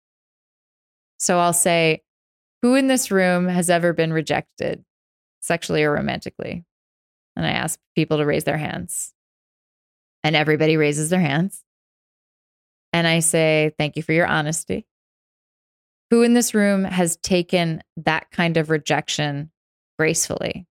[1.18, 2.02] So I'll say,
[2.62, 4.84] Who in this room has ever been rejected
[5.40, 6.64] sexually or romantically?
[7.36, 9.12] And I ask people to raise their hands.
[10.24, 11.62] And everybody raises their hands.
[12.93, 14.86] And I say, Thank you for your honesty.
[16.11, 19.51] Who in this room has taken that kind of rejection
[19.99, 20.66] gracefully?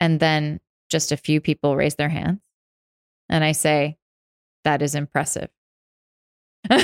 [0.00, 0.60] And then
[0.90, 2.40] just a few people raise their hands.
[3.28, 3.96] And I say,
[4.64, 5.48] That is impressive.
[6.70, 6.80] and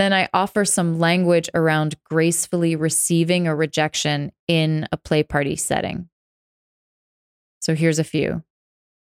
[0.00, 6.08] then I offer some language around gracefully receiving a rejection in a play party setting.
[7.60, 8.42] So here's a few.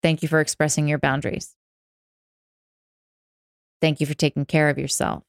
[0.02, 1.56] Thank you for expressing your boundaries.
[3.84, 5.24] Thank you for taking care of yourself.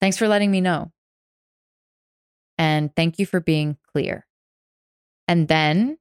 [0.00, 0.90] Thanks for letting me know.
[2.56, 4.26] And thank you for being clear.
[5.28, 5.98] And then,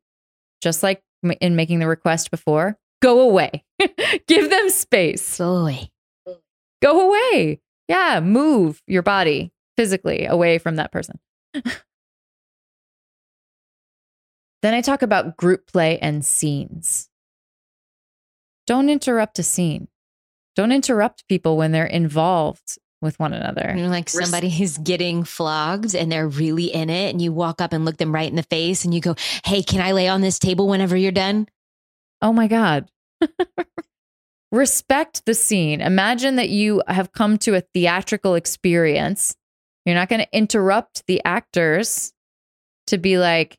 [0.62, 1.04] just like
[1.42, 3.66] in making the request before, go away.
[4.28, 5.38] Give them space.
[5.40, 5.92] Go away.
[6.82, 7.60] Go away.
[7.90, 11.20] Yeah, move your body physically away from that person.
[11.54, 11.74] then
[14.64, 17.10] I talk about group play and scenes.
[18.66, 19.90] Don't interrupt a scene.
[20.56, 23.74] Don't interrupt people when they're involved with one another.
[23.76, 27.62] You know, like somebody who's getting flogged and they're really in it, and you walk
[27.62, 29.16] up and look them right in the face and you go,
[29.46, 31.48] Hey, can I lay on this table whenever you're done?
[32.22, 32.90] Oh my God.
[34.52, 35.82] Respect the scene.
[35.82, 39.36] Imagine that you have come to a theatrical experience.
[39.86, 42.14] You're not going to interrupt the actors
[42.88, 43.58] to be like,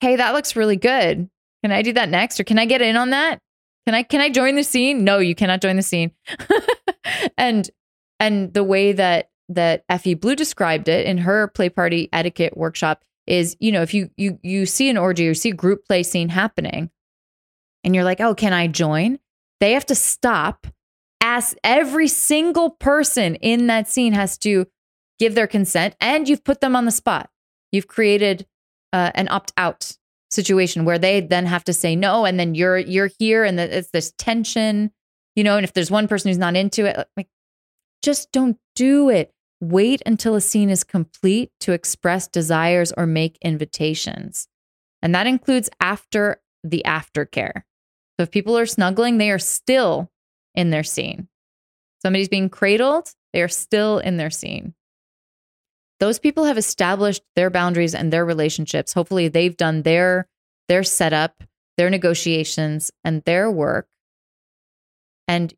[0.00, 1.28] "Hey, that looks really good.
[1.62, 3.38] Can I do that next or can I get in on that?
[3.86, 6.12] Can I can I join the scene?" No, you cannot join the scene.
[7.38, 7.70] and
[8.20, 13.04] and the way that that Effie Blue described it in her play party etiquette workshop
[13.26, 16.02] is, you know, if you you you see an orgy or see a group play
[16.02, 16.90] scene happening,
[17.82, 19.18] and you're like, oh, can I join?
[19.60, 20.66] They have to stop.
[21.20, 24.66] Ask every single person in that scene has to
[25.18, 27.30] give their consent, and you've put them on the spot.
[27.72, 28.46] You've created
[28.92, 29.96] uh, an opt out
[30.34, 33.90] situation where they then have to say no, and then you're you're here, and it's
[33.90, 34.90] this tension,
[35.34, 35.56] you know.
[35.56, 37.28] And if there's one person who's not into it, like
[38.02, 39.32] just don't do it.
[39.60, 44.46] Wait until a scene is complete to express desires or make invitations.
[45.00, 47.62] And that includes after the aftercare.
[48.18, 50.10] So if people are snuggling, they are still
[50.54, 51.28] in their scene.
[52.02, 54.74] Somebody's being cradled, they are still in their scene.
[56.04, 58.92] Those people have established their boundaries and their relationships.
[58.92, 60.28] Hopefully they've done their
[60.68, 61.42] their setup,
[61.78, 63.88] their negotiations and their work.
[65.26, 65.54] And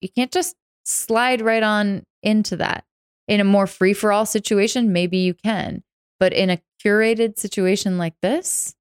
[0.00, 2.86] you can't just slide right on into that.
[3.28, 5.84] In a more free for all situation, maybe you can.
[6.18, 8.74] But in a curated situation like this,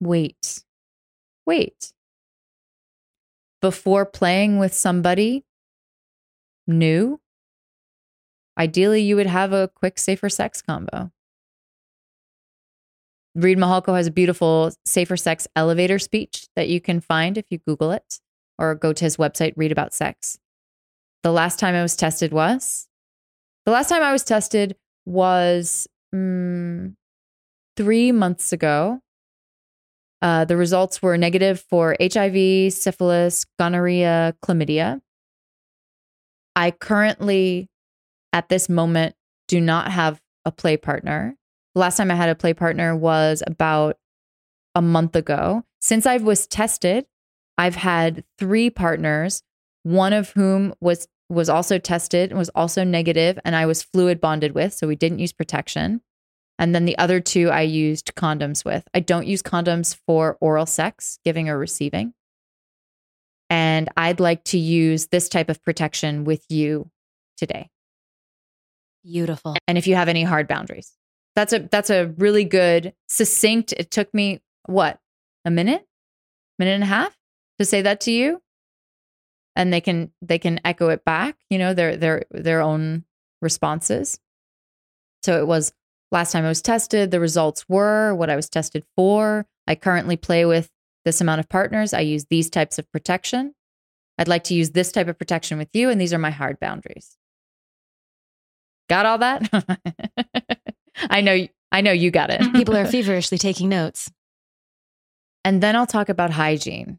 [0.00, 0.64] wait
[1.46, 1.92] wait.
[3.60, 5.44] Before playing with somebody
[6.66, 7.20] new,
[8.58, 11.10] ideally you would have a quick, safer sex combo.
[13.34, 17.58] Reid Mihalko has a beautiful safer sex elevator speech that you can find if you
[17.58, 18.20] Google it
[18.58, 20.38] or go to his website, Reid About Sex.
[21.22, 22.88] The last time I was tested was
[23.66, 26.94] the last time I was tested was mm,
[27.76, 29.00] three months ago
[30.22, 35.00] uh, the results were negative for HIV, syphilis, gonorrhea, chlamydia.
[36.54, 37.68] I currently,
[38.36, 39.14] at this moment,
[39.48, 41.34] do not have a play partner.
[41.74, 43.96] Last time I had a play partner was about
[44.74, 45.64] a month ago.
[45.80, 47.06] Since I was tested,
[47.56, 49.42] I've had three partners,
[49.84, 54.20] one of whom was was also tested and was also negative, and I was fluid
[54.20, 56.02] bonded with, so we didn't use protection.
[56.58, 58.86] And then the other two I used condoms with.
[58.92, 62.12] I don't use condoms for oral sex, giving or receiving.
[63.48, 66.90] And I'd like to use this type of protection with you
[67.38, 67.70] today.
[69.06, 69.56] Beautiful.
[69.68, 70.92] And if you have any hard boundaries.
[71.36, 73.72] That's a that's a really good succinct.
[73.72, 74.98] It took me what?
[75.44, 75.86] A minute?
[76.58, 77.16] Minute and a half
[77.58, 78.42] to say that to you?
[79.54, 83.04] And they can they can echo it back, you know, their their their own
[83.42, 84.18] responses.
[85.22, 85.72] So it was
[86.12, 89.44] Last time I was tested, the results were what I was tested for.
[89.66, 90.70] I currently play with
[91.04, 91.92] this amount of partners.
[91.92, 93.54] I use these types of protection.
[94.18, 96.60] I'd like to use this type of protection with you, and these are my hard
[96.60, 97.16] boundaries.
[98.88, 100.60] Got all that?
[101.10, 102.40] I know I know you got it.
[102.54, 104.10] People are feverishly taking notes.
[105.44, 106.98] And then I'll talk about hygiene.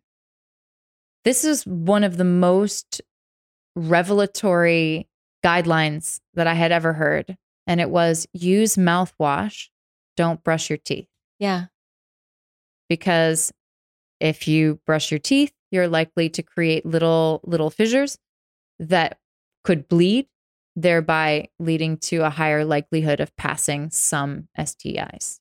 [1.25, 3.01] This is one of the most
[3.75, 5.07] revelatory
[5.43, 7.37] guidelines that I had ever heard
[7.67, 9.67] and it was use mouthwash,
[10.15, 11.07] don't brush your teeth.
[11.37, 11.65] Yeah.
[12.89, 13.51] Because
[14.19, 18.17] if you brush your teeth, you're likely to create little little fissures
[18.79, 19.19] that
[19.65, 20.27] could bleed
[20.77, 25.39] thereby leading to a higher likelihood of passing some STIs.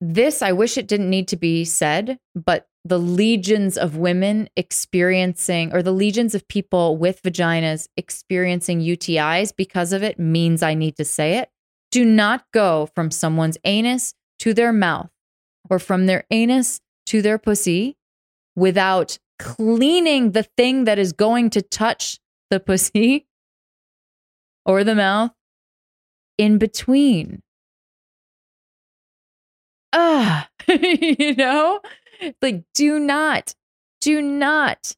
[0.00, 5.72] This, I wish it didn't need to be said, but the legions of women experiencing,
[5.72, 10.96] or the legions of people with vaginas experiencing UTIs because of it means I need
[10.96, 11.50] to say it.
[11.92, 15.10] Do not go from someone's anus to their mouth
[15.68, 17.96] or from their anus to their pussy
[18.56, 22.18] without cleaning the thing that is going to touch
[22.50, 23.26] the pussy
[24.64, 25.32] or the mouth
[26.38, 27.42] in between.
[29.92, 31.80] Ah, you know,
[32.40, 33.54] like do not,
[34.00, 34.94] do not.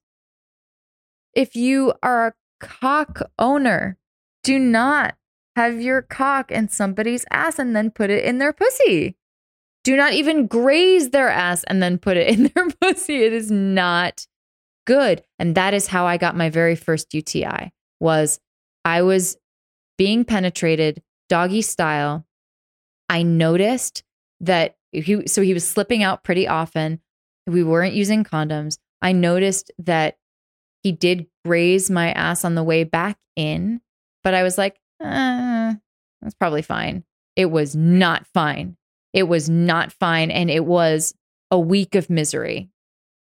[1.35, 3.97] If you are a cock owner,
[4.43, 5.15] do not
[5.57, 9.17] have your cock in somebody's ass and then put it in their pussy.
[9.85, 13.25] Do not even graze their ass and then put it in their pussy.
[13.25, 14.27] It is not
[14.87, 15.23] good.
[15.39, 18.41] And that is how I got my very first UTI was
[18.85, 19.37] I was
[19.99, 22.27] being penetrated doggy style.
[23.09, 24.05] I noticed
[24.41, 27.01] that he so he was slipping out pretty often.
[27.47, 28.79] We weren't using condoms.
[29.01, 30.19] I noticed that
[30.83, 33.81] he did graze my ass on the way back in,
[34.23, 35.75] but I was like, uh,
[36.21, 37.05] that's probably fine.
[37.35, 38.77] It was not fine.
[39.13, 40.31] It was not fine.
[40.31, 41.15] And it was
[41.51, 42.71] a week of misery,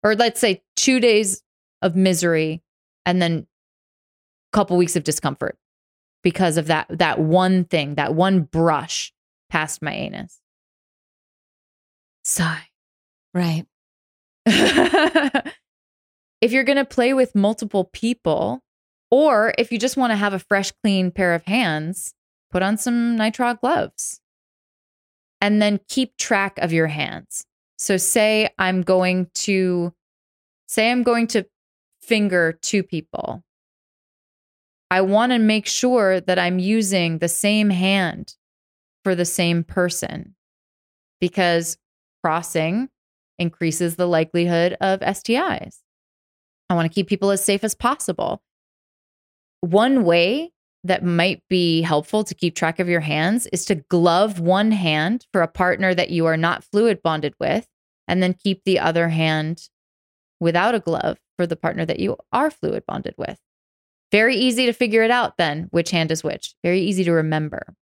[0.04, 1.44] or let's say two days
[1.82, 2.62] of misery,
[3.06, 3.48] and then
[4.52, 5.58] a couple weeks of discomfort
[6.24, 9.14] because of that that one thing, that one brush
[9.50, 10.40] past my anus.
[12.24, 12.68] Sigh.
[13.34, 13.66] Right.
[14.46, 18.62] if you're going to play with multiple people,
[19.12, 22.14] or if you just want to have a fresh, clean pair of hands,
[22.52, 24.22] put on some nitrile gloves
[25.42, 27.46] and then keep track of your hands.
[27.78, 29.94] So, say I'm going to,
[30.68, 31.46] say I'm going to
[32.02, 33.44] finger two people.
[34.94, 38.36] I want to make sure that I'm using the same hand
[39.04, 40.36] for the same person
[41.20, 41.80] because
[42.24, 42.90] crossing
[43.40, 45.80] increases the likelihood of STIs.
[46.70, 48.44] I want to keep people as safe as possible.
[49.62, 50.52] One way
[50.84, 55.26] that might be helpful to keep track of your hands is to glove one hand
[55.34, 57.68] for a partner that you are not fluid bonded with,
[58.08, 59.70] and then keep the other hand
[60.40, 63.40] without a glove for the partner that you are fluid bonded with.
[64.14, 66.54] Very easy to figure it out then, which hand is which.
[66.62, 67.76] Very easy to remember.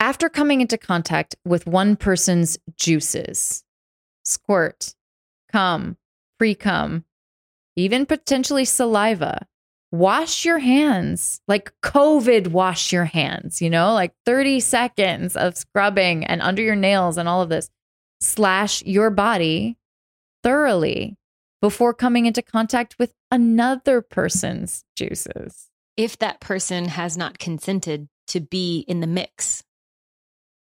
[0.00, 3.62] After coming into contact with one person's juices,
[4.24, 4.94] squirt,
[5.52, 5.98] cum,
[6.38, 7.04] pre cum,
[7.76, 9.46] even potentially saliva,
[9.92, 16.24] wash your hands like COVID wash your hands, you know, like 30 seconds of scrubbing
[16.24, 17.68] and under your nails and all of this.
[18.22, 19.76] Slash your body
[20.42, 21.18] thoroughly
[21.66, 25.66] before coming into contact with another person's juices.
[25.96, 29.64] If that person has not consented to be in the mix.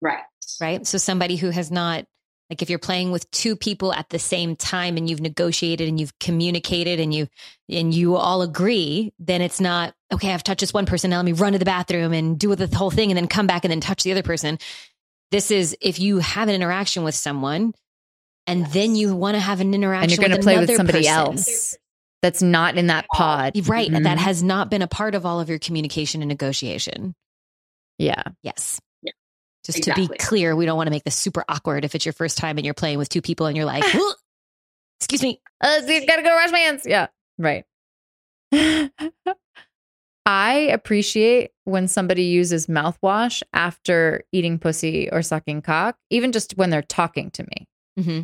[0.03, 0.25] Right.
[0.61, 0.85] Right.
[0.85, 2.07] So somebody who has not,
[2.51, 6.01] like if you're playing with two people at the same time and you've negotiated and
[6.01, 7.29] you've communicated and you,
[7.69, 11.11] and you all agree, then it's not, okay, I've touched this one person.
[11.11, 13.47] Now let me run to the bathroom and do the whole thing and then come
[13.47, 14.59] back and then touch the other person.
[15.31, 17.75] This is if you have an interaction with someone
[18.47, 18.73] and yes.
[18.73, 20.87] then you want to have an interaction and you're going to play with person.
[20.87, 21.77] somebody else
[22.23, 24.03] that's not in that pod right mm-hmm.
[24.03, 27.15] that has not been a part of all of your communication and negotiation
[27.99, 29.12] yeah yes yeah.
[29.65, 30.07] just exactly.
[30.07, 32.39] to be clear we don't want to make this super awkward if it's your first
[32.39, 33.85] time and you're playing with two people and you're like
[35.01, 37.07] excuse me uh, gotta go wash my hands yeah
[37.39, 37.65] right
[40.27, 46.71] I appreciate when somebody uses mouthwash after eating pussy or sucking cock, even just when
[46.71, 47.67] they're talking to me.
[47.99, 48.23] Mm-hmm.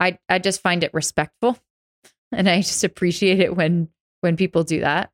[0.00, 1.58] I I just find it respectful,
[2.32, 3.88] and I just appreciate it when
[4.20, 5.10] when people do that.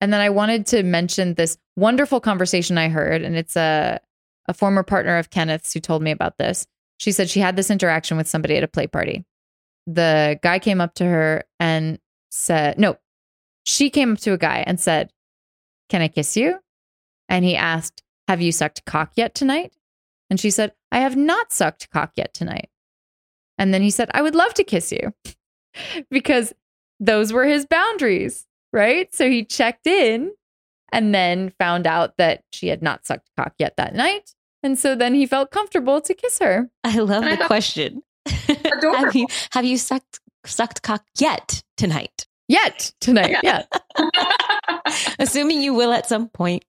[0.00, 4.00] And then I wanted to mention this wonderful conversation I heard, and it's a
[4.46, 6.66] a former partner of Kenneth's who told me about this.
[6.98, 9.24] She said she had this interaction with somebody at a play party.
[9.86, 11.98] The guy came up to her and
[12.30, 12.96] said, "No,
[13.64, 15.12] she came up to a guy and said,
[15.88, 16.58] "Can I kiss you?"
[17.28, 19.72] And he asked, "Have you sucked cock yet tonight?"
[20.30, 22.70] And she said, "I have not sucked cock yet tonight."
[23.60, 25.12] And then he said, I would love to kiss you
[26.10, 26.54] because
[26.98, 29.14] those were his boundaries, right?
[29.14, 30.32] So he checked in
[30.92, 34.34] and then found out that she had not sucked cock yet that night.
[34.62, 36.70] And so then he felt comfortable to kiss her.
[36.84, 38.02] I love the question.
[38.26, 42.26] have you have you sucked sucked cock yet tonight?
[42.48, 43.64] Yet tonight, yeah.
[45.18, 46.64] Assuming you will at some point.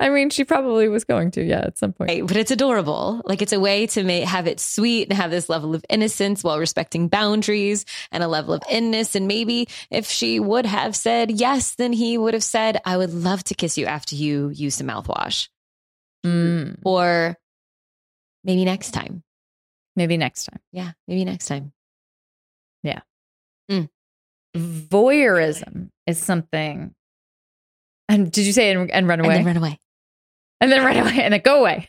[0.00, 2.08] I mean, she probably was going to, yeah, at some point.
[2.10, 3.20] Right, but it's adorable.
[3.24, 6.44] Like it's a way to make, have it sweet and have this level of innocence
[6.44, 9.16] while respecting boundaries and a level of inness.
[9.16, 13.12] And maybe if she would have said yes, then he would have said, "I would
[13.12, 15.48] love to kiss you after you use some mouthwash,"
[16.24, 17.36] Mm, or
[18.44, 19.24] maybe next time.
[19.96, 20.60] maybe next time.
[20.70, 21.72] Yeah, maybe next time.
[22.84, 23.00] Yeah.
[24.56, 26.94] Voyeurism is something.
[28.08, 29.36] And did you say and, and run away?
[29.36, 29.78] And run away.
[30.60, 31.88] And then right away and then go away.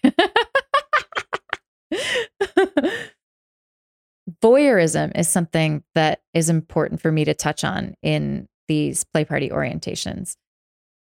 [4.44, 9.50] Voyeurism is something that is important for me to touch on in these play party
[9.50, 10.36] orientations.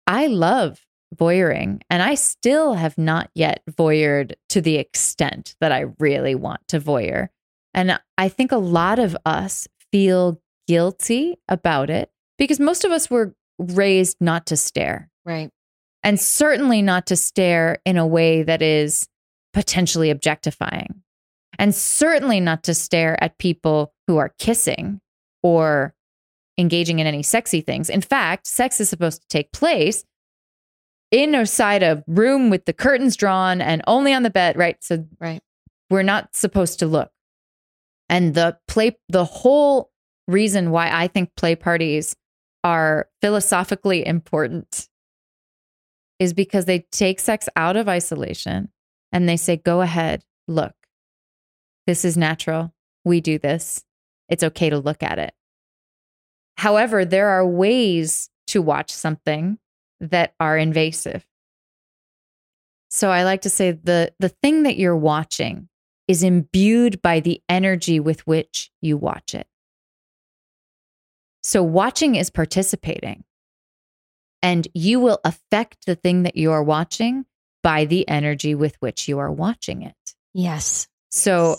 [0.08, 0.82] I love
[1.16, 6.62] voyeuring, and I still have not yet voyeured to the extent that I really want
[6.70, 7.30] to voyeur.
[7.74, 13.10] And I think a lot of us feel guilty about it because most of us
[13.10, 15.52] were raised not to stare Right.
[16.04, 19.08] And certainly not to stare in a way that is
[19.54, 21.02] potentially objectifying,
[21.58, 25.02] and certainly not to stare at people who are kissing
[25.44, 25.94] or
[26.58, 27.90] engaging in any sexy things.
[27.90, 30.04] In fact, sex is supposed to take place
[31.12, 31.46] in a
[31.84, 34.78] of room with the curtains drawn and only on the bed, right?
[34.84, 35.42] So Right.
[35.90, 37.12] we're not supposed to look.
[38.10, 39.92] And the play, the whole
[40.28, 42.16] reason why I think play parties
[42.64, 44.89] are philosophically important
[46.20, 48.70] is because they take sex out of isolation
[49.12, 50.76] and they say, go ahead, look.
[51.88, 52.74] This is natural.
[53.04, 53.84] We do this.
[54.28, 55.34] It's okay to look at it.
[56.58, 59.58] However, there are ways to watch something
[60.02, 61.26] that are invasive.
[62.90, 65.70] So I like to say the the thing that you're watching
[66.08, 69.48] is imbued by the energy with which you watch it.
[71.44, 73.24] So watching is participating.
[74.42, 77.26] And you will affect the thing that you are watching
[77.62, 79.96] by the energy with which you are watching it.
[80.34, 80.88] Yes.
[81.12, 81.58] So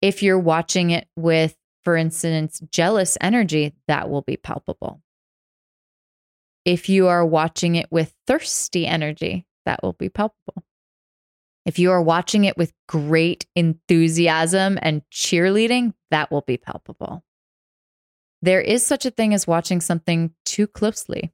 [0.00, 5.02] if you're watching it with, for instance, jealous energy, that will be palpable.
[6.64, 10.64] If you are watching it with thirsty energy, that will be palpable.
[11.66, 17.24] If you are watching it with great enthusiasm and cheerleading, that will be palpable.
[18.42, 21.32] There is such a thing as watching something too closely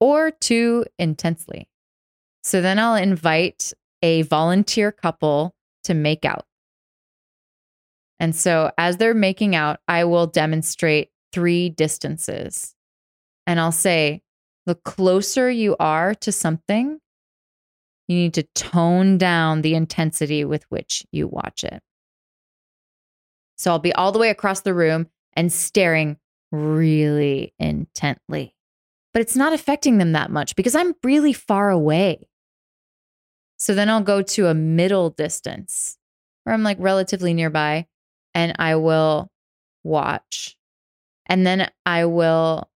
[0.00, 1.68] or too intensely.
[2.42, 5.54] So then I'll invite a volunteer couple
[5.84, 6.44] to make out.
[8.18, 12.74] And so as they're making out, I will demonstrate three distances.
[13.46, 14.22] And I'll say,
[14.64, 16.98] the closer you are to something,
[18.08, 21.80] you need to tone down the intensity with which you watch it.
[23.56, 26.16] So I'll be all the way across the room and staring
[26.50, 28.55] really intently.
[29.16, 32.28] But it's not affecting them that much because I'm really far away.
[33.56, 35.96] So then I'll go to a middle distance
[36.44, 37.86] where I'm like relatively nearby
[38.34, 39.30] and I will
[39.82, 40.58] watch.
[41.24, 42.70] And then I will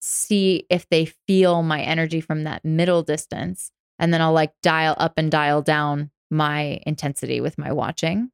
[0.00, 3.70] see if they feel my energy from that middle distance.
[3.98, 8.30] And then I'll like dial up and dial down my intensity with my watching.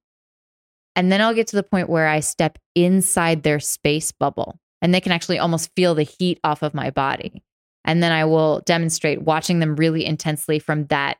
[0.94, 4.94] And then I'll get to the point where I step inside their space bubble and
[4.94, 7.42] they can actually almost feel the heat off of my body.
[7.88, 11.16] And then I will demonstrate watching them really intensely from that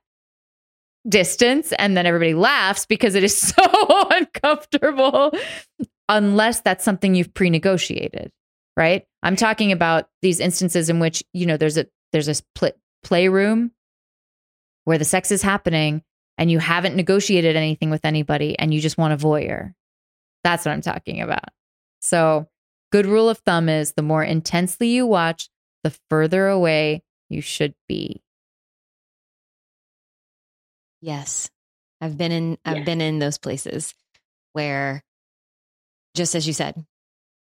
[1.09, 1.73] distance.
[1.79, 5.33] And then everybody laughs because it is so uncomfortable,
[6.11, 8.31] unless that's something you've pre negotiated,
[8.77, 9.07] right?
[9.23, 12.73] I'm talking about these instances in which, you know, there's a, there's a pl-
[13.03, 13.71] playroom
[14.85, 16.03] where the sex is happening
[16.37, 19.73] and you haven't negotiated anything with anybody and you just want a voyeur.
[20.45, 21.49] That's what I'm talking about.
[22.01, 22.47] So,
[22.93, 25.49] good rule of thumb is the more intensely you watch,
[25.85, 28.23] the further away you should be.
[31.01, 31.51] Yes.
[32.01, 32.85] I've been in I've Yeah.
[32.85, 33.95] been in those places
[34.53, 35.03] where
[36.15, 36.75] just as you said,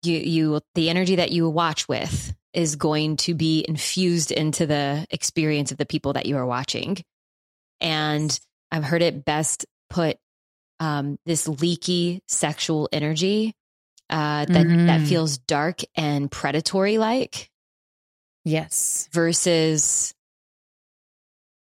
[0.02, 5.06] you you the energy that you watch with is going to be infused into the
[5.10, 6.96] experience of the people that you are watching.
[7.80, 8.38] And
[8.70, 10.16] I've heard it best put
[10.80, 13.54] um, this leaky sexual energy
[14.10, 15.08] uh, that that Mhm.
[15.08, 17.50] feels dark and predatory like
[18.46, 19.08] Yes.
[19.12, 20.14] versus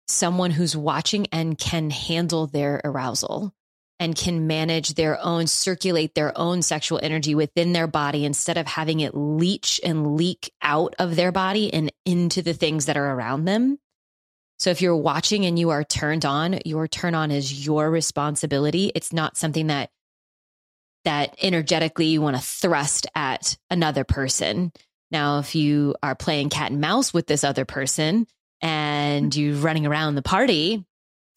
[0.10, 3.54] someone who's watching and can handle their arousal
[3.98, 8.68] and can manage their own, circulate their own sexual energy within their body instead of
[8.68, 13.14] having it leach and leak out of their body and into the things that are
[13.14, 13.80] around them.
[14.60, 18.92] So if you're watching and you are turned on, your turn on is your responsibility.
[18.94, 19.92] It's not something that
[21.06, 24.74] that energetically you want to thrust at another person.
[25.16, 28.28] Now, if you are playing cat and mouse with this other person
[28.60, 30.84] and you're running around the party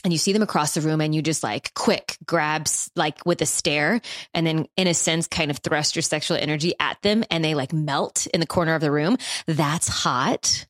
[0.02, 3.40] and you see them across the room and you just like quick grabs like with
[3.40, 4.00] a stare
[4.34, 7.54] and then in a sense kind of thrust your sexual energy at them and they
[7.54, 10.66] like melt in the corner of the room that's hot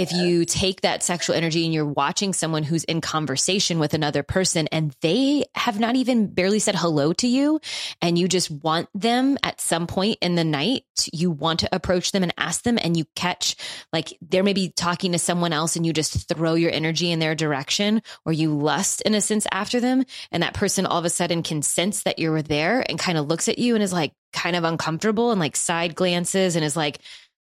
[0.00, 4.22] if you take that sexual energy and you're watching someone who's in conversation with another
[4.22, 7.60] person and they have not even barely said hello to you
[8.00, 12.12] and you just want them at some point in the night you want to approach
[12.12, 13.56] them and ask them and you catch
[13.92, 17.34] like they're maybe talking to someone else and you just throw your energy in their
[17.34, 20.02] direction or you lust in a sense after them
[20.32, 23.26] and that person all of a sudden can sense that you're there and kind of
[23.26, 26.74] looks at you and is like kind of uncomfortable and like side glances and is
[26.74, 27.00] like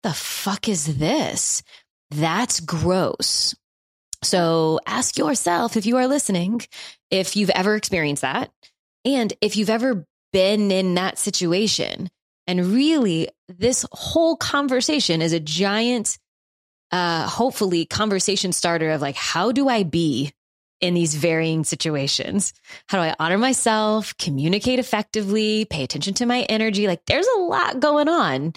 [0.03, 1.63] the fuck is this
[2.11, 3.55] that's gross.
[4.23, 6.61] So ask yourself if you are listening,
[7.09, 8.51] if you've ever experienced that
[9.03, 12.09] and if you've ever been in that situation.
[12.47, 16.17] And really, this whole conversation is a giant,
[16.91, 20.33] uh, hopefully, conversation starter of like, how do I be
[20.81, 22.53] in these varying situations?
[22.87, 26.87] How do I honor myself, communicate effectively, pay attention to my energy?
[26.87, 28.53] Like there's a lot going on.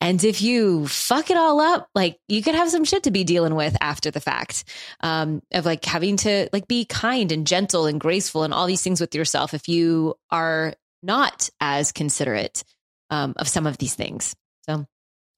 [0.00, 3.24] And if you fuck it all up, like you could have some shit to be
[3.24, 4.64] dealing with after the fact
[5.00, 8.82] um, of like having to like be kind and gentle and graceful and all these
[8.82, 12.64] things with yourself if you are not as considerate
[13.10, 14.34] um, of some of these things.
[14.68, 14.78] So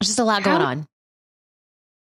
[0.01, 0.87] there's just a lot going on.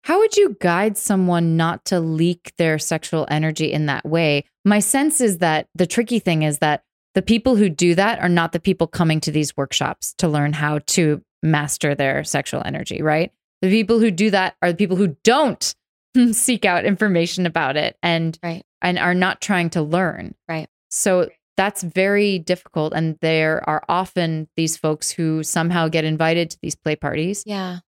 [0.07, 4.45] How would you guide someone not to leak their sexual energy in that way?
[4.63, 8.29] My sense is that the tricky thing is that the people who do that are
[8.29, 13.01] not the people coming to these workshops to learn how to master their sexual energy,
[13.01, 13.33] right?
[13.61, 15.75] The people who do that are the people who don't
[16.31, 18.63] seek out information about it and right.
[18.81, 20.35] and are not trying to learn.
[20.47, 20.69] Right.
[20.89, 26.57] So that's very difficult and there are often these folks who somehow get invited to
[26.61, 27.43] these play parties.
[27.45, 27.79] Yeah.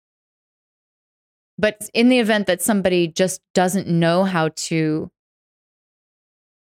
[1.60, 5.12] But in the event that somebody just doesn't know how to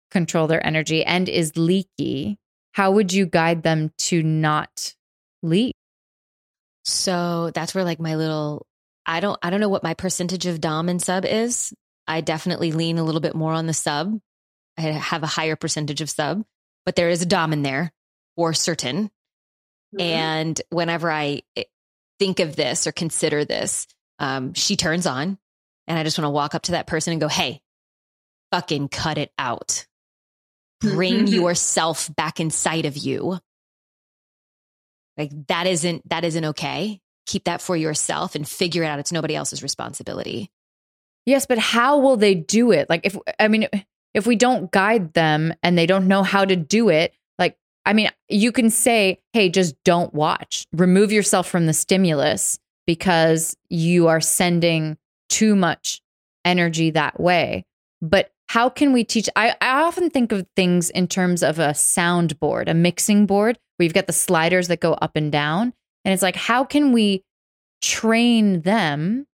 [0.09, 2.39] control their energy and is leaky,
[2.71, 4.95] how would you guide them to not
[5.43, 5.75] leak?
[6.85, 8.65] So that's where like my little
[9.05, 11.73] I don't I don't know what my percentage of dom and sub is.
[12.07, 14.17] I definitely lean a little bit more on the sub.
[14.77, 16.45] I have a higher percentage of sub,
[16.85, 17.91] but there is a dom in there
[18.37, 19.11] for certain.
[19.93, 20.01] Mm-hmm.
[20.01, 21.63] And whenever I eh,
[22.17, 23.87] think of this or consider this,
[24.19, 25.37] um, she turns on
[25.87, 27.61] and I just want to walk up to that person and go, Hey,
[28.51, 29.85] fucking cut it out.
[30.81, 33.39] Bring yourself back inside of you.
[35.17, 36.99] Like that isn't, that isn't okay.
[37.25, 38.99] Keep that for yourself and figure it out.
[38.99, 40.51] It's nobody else's responsibility.
[41.25, 42.89] Yes, but how will they do it?
[42.89, 43.67] Like if, I mean,
[44.13, 47.93] if we don't guide them and they don't know how to do it, like, I
[47.93, 54.07] mean, you can say, Hey, just don't watch, remove yourself from the stimulus because you
[54.07, 54.97] are sending
[55.29, 56.01] too much
[56.43, 57.65] energy that way.
[58.01, 59.29] But how can we teach?
[59.35, 63.85] I, I often think of things in terms of a soundboard, a mixing board where
[63.85, 65.73] you've got the sliders that go up and down.
[66.03, 67.23] And it's like, how can we
[67.81, 69.25] train them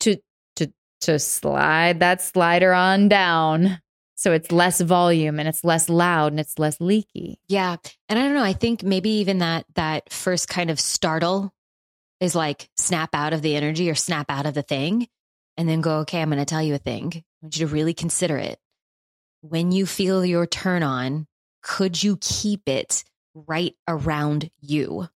[0.00, 0.16] to
[0.56, 3.80] to to slide that slider on down
[4.22, 7.40] so it's less volume and it's less loud and it's less leaky.
[7.48, 7.74] Yeah.
[8.08, 11.52] And I don't know, I think maybe even that that first kind of startle
[12.22, 15.08] is like snap out of the energy or snap out of the thing
[15.56, 17.12] and then go, okay, I'm going to tell you a thing.
[17.14, 18.60] I want you to really consider it.
[19.40, 21.26] When you feel your turn on,
[21.64, 23.02] could you keep it
[23.34, 25.08] right around you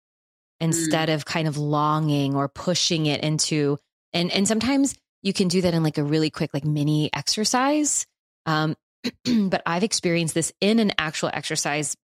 [0.61, 1.15] instead mm.
[1.15, 3.79] of kind of longing or pushing it into,
[4.15, 8.07] and, and sometimes you can do that in like a really quick, like mini exercise.
[8.47, 8.77] Um,
[9.25, 11.99] but I've experienced this in an actual exercise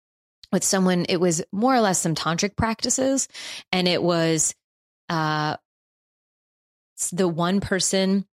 [0.53, 1.05] with someone.
[1.07, 3.29] It was more or less some tantric practices
[3.73, 4.55] and it was
[5.09, 5.57] uh,
[7.13, 8.27] the one person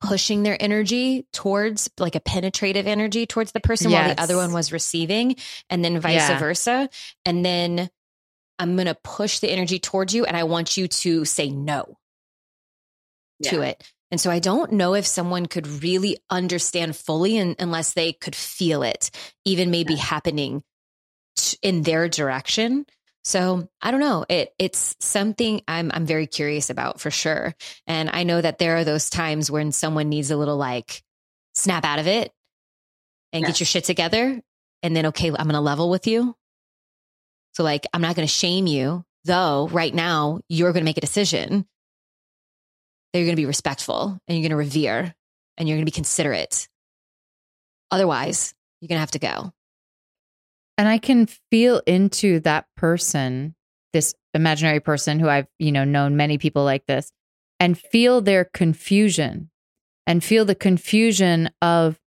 [0.00, 3.98] pushing their energy towards like a penetrative energy towards the person yes.
[3.98, 5.34] while the other one was receiving
[5.68, 6.38] and then vice yeah.
[6.38, 6.88] versa
[7.24, 7.90] and then
[8.58, 11.98] i'm going to push the energy towards you and i want you to say no
[13.40, 13.50] yeah.
[13.50, 17.94] to it and so i don't know if someone could really understand fully and, unless
[17.94, 19.10] they could feel it
[19.44, 20.02] even maybe yeah.
[20.02, 20.62] happening
[21.34, 22.86] t- in their direction
[23.24, 24.24] so I don't know.
[24.28, 27.54] It it's something I'm I'm very curious about for sure.
[27.86, 31.02] And I know that there are those times when someone needs a little like
[31.54, 32.32] snap out of it
[33.32, 34.40] and get your shit together.
[34.82, 36.34] And then okay, I'm gonna level with you.
[37.54, 41.66] So like I'm not gonna shame you, though right now you're gonna make a decision
[43.12, 45.14] that you're gonna be respectful and you're gonna revere
[45.56, 46.68] and you're gonna be considerate.
[47.90, 49.52] Otherwise, you're gonna have to go.
[50.78, 53.56] And I can feel into that person,
[53.92, 57.10] this imaginary person who I've, you know, known many people like this,
[57.58, 59.50] and feel their confusion
[60.06, 61.98] and feel the confusion of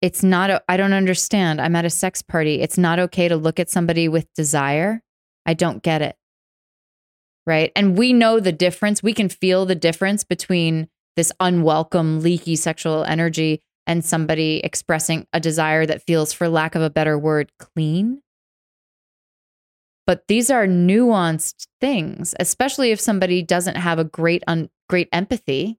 [0.00, 1.60] it's not I don't understand.
[1.60, 2.60] I'm at a sex party.
[2.60, 5.02] It's not okay to look at somebody with desire.
[5.44, 6.16] I don't get it.
[7.46, 7.72] Right?
[7.76, 9.02] And we know the difference.
[9.02, 15.40] We can feel the difference between this unwelcome leaky sexual energy and somebody expressing a
[15.40, 18.20] desire that feels for lack of a better word clean.
[20.06, 25.78] But these are nuanced things, especially if somebody doesn't have a great un- great empathy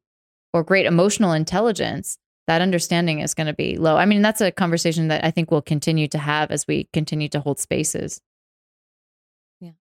[0.54, 2.18] or great emotional intelligence
[2.48, 3.96] that understanding is going to be low.
[3.96, 7.30] I mean, that's a conversation that I think we'll continue to have as we continue
[7.30, 8.22] to hold spaces.
[9.62, 9.72] Yeah.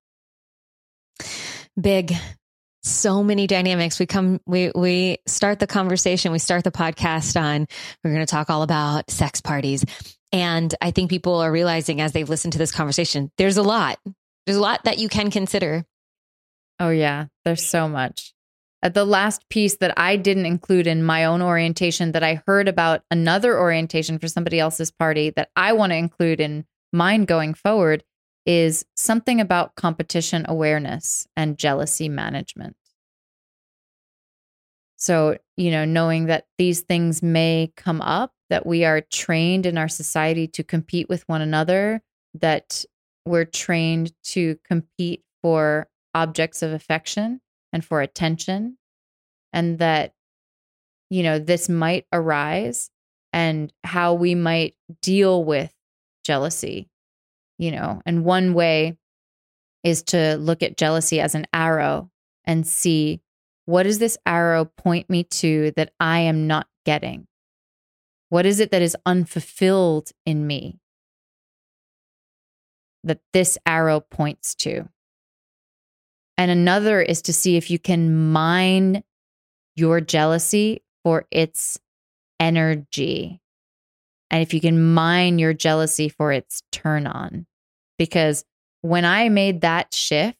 [1.79, 2.13] Big
[2.83, 3.99] so many dynamics.
[3.99, 7.67] We come, we, we start the conversation, we start the podcast on,
[8.03, 9.83] we're going to talk all about sex parties.
[10.31, 13.99] And I think people are realizing as they've listened to this conversation, there's a lot,
[14.45, 15.85] there's a lot that you can consider.
[16.79, 17.25] Oh, yeah.
[17.45, 18.33] There's so much.
[18.81, 22.69] At the last piece that I didn't include in my own orientation that I heard
[22.69, 27.53] about another orientation for somebody else's party that I want to include in mine going
[27.53, 28.03] forward
[28.49, 32.75] is something about competition awareness and jealousy management.
[34.95, 39.77] So, you know, knowing that these things may come up, that we are trained in
[39.77, 42.01] our society to compete with one another,
[42.33, 42.83] that
[43.23, 48.79] we're trained to compete for objects of affection and for attention
[49.53, 50.13] and that
[51.11, 52.89] you know this might arise
[53.31, 54.73] and how we might
[55.03, 55.71] deal with
[56.23, 56.88] jealousy
[57.59, 58.97] you know and one way
[59.83, 62.09] is to look at jealousy as an arrow
[62.45, 63.21] and see
[63.65, 67.27] what does this arrow point me to that i am not getting
[68.29, 70.79] what is it that is unfulfilled in me
[73.03, 74.89] that this arrow points to
[76.39, 79.03] and another is to see if you can mine
[79.75, 81.79] your jealousy for its
[82.39, 83.41] energy.
[84.31, 87.45] And if you can mine your jealousy for its turn on.
[87.99, 88.43] Because
[88.81, 90.37] when I made that shift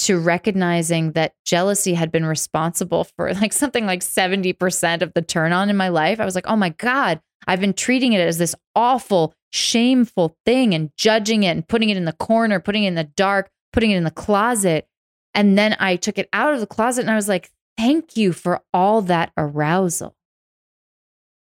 [0.00, 5.52] to recognizing that jealousy had been responsible for like something like 70% of the turn
[5.52, 8.36] on in my life, I was like, oh my God, I've been treating it as
[8.36, 12.88] this awful, shameful thing and judging it and putting it in the corner, putting it
[12.88, 14.86] in the dark, putting it in the closet.
[15.34, 18.32] And then I took it out of the closet and I was like, thank you
[18.32, 20.14] for all that arousal.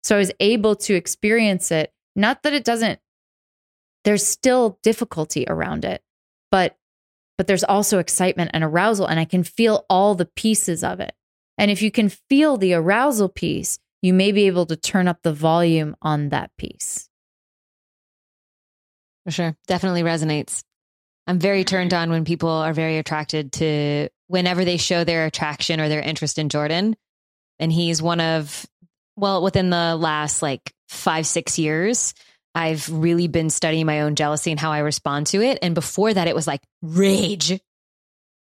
[0.04, 1.94] So I was able to experience it.
[2.16, 3.00] Not that it doesn't,
[4.04, 6.02] there's still difficulty around it,
[6.52, 6.76] but
[7.38, 11.14] but there's also excitement and arousal and I can feel all the pieces of it.
[11.58, 15.20] And if you can feel the arousal piece, you may be able to turn up
[15.24, 17.10] the volume on that piece.
[19.26, 19.56] For sure.
[19.68, 20.64] Definitely resonates.
[21.28, 25.80] I'm very turned on when people are very attracted to whenever they show their attraction
[25.80, 26.96] or their interest in Jordan.
[27.60, 28.66] And he's one of,
[29.16, 32.14] well, within the last like five, six years,
[32.54, 35.60] I've really been studying my own jealousy and how I respond to it.
[35.62, 37.52] And before that, it was like rage.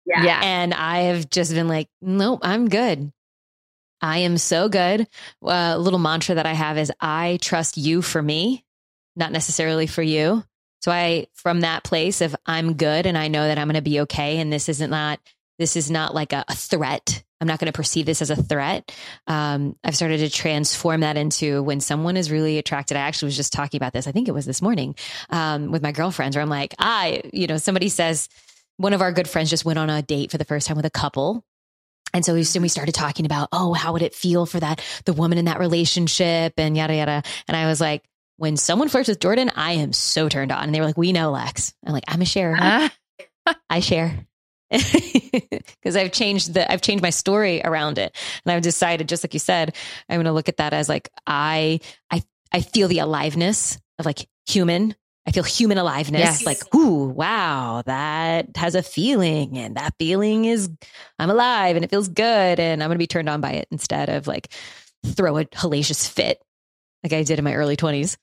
[0.05, 0.25] Yeah.
[0.25, 0.41] yeah.
[0.43, 3.13] And I have just been like, nope, I'm good.
[4.01, 5.07] I am so good.
[5.45, 8.65] A uh, little mantra that I have is I trust you for me,
[9.15, 10.43] not necessarily for you.
[10.81, 13.83] So I, from that place of I'm good and I know that I'm going to
[13.83, 14.39] be okay.
[14.39, 15.21] And this isn't not,
[15.61, 17.23] this is not like a, a threat.
[17.43, 18.95] I'm not going to perceive this as a threat.
[19.27, 22.97] Um, I've started to transform that into when someone is really attracted.
[22.97, 24.07] I actually was just talking about this.
[24.07, 24.95] I think it was this morning
[25.29, 28.29] um, with my girlfriends where I'm like, I, you know, somebody says,
[28.77, 30.87] one of our good friends just went on a date for the first time with
[30.87, 31.45] a couple
[32.15, 35.13] and so we, we started talking about, oh, how would it feel for that, the
[35.13, 37.23] woman in that relationship and yada, yada.
[37.49, 38.05] And I was like,
[38.37, 40.65] when someone flirts with Jordan, I am so turned on.
[40.65, 41.73] And they were like, we know Lex.
[41.87, 42.57] I'm like, I'm a sharer.
[43.71, 44.27] I share.
[45.83, 48.17] Because I've changed the I've changed my story around it.
[48.45, 49.75] And I've decided, just like you said,
[50.09, 51.81] I'm gonna look at that as like I
[52.11, 52.23] I
[52.53, 54.95] I feel the aliveness of like human.
[55.27, 56.21] I feel human aliveness.
[56.21, 56.47] Yes.
[56.47, 59.57] Like, ooh, wow, that has a feeling.
[59.57, 60.69] And that feeling is
[61.19, 62.61] I'm alive and it feels good.
[62.61, 64.53] And I'm gonna be turned on by it instead of like
[65.05, 66.43] throw a hellacious fit
[67.03, 68.17] like I did in my early 20s.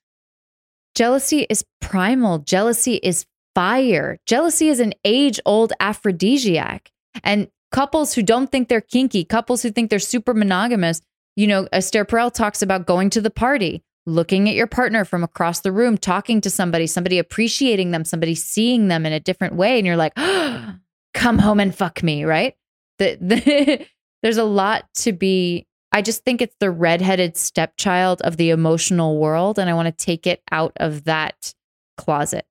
[0.96, 2.40] Jealousy is primal.
[2.40, 3.26] Jealousy is
[3.60, 4.18] fire.
[4.26, 6.94] Jealousy is an age old aphrodisiac.
[7.26, 11.02] And couples who don't think they're kinky, couples who think they're super monogamous,
[11.36, 15.26] you know, Esther Perel talks about going to the party, looking at your partner from
[15.26, 19.56] across the room, talking to somebody, somebody appreciating them, somebody seeing them in a different
[19.56, 19.78] way.
[19.78, 20.76] And you're like, oh,
[21.14, 22.56] come home and fuck me, right?
[22.98, 23.86] The, the,
[24.24, 29.18] there's a lot to be I just think it's the redheaded stepchild of the emotional
[29.18, 29.60] world.
[29.60, 31.54] And I want to take it out of that
[31.98, 32.46] closet.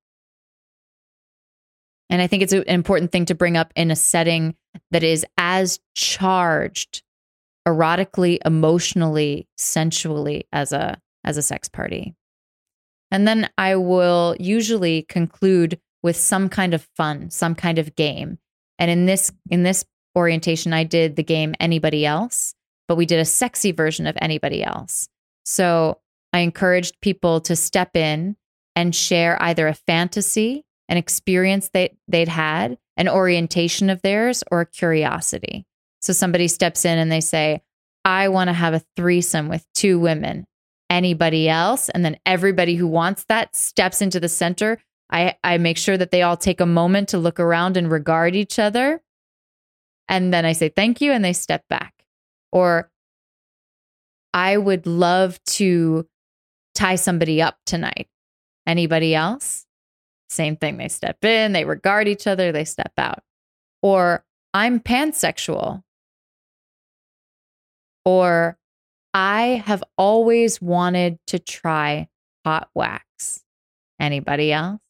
[2.11, 4.55] And I think it's an important thing to bring up in a setting
[4.91, 7.03] that is as charged
[7.67, 12.15] erotically, emotionally, sensually as a as a sex party.
[13.11, 18.39] And then I will usually conclude with some kind of fun, some kind of game.
[18.79, 19.85] And in this in this
[20.17, 22.55] orientation I did the game anybody else,
[22.87, 25.09] but we did a sexy version of anybody else.
[25.45, 26.01] So
[26.33, 28.37] I encouraged people to step in
[28.77, 34.63] and share either a fantasy, an experience that they'd had, an orientation of theirs, or
[34.63, 35.67] a curiosity.
[36.01, 37.63] So somebody steps in and they say,
[38.05, 40.47] I want to have a threesome with two women.
[40.89, 41.89] Anybody else?
[41.91, 44.79] And then everybody who wants that steps into the center.
[45.11, 48.35] I, I make sure that they all take a moment to look around and regard
[48.35, 49.03] each other.
[50.09, 51.93] And then I say thank you and they step back.
[52.51, 52.91] Or
[54.33, 56.07] I would love to
[56.75, 58.09] tie somebody up tonight.
[58.67, 59.67] Anybody else?
[60.29, 60.77] Same thing.
[60.77, 63.23] They step in, they regard each other, they step out.
[63.83, 65.83] Or I'm pansexual.
[68.05, 68.59] Or
[69.15, 72.09] I have always wanted to try
[72.45, 73.43] hot wax.
[74.01, 74.81] Anybody else?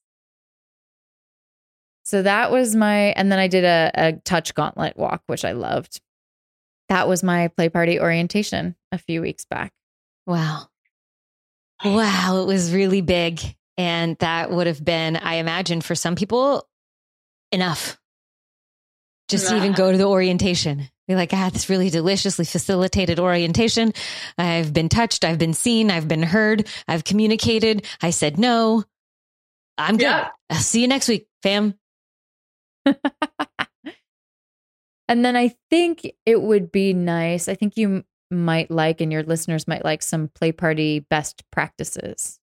[2.04, 5.52] So that was my, and then I did a, a touch gauntlet walk, which I
[5.52, 6.00] loved.
[6.88, 9.72] That was my play party orientation a few weeks back.
[10.26, 10.68] Wow.
[11.84, 12.40] Wow.
[12.42, 13.40] It was really big.
[13.78, 16.68] And that would have been, I imagine, for some people,
[17.52, 17.98] enough
[19.28, 20.88] just to even go to the orientation.
[21.06, 23.92] Be like, ah, this really deliciously facilitated orientation.
[24.36, 25.24] I've been touched.
[25.24, 25.90] I've been seen.
[25.90, 26.66] I've been heard.
[26.86, 27.86] I've communicated.
[28.02, 28.84] I said no.
[29.76, 30.04] I'm good.
[30.04, 30.28] Yeah.
[30.50, 31.74] I'll see you next week, fam.
[32.84, 32.94] and
[35.08, 37.48] then I think it would be nice.
[37.48, 42.40] I think you might like, and your listeners might like some play party best practices.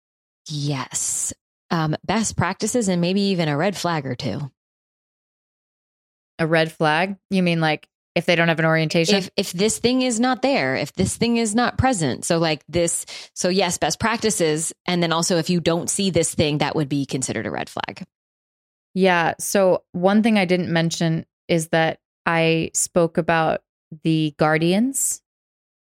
[0.49, 1.33] Yes.
[1.71, 4.51] Um, best practices and maybe even a red flag or two.
[6.39, 7.17] A red flag?
[7.31, 9.17] You mean like if they don't have an orientation?
[9.17, 12.25] If if this thing is not there, if this thing is not present.
[12.25, 13.05] So like this
[13.35, 16.89] so yes, best practices and then also if you don't see this thing that would
[16.89, 18.05] be considered a red flag.
[18.95, 23.61] Yeah, so one thing I didn't mention is that I spoke about
[24.03, 25.23] the guardians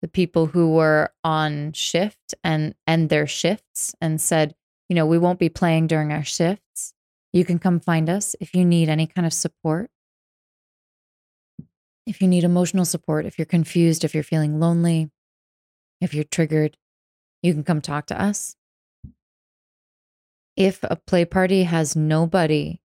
[0.02, 4.56] the people who were on shift and end their shifts and said,
[4.88, 6.94] you know, we won't be playing during our shifts.
[7.34, 9.90] You can come find us if you need any kind of support.
[12.08, 15.12] If you need emotional support, if you're confused, if you're feeling lonely,
[16.02, 16.78] if you're triggered,
[17.44, 18.56] you can come talk to us.
[20.56, 22.82] If a play party has nobody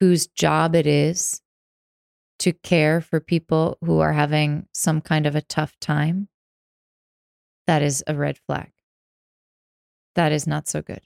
[0.00, 1.42] whose job it is
[2.38, 6.28] to care for people who are having some kind of a tough time,
[7.66, 8.70] that is a red flag.
[10.14, 11.02] That is not so good.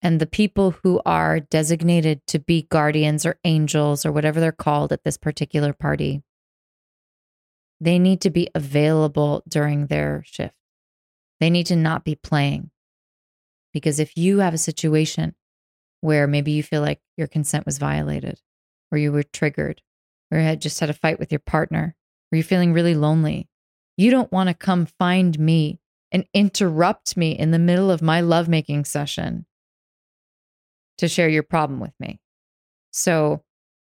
[0.00, 4.92] And the people who are designated to be guardians or angels or whatever they're called
[4.92, 6.22] at this particular party,
[7.80, 10.54] they need to be available during their shift.
[11.40, 12.70] They need to not be playing.
[13.72, 15.34] Because if you have a situation
[16.00, 18.40] where maybe you feel like your consent was violated,
[18.92, 19.82] or you were triggered,
[20.34, 21.94] or had just had a fight with your partner,
[22.32, 23.48] or you're feeling really lonely,
[23.96, 25.78] you don't want to come find me
[26.10, 29.46] and interrupt me in the middle of my lovemaking session
[30.98, 32.20] to share your problem with me.
[32.90, 33.42] So,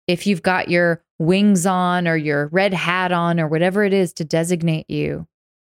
[0.06, 4.11] if you've got your wings on or your red hat on or whatever it is
[4.14, 5.28] to designate you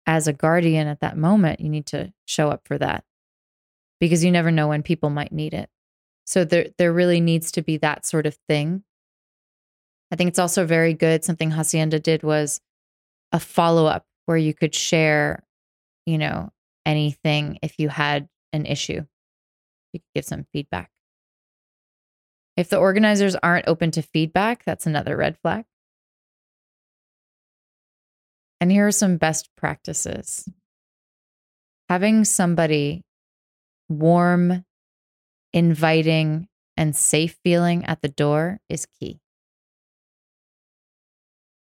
[0.06, 3.04] as a guardian at that moment, you need to show up for that
[4.00, 5.70] because you never know when people might need it.
[6.24, 8.84] So there there really needs to be that sort of thing.
[10.10, 12.60] I think it's also very good something Hacienda did was
[13.32, 15.44] a follow-up where you could share,
[16.06, 16.50] you know,
[16.86, 19.04] anything if you had an issue.
[19.92, 20.90] You could give some feedback.
[22.56, 25.64] If the organizers aren't open to feedback, that's another red flag.
[28.60, 30.48] And here are some best practices.
[31.88, 33.04] Having somebody
[33.88, 34.64] warm,
[35.52, 39.20] inviting, and safe feeling at the door is key.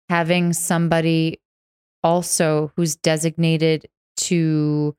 [0.10, 1.40] Having somebody
[2.04, 4.96] also who's designated to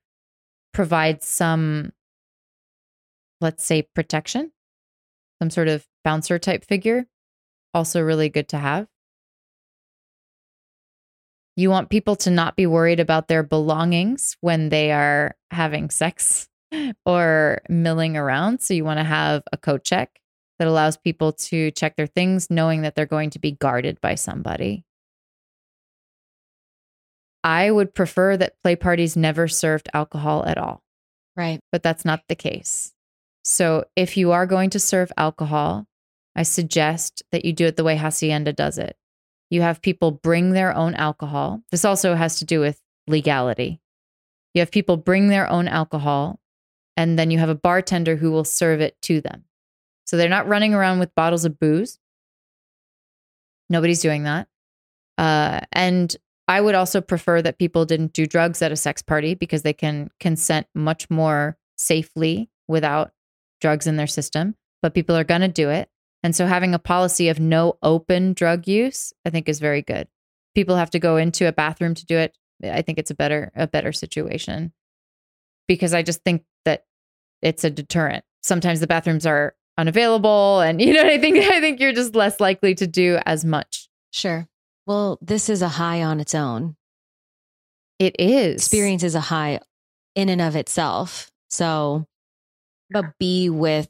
[0.73, 1.93] provide some,
[3.41, 4.51] let's say, protection,
[5.41, 7.07] some sort of bouncer type figure.
[7.73, 8.87] Also, really good to have.
[11.57, 16.49] You want people to not be worried about their belongings when they are having sex
[17.07, 18.61] or milling around.
[18.61, 20.21] So, you want to have a coat check
[20.59, 24.15] that allows people to check their things, knowing that they're going to be guarded by
[24.15, 24.85] somebody.
[27.45, 30.83] I would prefer that play parties never served alcohol at all.
[31.37, 31.61] Right.
[31.71, 32.93] But that's not the case.
[33.45, 35.87] So if you are going to serve alcohol,
[36.35, 38.97] I suggest that you do it the way Hacienda does it.
[39.51, 41.61] You have people bring their own alcohol.
[41.71, 43.81] This also has to do with legality.
[44.55, 46.41] You have people bring their own alcohol,
[46.97, 49.45] and then you have a bartender who will serve it to them.
[50.07, 51.99] So they're not running around with bottles of booze.
[53.69, 54.49] Nobody's doing that.
[55.19, 56.17] Uh, and
[56.47, 59.73] I would also prefer that people didn't do drugs at a sex party because they
[59.73, 63.13] can consent much more safely without
[63.61, 64.55] drugs in their system.
[64.83, 65.89] But people are going to do it.
[66.23, 70.09] And so having a policy of no open drug use, I think is very good.
[70.55, 72.37] People have to go into a bathroom to do it.
[72.63, 74.73] I think it's a better a better situation.
[75.67, 76.85] Because I just think that
[77.43, 78.25] it's a deterrent.
[78.43, 82.41] Sometimes the bathrooms are unavailable and you know I think I think you're just less
[82.41, 83.89] likely to do as much.
[84.11, 84.47] Sure.
[84.87, 86.77] Well, this is a high on its own.
[87.99, 88.57] It is.
[88.57, 89.61] Experience is a high
[90.15, 91.31] in and of itself.
[91.49, 92.07] So,
[92.91, 93.89] but be with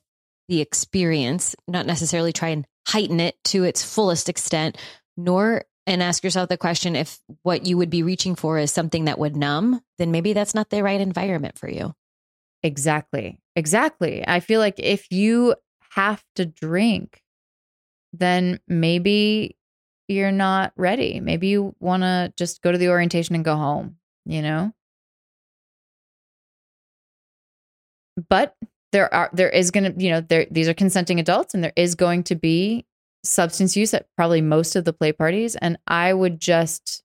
[0.49, 4.77] the experience, not necessarily try and heighten it to its fullest extent,
[5.17, 9.07] nor and ask yourself the question if what you would be reaching for is something
[9.07, 11.95] that would numb, then maybe that's not the right environment for you.
[12.63, 13.39] Exactly.
[13.57, 14.25] Exactly.
[14.27, 15.55] I feel like if you
[15.93, 17.23] have to drink,
[18.13, 19.57] then maybe
[20.09, 21.21] you're not ready.
[21.21, 24.73] Maybe you want to just go to the orientation and go home, you know?
[28.29, 28.55] But
[28.93, 31.73] there are there is going to, you know, there these are consenting adults and there
[31.75, 32.87] is going to be
[33.25, 37.03] substance use at probably most of the play parties and I would just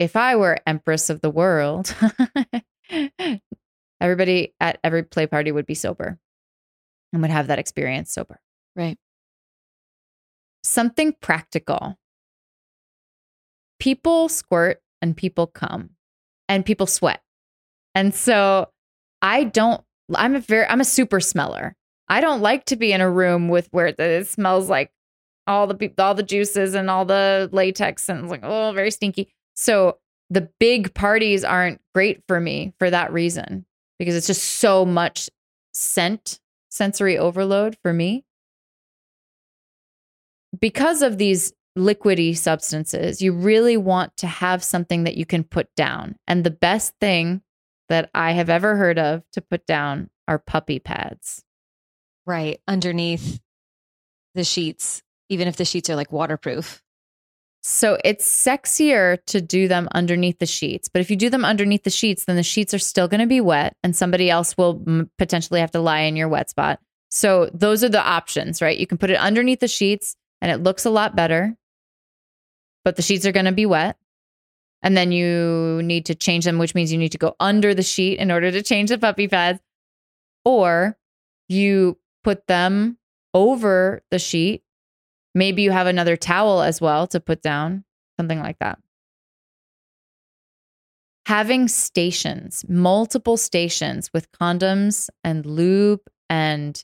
[0.00, 1.94] if I were empress of the world,
[4.00, 6.18] everybody at every play party would be sober
[7.12, 8.40] and would have that experience sober.
[8.74, 8.98] Right.
[10.64, 11.98] Something practical.
[13.80, 15.90] People squirt and people come
[16.48, 17.22] and people sweat.
[17.94, 18.68] And so
[19.22, 19.82] I don't
[20.14, 21.74] I'm a very I'm a super smeller.
[22.08, 24.90] I don't like to be in a room with where it smells like
[25.46, 29.32] all the all the juices and all the latex and it's like oh very stinky.
[29.54, 29.98] So
[30.28, 33.66] the big parties aren't great for me for that reason
[33.98, 35.28] because it's just so much
[35.72, 36.40] scent
[36.70, 38.24] sensory overload for me.
[40.58, 45.74] Because of these liquidy substances, you really want to have something that you can put
[45.74, 46.16] down.
[46.26, 47.42] And the best thing
[47.88, 51.44] that I have ever heard of to put down are puppy pads.
[52.26, 52.60] Right.
[52.68, 53.40] Underneath
[54.34, 56.82] the sheets, even if the sheets are like waterproof.
[57.62, 60.88] So it's sexier to do them underneath the sheets.
[60.88, 63.26] But if you do them underneath the sheets, then the sheets are still going to
[63.26, 66.80] be wet and somebody else will m- potentially have to lie in your wet spot.
[67.10, 68.78] So those are the options, right?
[68.78, 71.56] You can put it underneath the sheets and it looks a lot better,
[72.84, 73.96] but the sheets are going to be wet
[74.82, 77.82] and then you need to change them, which means you need to go under the
[77.82, 79.60] sheet in order to change the puppy pads.
[80.44, 80.96] Or
[81.48, 82.98] you put them
[83.34, 84.62] over the sheet.
[85.34, 87.84] Maybe you have another towel as well to put down,
[88.18, 88.78] something like that.
[91.26, 96.82] Having stations, multiple stations with condoms and lube, and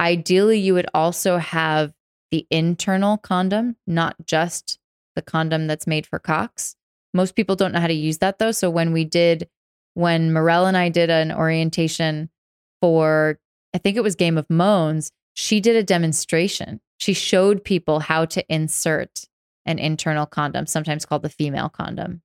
[0.00, 1.92] ideally, you would also have
[2.30, 4.78] the internal condom, not just
[5.16, 6.76] the condom that's made for cocks.
[7.14, 8.52] Most people don't know how to use that though.
[8.52, 9.48] So when we did,
[9.94, 12.30] when Morel and I did an orientation
[12.80, 13.38] for,
[13.74, 16.80] I think it was Game of Moans, she did a demonstration.
[16.98, 19.24] She showed people how to insert
[19.66, 22.22] an internal condom, sometimes called the female condom,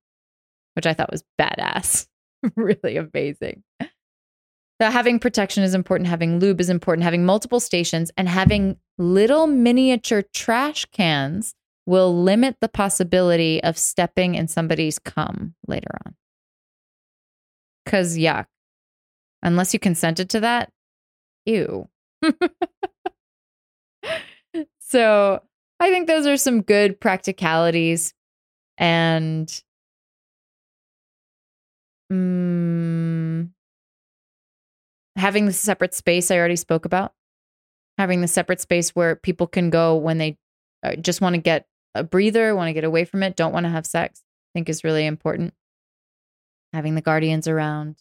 [0.76, 2.08] which I thought was badass.
[2.56, 3.64] really amazing.
[4.84, 9.48] So having protection is important, having lube is important, having multiple stations and having little
[9.48, 11.56] miniature trash cans
[11.86, 16.16] will limit the possibility of stepping in somebody's cum later on.
[17.86, 18.48] Because, yuck.
[19.42, 20.70] Unless you consented to that,
[21.46, 21.88] ew.
[24.80, 25.42] so
[25.80, 28.14] I think those are some good practicalities.
[28.78, 29.48] And
[32.12, 33.53] mm,
[35.16, 37.14] having the separate space I already spoke about.
[37.98, 40.38] Having the separate space where people can go when they
[40.84, 43.66] uh, just want to get a breather, want to get away from it, don't want
[43.66, 45.54] to have sex, I think is really important.
[46.74, 47.98] Having the guardians around,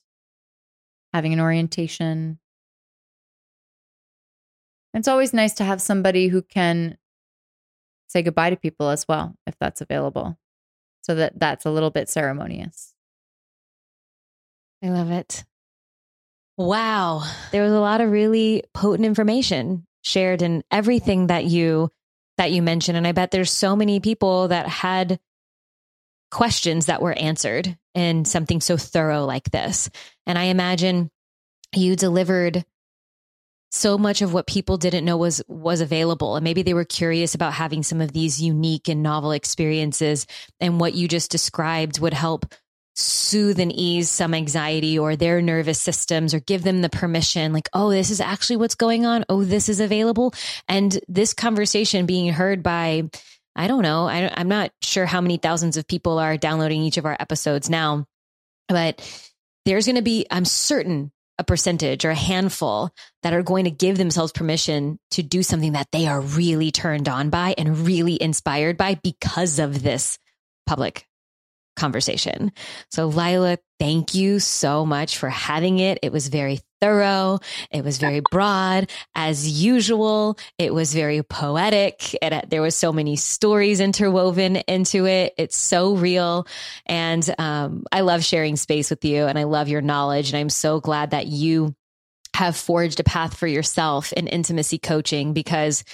[1.13, 2.39] having an orientation.
[4.95, 6.97] It's always nice to have somebody who can
[8.09, 10.39] say goodbye to people as well, if that's available,
[11.03, 12.95] so that that's a little bit ceremonious.
[14.83, 15.45] I love it.
[16.57, 17.23] Wow.
[17.51, 21.91] There was a lot of really potent information shared in everything that you
[22.39, 22.97] that you mentioned.
[22.97, 25.21] And I bet there's so many people that had
[26.31, 29.91] questions that were answered in something so thorough like this.
[30.27, 31.11] And I imagine
[31.75, 32.65] you delivered
[33.71, 37.35] so much of what people didn't know was was available and maybe they were curious
[37.35, 40.27] about having some of these unique and novel experiences
[40.61, 42.55] and what you just described would help
[42.95, 47.69] soothe and ease some anxiety or their nervous systems or give them the permission like
[47.73, 49.25] oh this is actually what's going on.
[49.29, 50.35] Oh this is available.
[50.69, 53.09] And this conversation being heard by
[53.57, 56.97] i don't know I, i'm not sure how many thousands of people are downloading each
[56.97, 58.07] of our episodes now
[58.69, 59.01] but
[59.65, 62.91] there's going to be i'm certain a percentage or a handful
[63.23, 67.09] that are going to give themselves permission to do something that they are really turned
[67.09, 70.19] on by and really inspired by because of this
[70.67, 71.07] public
[71.77, 72.53] conversation.
[72.91, 75.99] So, Lila, thank you so much for having it.
[76.03, 77.39] It was very thorough.
[77.71, 80.37] It was very broad as usual.
[80.59, 82.15] It was very poetic.
[82.21, 85.35] It, there was so many stories interwoven into it.
[85.39, 86.47] It's so real.
[86.87, 90.31] And um, I love sharing space with you and I love your knowledge.
[90.31, 91.75] And I'm so glad that you
[92.35, 95.85] have forged a path for yourself in intimacy coaching because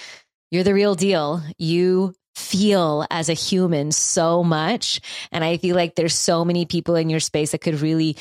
[0.51, 1.43] you're the real deal.
[1.57, 5.01] You feel as a human so much.
[5.31, 8.17] And I feel like there's so many people in your space that could really,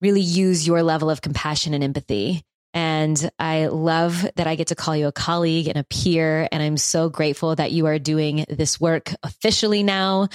[0.00, 2.42] really use your level of compassion and empathy.
[2.74, 6.46] And I love that I get to call you a colleague and a peer.
[6.52, 10.28] And I'm so grateful that you are doing this work officially now.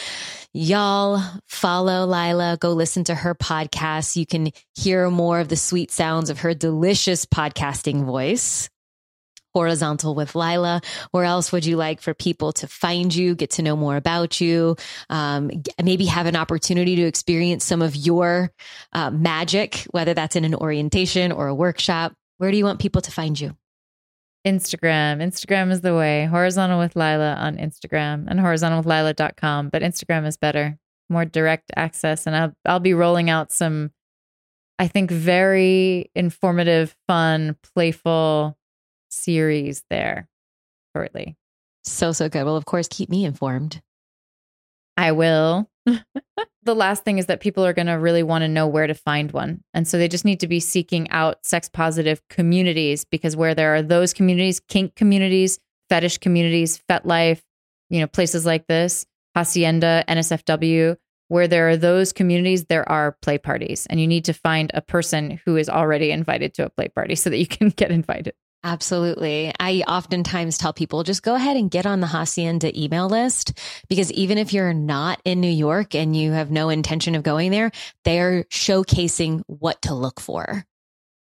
[0.52, 4.16] Y'all follow Lila, go listen to her podcast.
[4.16, 8.72] You can hear more of the sweet sounds of her delicious podcasting voice
[9.54, 10.82] horizontal with Lila.
[11.12, 14.42] Where else would you like for people to find you, get to know more about
[14.42, 14.76] you,
[15.10, 15.52] um,
[15.82, 18.52] maybe have an opportunity to experience some of your
[18.94, 22.14] uh, magic, whether that's in an orientation or a workshop?
[22.38, 23.56] Where do you want people to find you?
[24.46, 25.22] Instagram.
[25.22, 26.26] Instagram is the way.
[26.26, 29.70] Horizontal with Lila on Instagram and horizontalwithlila.com.
[29.70, 30.78] But Instagram is better,
[31.10, 32.26] more direct access.
[32.26, 33.92] And I'll, I'll be rolling out some,
[34.80, 38.58] I think, very informative, fun, playful
[39.12, 40.28] series there
[40.96, 41.36] shortly.
[41.84, 42.44] So, so good.
[42.44, 43.82] Well, of course, keep me informed.
[44.98, 45.70] I will.
[45.86, 48.94] the last thing is that people are going to really want to know where to
[48.94, 49.64] find one.
[49.74, 53.74] And so they just need to be seeking out sex positive communities because where there
[53.74, 55.60] are those communities, kink communities,
[55.90, 57.42] fetish communities, FetLife,
[57.90, 59.06] you know, places like this,
[59.36, 60.98] Hacienda, NSFW,
[61.30, 63.88] where there are those communities, there are play parties.
[63.90, 67.16] And you need to find a person who is already invited to a play party
[67.16, 68.34] so that you can get invited.
[68.64, 69.52] Absolutely.
[69.60, 73.58] I oftentimes tell people just go ahead and get on the Hacienda email list
[73.90, 77.50] because even if you're not in New York and you have no intention of going
[77.50, 77.72] there,
[78.06, 80.64] they're showcasing what to look for.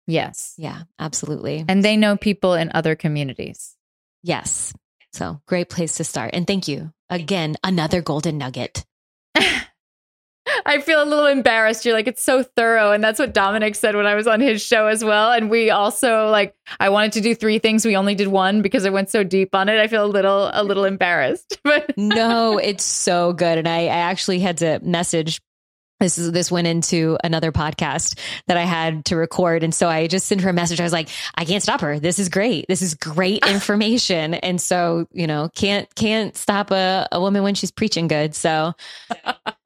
[0.05, 0.53] Yes.
[0.57, 1.65] Yeah, absolutely.
[1.67, 3.75] And they know people in other communities.
[4.21, 4.73] Yes.
[5.13, 6.31] So great place to start.
[6.33, 7.55] And thank you again.
[7.63, 8.85] Another golden nugget.
[10.65, 11.85] I feel a little embarrassed.
[11.85, 12.91] You're like, it's so thorough.
[12.91, 15.31] And that's what Dominic said when I was on his show as well.
[15.31, 17.85] And we also like I wanted to do three things.
[17.85, 19.79] We only did one because I went so deep on it.
[19.79, 21.59] I feel a little a little embarrassed.
[21.71, 23.57] But no, it's so good.
[23.57, 25.39] And I, I actually had to message
[26.01, 29.63] this is this went into another podcast that I had to record.
[29.63, 30.81] And so I just sent her a message.
[30.81, 31.99] I was like, I can't stop her.
[31.99, 32.65] This is great.
[32.67, 34.33] This is great information.
[34.33, 38.35] and so, you know, can't can't stop a, a woman when she's preaching good.
[38.35, 38.73] So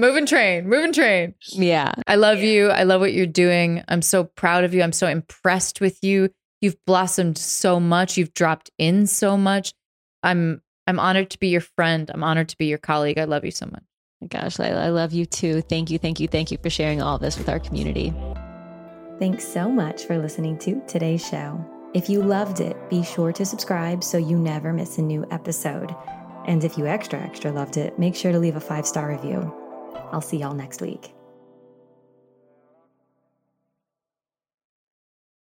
[0.00, 1.34] Moving train, moving train.
[1.50, 1.92] Yeah.
[2.06, 2.70] I love you.
[2.70, 3.84] I love what you're doing.
[3.86, 4.82] I'm so proud of you.
[4.82, 6.30] I'm so impressed with you.
[6.62, 8.16] You've blossomed so much.
[8.16, 9.74] You've dropped in so much.
[10.22, 12.10] I'm I'm honored to be your friend.
[12.14, 13.18] I'm honored to be your colleague.
[13.18, 13.82] I love you so much.
[14.26, 15.60] Gosh, Lila, I love you too.
[15.60, 18.14] Thank you, thank you, thank you for sharing all this with our community.
[19.18, 21.62] Thanks so much for listening to today's show.
[21.92, 25.94] If you loved it, be sure to subscribe so you never miss a new episode.
[26.46, 29.59] And if you extra, extra loved it, make sure to leave a five star review.
[30.10, 31.12] I'll see y'all next week.